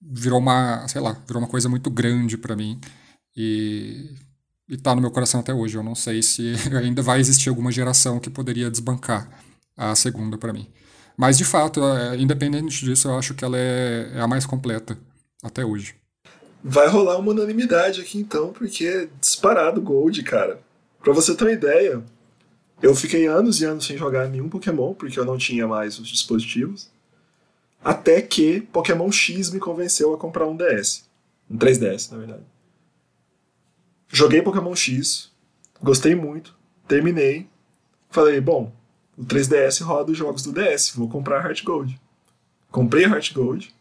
virou 0.00 0.38
uma, 0.38 0.86
sei 0.88 1.00
lá, 1.00 1.12
virou 1.26 1.42
uma 1.42 1.48
coisa 1.48 1.68
muito 1.68 1.90
grande 1.90 2.38
para 2.38 2.56
mim. 2.56 2.80
E 3.36 4.16
e 4.68 4.76
tá 4.78 4.94
no 4.94 5.02
meu 5.02 5.10
coração 5.10 5.40
até 5.40 5.52
hoje. 5.52 5.76
Eu 5.76 5.82
não 5.82 5.94
sei 5.94 6.22
se 6.22 6.54
ainda 6.82 7.02
vai 7.02 7.20
existir 7.20 7.50
alguma 7.50 7.70
geração 7.70 8.18
que 8.18 8.30
poderia 8.30 8.70
desbancar 8.70 9.28
a 9.76 9.94
segunda 9.94 10.36
para 10.38 10.52
mim. 10.52 10.68
Mas, 11.16 11.38
de 11.38 11.44
fato, 11.44 11.82
é, 11.84 12.16
independente 12.16 12.84
disso, 12.84 13.08
eu 13.08 13.18
acho 13.18 13.34
que 13.34 13.44
ela 13.44 13.56
é, 13.56 14.12
é 14.14 14.20
a 14.20 14.26
mais 14.26 14.46
completa 14.46 14.98
até 15.42 15.64
hoje. 15.64 15.94
Vai 16.64 16.88
rolar 16.88 17.18
uma 17.18 17.32
unanimidade 17.32 18.00
aqui 18.00 18.18
então, 18.18 18.52
porque 18.52 18.86
é 18.86 19.08
disparado 19.20 19.80
Gold, 19.80 20.22
cara. 20.22 20.60
Pra 21.02 21.12
você 21.12 21.34
ter 21.34 21.44
uma 21.44 21.52
ideia, 21.52 22.02
eu 22.80 22.94
fiquei 22.94 23.26
anos 23.26 23.60
e 23.60 23.64
anos 23.64 23.84
sem 23.84 23.96
jogar 23.96 24.28
nenhum 24.28 24.48
Pokémon, 24.48 24.94
porque 24.94 25.18
eu 25.18 25.24
não 25.24 25.36
tinha 25.36 25.66
mais 25.66 25.98
os 25.98 26.08
dispositivos. 26.08 26.90
Até 27.84 28.22
que 28.22 28.60
Pokémon 28.60 29.10
X 29.10 29.50
me 29.50 29.58
convenceu 29.58 30.14
a 30.14 30.18
comprar 30.18 30.46
um 30.46 30.56
DS. 30.56 31.04
Um 31.50 31.58
3DS, 31.58 32.12
na 32.12 32.18
verdade. 32.18 32.42
Joguei 34.08 34.42
Pokémon 34.42 34.76
X, 34.76 35.32
gostei 35.82 36.14
muito, 36.14 36.54
terminei. 36.86 37.48
Falei, 38.10 38.40
bom, 38.40 38.72
o 39.16 39.24
3DS 39.24 39.82
roda 39.82 40.12
os 40.12 40.18
jogos 40.18 40.42
do 40.42 40.52
DS, 40.52 40.90
vou 40.94 41.08
comprar 41.08 41.44
Heart 41.44 41.62
Gold. 41.64 42.00
Comprei 42.70 43.04
Heart 43.04 43.32
Gold, 43.34 43.74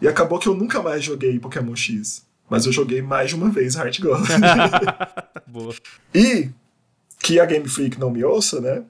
e 0.00 0.06
acabou 0.06 0.38
que 0.38 0.48
eu 0.48 0.54
nunca 0.54 0.82
mais 0.82 1.02
joguei 1.02 1.38
Pokémon 1.38 1.74
X. 1.74 2.24
Mas 2.48 2.64
eu 2.64 2.72
joguei 2.72 3.02
mais 3.02 3.30
de 3.30 3.36
uma 3.36 3.50
vez 3.50 3.74
Heart 3.74 4.00
Gold. 4.00 4.28
Boa. 5.46 5.74
E 6.14 6.50
que 7.18 7.38
a 7.38 7.44
Game 7.44 7.68
Freak 7.68 7.98
não 7.98 8.10
me 8.10 8.24
ouça, 8.24 8.60
né? 8.60 8.84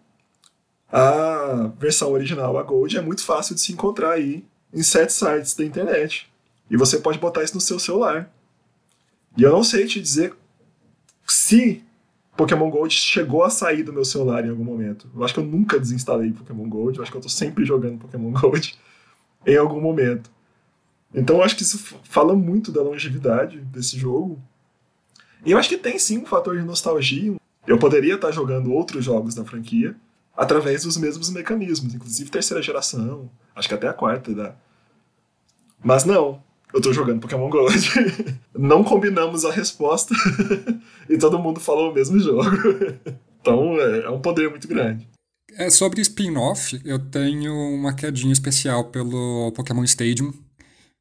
A 0.90 1.70
versão 1.78 2.12
original, 2.12 2.56
a 2.56 2.62
Gold, 2.62 2.96
é 2.96 3.00
muito 3.00 3.24
fácil 3.24 3.54
de 3.54 3.60
se 3.60 3.72
encontrar 3.72 4.12
aí 4.12 4.44
em 4.72 4.82
sete 4.82 5.12
sites 5.12 5.54
da 5.54 5.64
internet. 5.64 6.30
E 6.70 6.76
você 6.76 6.98
pode 6.98 7.18
botar 7.18 7.42
isso 7.42 7.54
no 7.54 7.60
seu 7.60 7.78
celular. 7.78 8.30
E 9.36 9.42
eu 9.42 9.50
não 9.50 9.64
sei 9.64 9.86
te 9.86 10.00
dizer 10.00 10.34
se 11.26 11.82
Pokémon 12.38 12.70
Gold 12.70 12.94
chegou 12.94 13.42
a 13.42 13.50
sair 13.50 13.82
do 13.82 13.92
meu 13.92 14.04
celular 14.04 14.46
em 14.46 14.50
algum 14.50 14.62
momento. 14.62 15.10
Eu 15.12 15.24
acho 15.24 15.34
que 15.34 15.40
eu 15.40 15.44
nunca 15.44 15.76
desinstalei 15.76 16.32
Pokémon 16.32 16.68
Gold, 16.68 16.96
eu 16.96 17.02
acho 17.02 17.10
que 17.10 17.18
eu 17.18 17.20
tô 17.20 17.28
sempre 17.28 17.64
jogando 17.64 17.98
Pokémon 17.98 18.30
Gold 18.40 18.78
em 19.44 19.56
algum 19.56 19.80
momento. 19.80 20.30
Então 21.12 21.38
eu 21.38 21.42
acho 21.42 21.56
que 21.56 21.64
isso 21.64 21.96
fala 22.04 22.36
muito 22.36 22.70
da 22.70 22.80
longevidade 22.80 23.58
desse 23.62 23.98
jogo. 23.98 24.40
E 25.44 25.50
eu 25.50 25.58
acho 25.58 25.68
que 25.68 25.76
tem 25.76 25.98
sim 25.98 26.18
um 26.18 26.26
fator 26.26 26.56
de 26.56 26.62
nostalgia. 26.62 27.34
Eu 27.66 27.76
poderia 27.76 28.14
estar 28.14 28.30
jogando 28.30 28.72
outros 28.72 29.04
jogos 29.04 29.34
da 29.34 29.44
franquia 29.44 29.96
através 30.36 30.84
dos 30.84 30.96
mesmos 30.96 31.30
mecanismos, 31.30 31.92
inclusive 31.92 32.30
terceira 32.30 32.62
geração, 32.62 33.28
acho 33.56 33.66
que 33.66 33.74
até 33.74 33.88
a 33.88 33.92
quarta 33.92 34.32
dá. 34.32 34.54
Mas 35.82 36.04
não, 36.04 36.40
eu 36.72 36.80
tô 36.80 36.92
jogando 36.92 37.20
Pokémon 37.20 37.48
Gold. 37.48 37.74
não 38.56 38.84
combinamos 38.84 39.44
a 39.44 39.52
resposta 39.52 40.14
e 41.08 41.16
todo 41.16 41.38
mundo 41.38 41.60
falou 41.60 41.90
o 41.90 41.94
mesmo 41.94 42.18
jogo. 42.18 42.50
então 43.40 43.80
é, 43.80 44.00
é 44.00 44.10
um 44.10 44.20
poder 44.20 44.50
muito 44.50 44.68
grande. 44.68 45.08
É, 45.52 45.70
sobre 45.70 46.00
spin-off, 46.02 46.80
eu 46.84 46.98
tenho 46.98 47.52
uma 47.52 47.94
quedinha 47.94 48.32
especial 48.32 48.84
pelo 48.90 49.50
Pokémon 49.52 49.82
Stadium, 49.84 50.32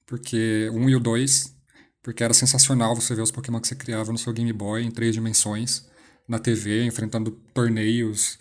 porque 0.06 0.70
um 0.74 0.90
e 0.90 0.96
o 0.96 1.00
dois, 1.00 1.54
porque 2.02 2.24
era 2.24 2.34
sensacional 2.34 2.96
você 2.96 3.14
ver 3.14 3.22
os 3.22 3.32
Pokémon 3.32 3.60
que 3.60 3.68
você 3.68 3.76
criava 3.76 4.12
no 4.12 4.18
seu 4.18 4.32
Game 4.32 4.52
Boy 4.54 4.84
em 4.84 4.92
três 4.92 5.14
dimensões, 5.14 5.86
na 6.28 6.40
TV, 6.40 6.86
enfrentando 6.86 7.32
torneios. 7.54 8.40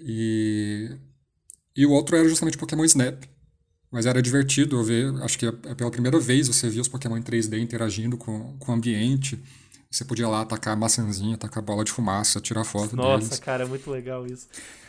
E, 0.00 0.90
e 1.76 1.84
o 1.84 1.90
outro 1.90 2.16
era 2.16 2.28
justamente 2.28 2.56
Pokémon 2.56 2.84
Snap. 2.84 3.24
Mas 3.94 4.06
era 4.06 4.20
divertido 4.20 4.82
ver, 4.82 5.14
acho 5.22 5.38
que 5.38 5.46
é 5.46 5.52
pela 5.52 5.88
primeira 5.88 6.18
vez 6.18 6.48
você 6.48 6.68
via 6.68 6.82
os 6.82 6.88
Pokémon 6.88 7.16
em 7.16 7.22
3D 7.22 7.60
interagindo 7.60 8.16
com, 8.16 8.56
com 8.58 8.72
o 8.72 8.74
ambiente. 8.74 9.40
Você 9.88 10.04
podia 10.04 10.26
lá 10.26 10.40
atacar 10.40 10.72
a 10.72 10.76
maçãzinha, 10.76 11.36
atacar 11.36 11.62
bola 11.62 11.84
de 11.84 11.92
fumaça, 11.92 12.40
tirar 12.40 12.64
foto 12.64 12.96
Nossa, 12.96 13.24
deles. 13.24 13.38
Cara, 13.38 13.62
é 13.62 13.66
muito 13.68 13.88
legal 13.88 14.26
isso. 14.26 14.48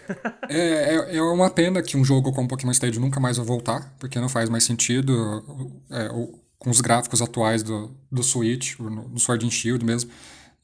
é, 0.49 0.95
é, 0.95 1.17
é, 1.17 1.21
uma 1.21 1.51
pena 1.51 1.83
que 1.83 1.95
um 1.95 2.03
jogo 2.03 2.33
como 2.33 2.47
Pokémon 2.47 2.71
Stadium 2.71 2.99
nunca 2.99 3.19
mais 3.19 3.37
vai 3.37 3.45
voltar, 3.45 3.93
porque 3.99 4.19
não 4.19 4.27
faz 4.27 4.49
mais 4.49 4.63
sentido 4.63 5.79
é, 5.91 6.09
com 6.57 6.71
os 6.71 6.81
gráficos 6.81 7.21
atuais 7.21 7.61
do, 7.61 7.95
do 8.11 8.23
Switch, 8.23 8.79
no, 8.79 9.07
no 9.07 9.19
Sword 9.19 9.45
and 9.45 9.51
Shield 9.51 9.85
mesmo. 9.85 10.09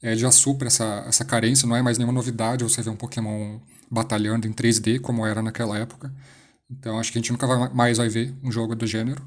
É, 0.02 0.16
já 0.16 0.32
supra 0.32 0.66
essa, 0.66 1.04
essa 1.06 1.24
carência, 1.24 1.68
não 1.68 1.76
é 1.76 1.82
mais 1.82 1.96
nenhuma 1.96 2.12
novidade 2.12 2.64
você 2.64 2.82
ver 2.82 2.90
um 2.90 2.96
Pokémon 2.96 3.60
batalhando 3.88 4.48
em 4.48 4.52
3D 4.52 4.98
como 4.98 5.24
era 5.24 5.40
naquela 5.40 5.78
época. 5.78 6.12
Então 6.78 6.98
acho 6.98 7.12
que 7.12 7.18
a 7.18 7.20
gente 7.20 7.32
nunca 7.32 7.46
mais 7.70 7.98
vai 7.98 8.08
ver 8.08 8.34
um 8.42 8.50
jogo 8.50 8.74
do 8.74 8.86
gênero. 8.86 9.22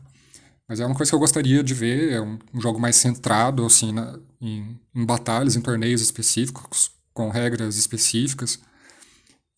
Mas 0.68 0.80
é 0.80 0.86
uma 0.86 0.96
coisa 0.96 1.12
que 1.12 1.16
eu 1.16 1.20
gostaria 1.20 1.64
de 1.64 1.74
ver, 1.74 2.14
é 2.14 2.22
um, 2.22 2.40
um 2.54 2.60
jogo 2.60 2.80
mais 2.80 2.96
centrado 2.96 3.66
assim, 3.66 3.92
na, 3.92 4.20
em, 4.42 4.80
em 4.96 5.06
batalhas, 5.06 5.56
em 5.56 5.62
torneios 5.62 6.02
específicos, 6.02 6.92
com 7.14 7.30
regras 7.30 7.78
específicas. 7.78 8.60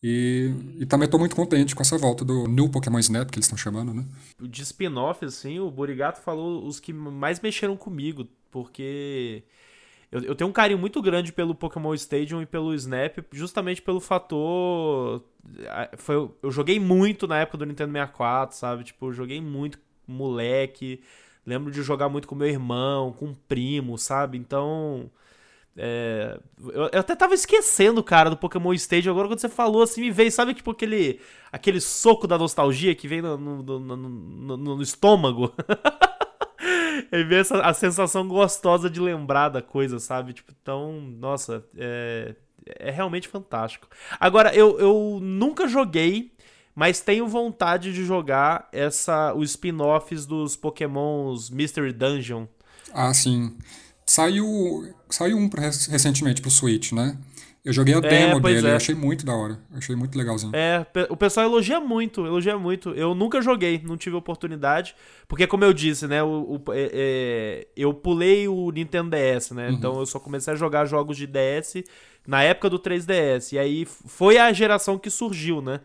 E, 0.02 0.52
e 0.78 0.86
também 0.86 1.06
estou 1.06 1.18
muito 1.18 1.34
contente 1.34 1.74
com 1.74 1.82
essa 1.82 1.98
volta 1.98 2.24
do 2.24 2.46
New 2.46 2.68
Pokémon 2.68 2.98
Snap, 2.98 3.30
que 3.30 3.38
eles 3.38 3.46
estão 3.46 3.58
chamando, 3.58 3.92
né? 3.92 4.04
De 4.40 4.62
spin-off, 4.62 5.24
assim, 5.24 5.58
o 5.58 5.70
Burigato 5.70 6.20
falou 6.20 6.64
os 6.66 6.78
que 6.78 6.92
mais 6.92 7.40
mexeram 7.40 7.76
comigo, 7.76 8.28
porque 8.50 9.42
eu, 10.10 10.22
eu, 10.22 10.34
tenho 10.34 10.48
um 10.48 10.52
carinho 10.52 10.78
muito 10.78 11.02
grande 11.02 11.32
pelo 11.32 11.54
Pokémon 11.54 11.92
Stadium 11.94 12.40
e 12.40 12.46
pelo 12.46 12.74
Snap, 12.74 13.18
justamente 13.32 13.82
pelo 13.82 14.00
fator. 14.00 15.22
Foi, 15.96 16.30
eu 16.42 16.50
joguei 16.50 16.78
muito 16.78 17.26
na 17.26 17.38
época 17.40 17.58
do 17.58 17.66
Nintendo 17.66 17.92
64, 17.92 18.56
sabe? 18.56 18.84
Tipo, 18.84 19.06
eu 19.06 19.12
joguei 19.12 19.40
muito 19.40 19.78
moleque. 20.06 21.02
Lembro 21.46 21.70
de 21.70 21.82
jogar 21.82 22.08
muito 22.08 22.28
com 22.28 22.34
meu 22.34 22.48
irmão, 22.48 23.12
com 23.12 23.26
um 23.26 23.34
primo, 23.34 23.96
sabe? 23.98 24.38
Então. 24.38 25.10
É, 25.80 26.40
eu, 26.60 26.90
eu, 26.92 27.00
até 27.00 27.14
tava 27.14 27.34
esquecendo, 27.34 28.02
cara, 28.02 28.30
do 28.30 28.36
Pokémon 28.36 28.72
Stage. 28.74 29.08
Agora, 29.08 29.28
quando 29.28 29.38
você 29.38 29.48
falou 29.48 29.82
assim, 29.82 30.00
me 30.00 30.10
veio, 30.10 30.30
sabe, 30.32 30.52
tipo 30.52 30.72
aquele, 30.72 31.20
aquele 31.52 31.80
soco 31.80 32.26
da 32.26 32.36
nostalgia 32.36 32.94
que 32.96 33.06
vem 33.06 33.22
no, 33.22 33.38
no, 33.38 33.78
no, 33.78 34.56
no, 34.56 34.82
estômago? 34.82 35.54
e 37.12 37.22
vem 37.24 37.38
essa, 37.38 37.60
a 37.62 37.72
sensação 37.72 38.26
gostosa 38.26 38.90
de 38.90 39.00
lembrar 39.00 39.50
da 39.50 39.62
coisa, 39.62 40.00
sabe? 40.00 40.32
Tipo, 40.32 40.52
então, 40.60 41.00
nossa, 41.00 41.64
é, 41.76 42.34
é 42.78 42.90
realmente 42.90 43.28
fantástico. 43.28 43.88
Agora, 44.18 44.54
eu, 44.54 44.78
eu 44.78 45.18
nunca 45.20 45.68
joguei, 45.68 46.32
mas 46.74 47.00
tenho 47.00 47.26
vontade 47.26 47.92
de 47.92 48.04
jogar 48.04 48.68
essa 48.72 49.32
os 49.34 49.50
spin-offs 49.50 50.26
dos 50.26 50.56
Pokémons 50.56 51.50
Mystery 51.50 51.92
Dungeon. 51.92 52.46
Ah, 52.92 53.12
sim. 53.12 53.56
Saiu, 54.06 54.94
saiu 55.10 55.36
um 55.36 55.50
recentemente 55.90 56.40
pro 56.40 56.50
Switch, 56.50 56.92
né? 56.92 57.18
Eu 57.68 57.72
joguei 57.74 57.92
a 57.92 57.98
é, 57.98 58.00
demo 58.00 58.40
dele, 58.40 58.66
é. 58.66 58.74
achei 58.76 58.94
muito 58.94 59.26
da 59.26 59.34
hora. 59.34 59.58
Achei 59.74 59.94
muito 59.94 60.16
legalzinho. 60.16 60.56
É, 60.56 60.86
o 61.10 61.16
pessoal 61.18 61.44
elogia 61.44 61.78
muito, 61.78 62.24
elogia 62.24 62.56
muito. 62.56 62.94
Eu 62.94 63.14
nunca 63.14 63.42
joguei, 63.42 63.78
não 63.84 63.94
tive 63.94 64.16
oportunidade. 64.16 64.94
Porque, 65.28 65.46
como 65.46 65.64
eu 65.64 65.74
disse, 65.74 66.06
né? 66.06 66.22
O, 66.22 66.62
o 66.66 66.72
é, 66.72 66.90
é, 66.94 67.66
eu 67.76 67.92
pulei 67.92 68.48
o 68.48 68.70
Nintendo 68.70 69.10
DS, 69.10 69.50
né? 69.50 69.68
Uhum. 69.68 69.74
Então 69.74 69.98
eu 69.98 70.06
só 70.06 70.18
comecei 70.18 70.54
a 70.54 70.56
jogar 70.56 70.86
jogos 70.86 71.18
de 71.18 71.26
DS 71.26 71.84
na 72.26 72.42
época 72.42 72.70
do 72.70 72.78
3DS. 72.78 73.52
E 73.52 73.58
aí 73.58 73.84
foi 73.84 74.38
a 74.38 74.50
geração 74.50 74.98
que 74.98 75.10
surgiu, 75.10 75.60
né? 75.60 75.80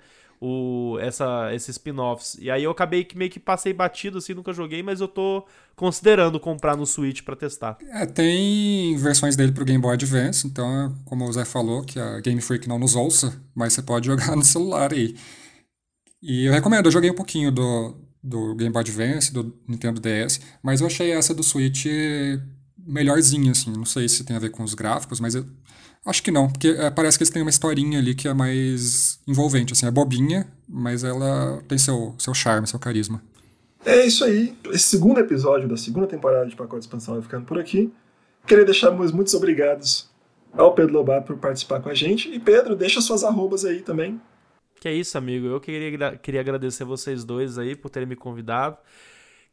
O, 0.45 0.99
essa, 0.99 1.53
esses 1.53 1.69
spin-offs. 1.69 2.35
E 2.37 2.51
aí 2.51 2.65
eu 2.65 2.71
acabei 2.71 3.05
que 3.05 3.17
meio 3.17 3.31
que 3.31 3.39
passei 3.39 3.71
batido, 3.71 4.17
assim, 4.17 4.33
nunca 4.33 4.51
joguei, 4.51 4.83
mas 4.83 4.99
eu 4.99 5.07
tô 5.07 5.45
considerando 5.73 6.37
comprar 6.37 6.75
no 6.75 6.85
Switch 6.85 7.21
para 7.21 7.33
testar. 7.33 7.77
É, 7.93 8.05
tem 8.05 8.97
versões 8.97 9.37
dele 9.37 9.53
pro 9.53 9.63
Game 9.63 9.81
Boy 9.81 9.93
Advance, 9.93 10.45
então, 10.45 10.93
como 11.05 11.23
o 11.23 11.31
Zé 11.31 11.45
falou, 11.45 11.81
que 11.81 11.97
a 11.97 12.19
Game 12.19 12.41
Freak 12.41 12.67
não 12.67 12.77
nos 12.77 12.93
ouça, 12.93 13.41
mas 13.55 13.71
você 13.71 13.81
pode 13.81 14.07
jogar 14.11 14.35
no 14.35 14.43
celular 14.43 14.91
aí. 14.91 15.15
E 16.21 16.43
eu 16.45 16.51
recomendo, 16.51 16.87
eu 16.87 16.91
joguei 16.91 17.09
um 17.09 17.15
pouquinho 17.15 17.49
do, 17.49 17.95
do 18.21 18.53
Game 18.55 18.73
Boy 18.73 18.81
Advance, 18.81 19.31
do 19.31 19.57
Nintendo 19.65 20.01
DS, 20.01 20.41
mas 20.61 20.81
eu 20.81 20.87
achei 20.87 21.11
essa 21.13 21.33
do 21.33 21.41
Switch 21.41 21.85
melhorzinha, 22.77 23.51
assim. 23.51 23.71
Não 23.71 23.85
sei 23.85 24.09
se 24.09 24.25
tem 24.25 24.35
a 24.35 24.39
ver 24.39 24.49
com 24.49 24.61
os 24.61 24.73
gráficos, 24.73 25.21
mas 25.21 25.35
eu 25.35 25.45
Acho 26.05 26.21
que 26.21 26.31
não, 26.31 26.49
porque 26.49 26.67
é, 26.67 26.89
parece 26.89 27.17
que 27.17 27.23
eles 27.23 27.31
têm 27.31 27.41
uma 27.41 27.49
historinha 27.49 27.97
ali 27.97 28.13
que 28.13 28.27
é 28.27 28.33
mais 28.33 29.12
envolvente, 29.27 29.73
assim, 29.73 29.85
é 29.85 29.91
bobinha, 29.91 30.47
mas 30.67 31.03
ela 31.03 31.61
tem 31.67 31.77
seu, 31.77 32.15
seu 32.17 32.33
charme, 32.33 32.67
seu 32.67 32.79
carisma. 32.79 33.21
É 33.85 34.05
isso 34.05 34.23
aí. 34.23 34.55
Esse 34.71 34.85
segundo 34.85 35.19
episódio 35.19 35.67
da 35.67 35.77
segunda 35.77 36.07
temporada 36.07 36.45
de 36.47 36.55
Pacote 36.55 36.79
de 36.79 36.85
Expansão 36.85 37.15
vai 37.15 37.23
ficando 37.23 37.45
por 37.45 37.59
aqui. 37.59 37.91
Queria 38.47 38.65
deixar 38.65 38.91
meus 38.91 39.11
muitos 39.11 39.33
obrigados 39.33 40.09
ao 40.53 40.73
Pedro 40.73 40.93
Lobato 40.93 41.27
por 41.27 41.37
participar 41.37 41.81
com 41.81 41.89
a 41.89 41.93
gente. 41.93 42.29
E 42.29 42.39
Pedro, 42.39 42.75
deixa 42.75 43.01
suas 43.01 43.23
arrobas 43.23 43.65
aí 43.65 43.81
também. 43.81 44.21
Que 44.79 44.87
é 44.87 44.93
isso, 44.93 45.17
amigo. 45.17 45.47
Eu 45.47 45.59
queria, 45.59 46.17
queria 46.17 46.41
agradecer 46.41 46.83
vocês 46.83 47.23
dois 47.23 47.57
aí 47.57 47.75
por 47.75 47.89
terem 47.89 48.07
me 48.07 48.15
convidado. 48.15 48.77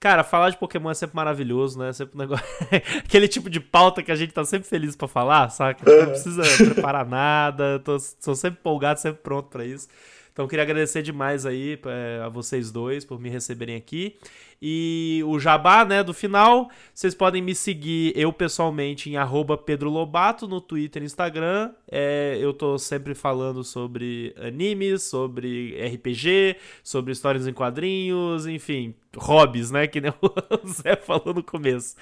Cara, 0.01 0.25
falar 0.25 0.49
de 0.49 0.57
Pokémon 0.57 0.91
é 0.91 0.95
sempre 0.95 1.15
maravilhoso, 1.15 1.79
né? 1.79 1.91
É 1.91 1.93
sempre 1.93 2.17
um 2.17 2.19
negócio. 2.19 2.47
Aquele 3.05 3.29
tipo 3.29 3.51
de 3.51 3.61
pauta 3.61 4.03
que 4.03 4.11
a 4.11 4.15
gente 4.15 4.33
tá 4.33 4.43
sempre 4.47 4.67
feliz 4.67 4.97
para 4.97 5.07
falar, 5.07 5.51
saca? 5.51 5.85
Não 5.85 6.07
precisa 6.07 6.43
preparar 6.73 7.05
nada, 7.05 7.79
tô, 7.81 7.99
tô 8.25 8.35
sempre 8.35 8.59
empolgado, 8.59 8.99
sempre 8.99 9.21
pronto 9.23 9.51
para 9.51 9.63
isso. 9.63 9.89
Então, 10.33 10.49
queria 10.49 10.63
agradecer 10.63 11.03
demais 11.03 11.45
aí 11.45 11.79
é, 11.85 12.23
a 12.25 12.31
vocês 12.31 12.71
dois 12.71 13.05
por 13.05 13.21
me 13.21 13.29
receberem 13.29 13.77
aqui. 13.77 14.17
E 14.63 15.23
o 15.27 15.39
jabá, 15.39 15.87
né, 15.87 16.03
do 16.03 16.13
final, 16.13 16.71
vocês 16.93 17.15
podem 17.15 17.41
me 17.41 17.55
seguir 17.55 18.13
eu 18.15 18.31
pessoalmente 18.31 19.09
em 19.09 19.17
arroba 19.17 19.57
Pedro 19.57 19.89
Lobato 19.89 20.47
no 20.47 20.61
Twitter 20.61 21.03
e 21.03 21.07
Instagram. 21.07 21.73
É, 21.91 22.37
eu 22.39 22.53
tô 22.53 22.79
sempre 22.79 23.15
falando 23.15 23.65
sobre 23.65 24.35
animes, 24.37 25.05
sobre 25.05 25.75
RPG, 25.95 26.57
sobre 26.85 27.13
histórias 27.13 27.47
em 27.47 27.55
quadrinhos, 27.55 28.47
enfim, 28.47 28.95
hobbies, 29.17 29.71
né? 29.71 29.87
Que 29.87 29.99
nem 29.99 30.13
o 30.21 30.69
Zé 30.69 30.95
falou 30.95 31.33
no 31.35 31.43
começo. 31.43 31.97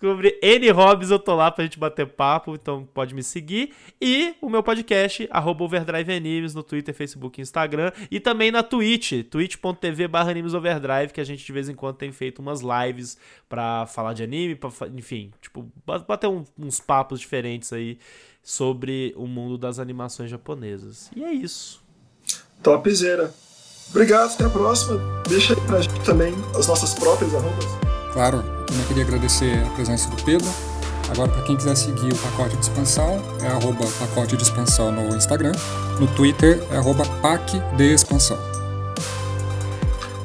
Sobre 0.00 0.38
N 0.42 0.70
hobbies 0.70 1.10
eu 1.10 1.18
tô 1.18 1.36
lá 1.36 1.50
pra 1.50 1.64
gente 1.64 1.78
bater 1.78 2.06
papo, 2.06 2.54
então 2.54 2.88
pode 2.94 3.14
me 3.14 3.22
seguir. 3.22 3.74
E 4.00 4.34
o 4.40 4.48
meu 4.48 4.62
podcast, 4.62 5.28
arroba 5.30 5.64
Overdrive 5.64 6.10
Animes, 6.10 6.54
no 6.54 6.62
Twitter, 6.62 6.94
Facebook 6.94 7.38
e 7.38 7.42
Instagram. 7.42 7.92
E 8.10 8.18
também 8.18 8.50
na 8.50 8.62
Twitch, 8.62 9.24
twitch.tv 9.30 10.08
barra 10.08 10.32
Overdrive, 10.56 11.12
que 11.12 11.20
a 11.20 11.24
gente 11.24 11.44
de 11.44 11.52
vez 11.52 11.68
em 11.68 11.74
quando 11.74 11.97
tem 11.98 12.12
feito 12.12 12.40
umas 12.40 12.60
lives 12.60 13.18
pra 13.48 13.86
falar 13.86 14.12
de 14.14 14.22
anime, 14.22 14.54
pra, 14.54 14.70
enfim, 14.94 15.32
tipo, 15.40 15.70
bater 16.06 16.28
um, 16.28 16.44
uns 16.58 16.80
papos 16.80 17.20
diferentes 17.20 17.72
aí 17.72 17.98
sobre 18.42 19.12
o 19.16 19.26
mundo 19.26 19.58
das 19.58 19.78
animações 19.78 20.30
japonesas. 20.30 21.10
E 21.14 21.24
é 21.24 21.32
isso. 21.32 21.82
Topzera. 22.62 23.34
Obrigado, 23.90 24.32
até 24.32 24.44
a 24.44 24.50
próxima. 24.50 25.00
Deixa 25.28 25.54
aí 25.54 25.60
pra 25.62 25.80
gente 25.80 26.00
também 26.04 26.34
as 26.58 26.66
nossas 26.66 26.94
próprias 26.94 27.34
arrobas. 27.34 27.64
Claro, 28.12 28.38
eu 28.38 28.66
também 28.66 28.86
queria 28.86 29.04
agradecer 29.04 29.62
a 29.64 29.70
presença 29.70 30.10
do 30.10 30.22
Pedro. 30.24 30.48
Agora, 31.10 31.30
para 31.30 31.42
quem 31.42 31.56
quiser 31.56 31.74
seguir 31.74 32.12
o 32.12 32.18
pacote 32.18 32.56
de 32.56 32.62
expansão, 32.62 33.22
é 33.42 33.46
arroba 33.48 33.86
pacote 33.98 34.36
de 34.36 34.42
expansão 34.42 34.92
no 34.92 35.16
Instagram. 35.16 35.52
No 35.98 36.06
Twitter 36.14 36.62
é 36.70 36.76
arroba 36.76 37.04
pac 37.22 37.58
de 37.76 37.94
expansão. 37.94 38.57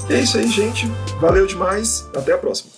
É 0.10 0.20
isso 0.20 0.38
aí, 0.38 0.48
gente. 0.48 0.88
Valeu 1.20 1.46
demais. 1.48 2.10
Até 2.16 2.34
a 2.34 2.38
próxima. 2.38 2.72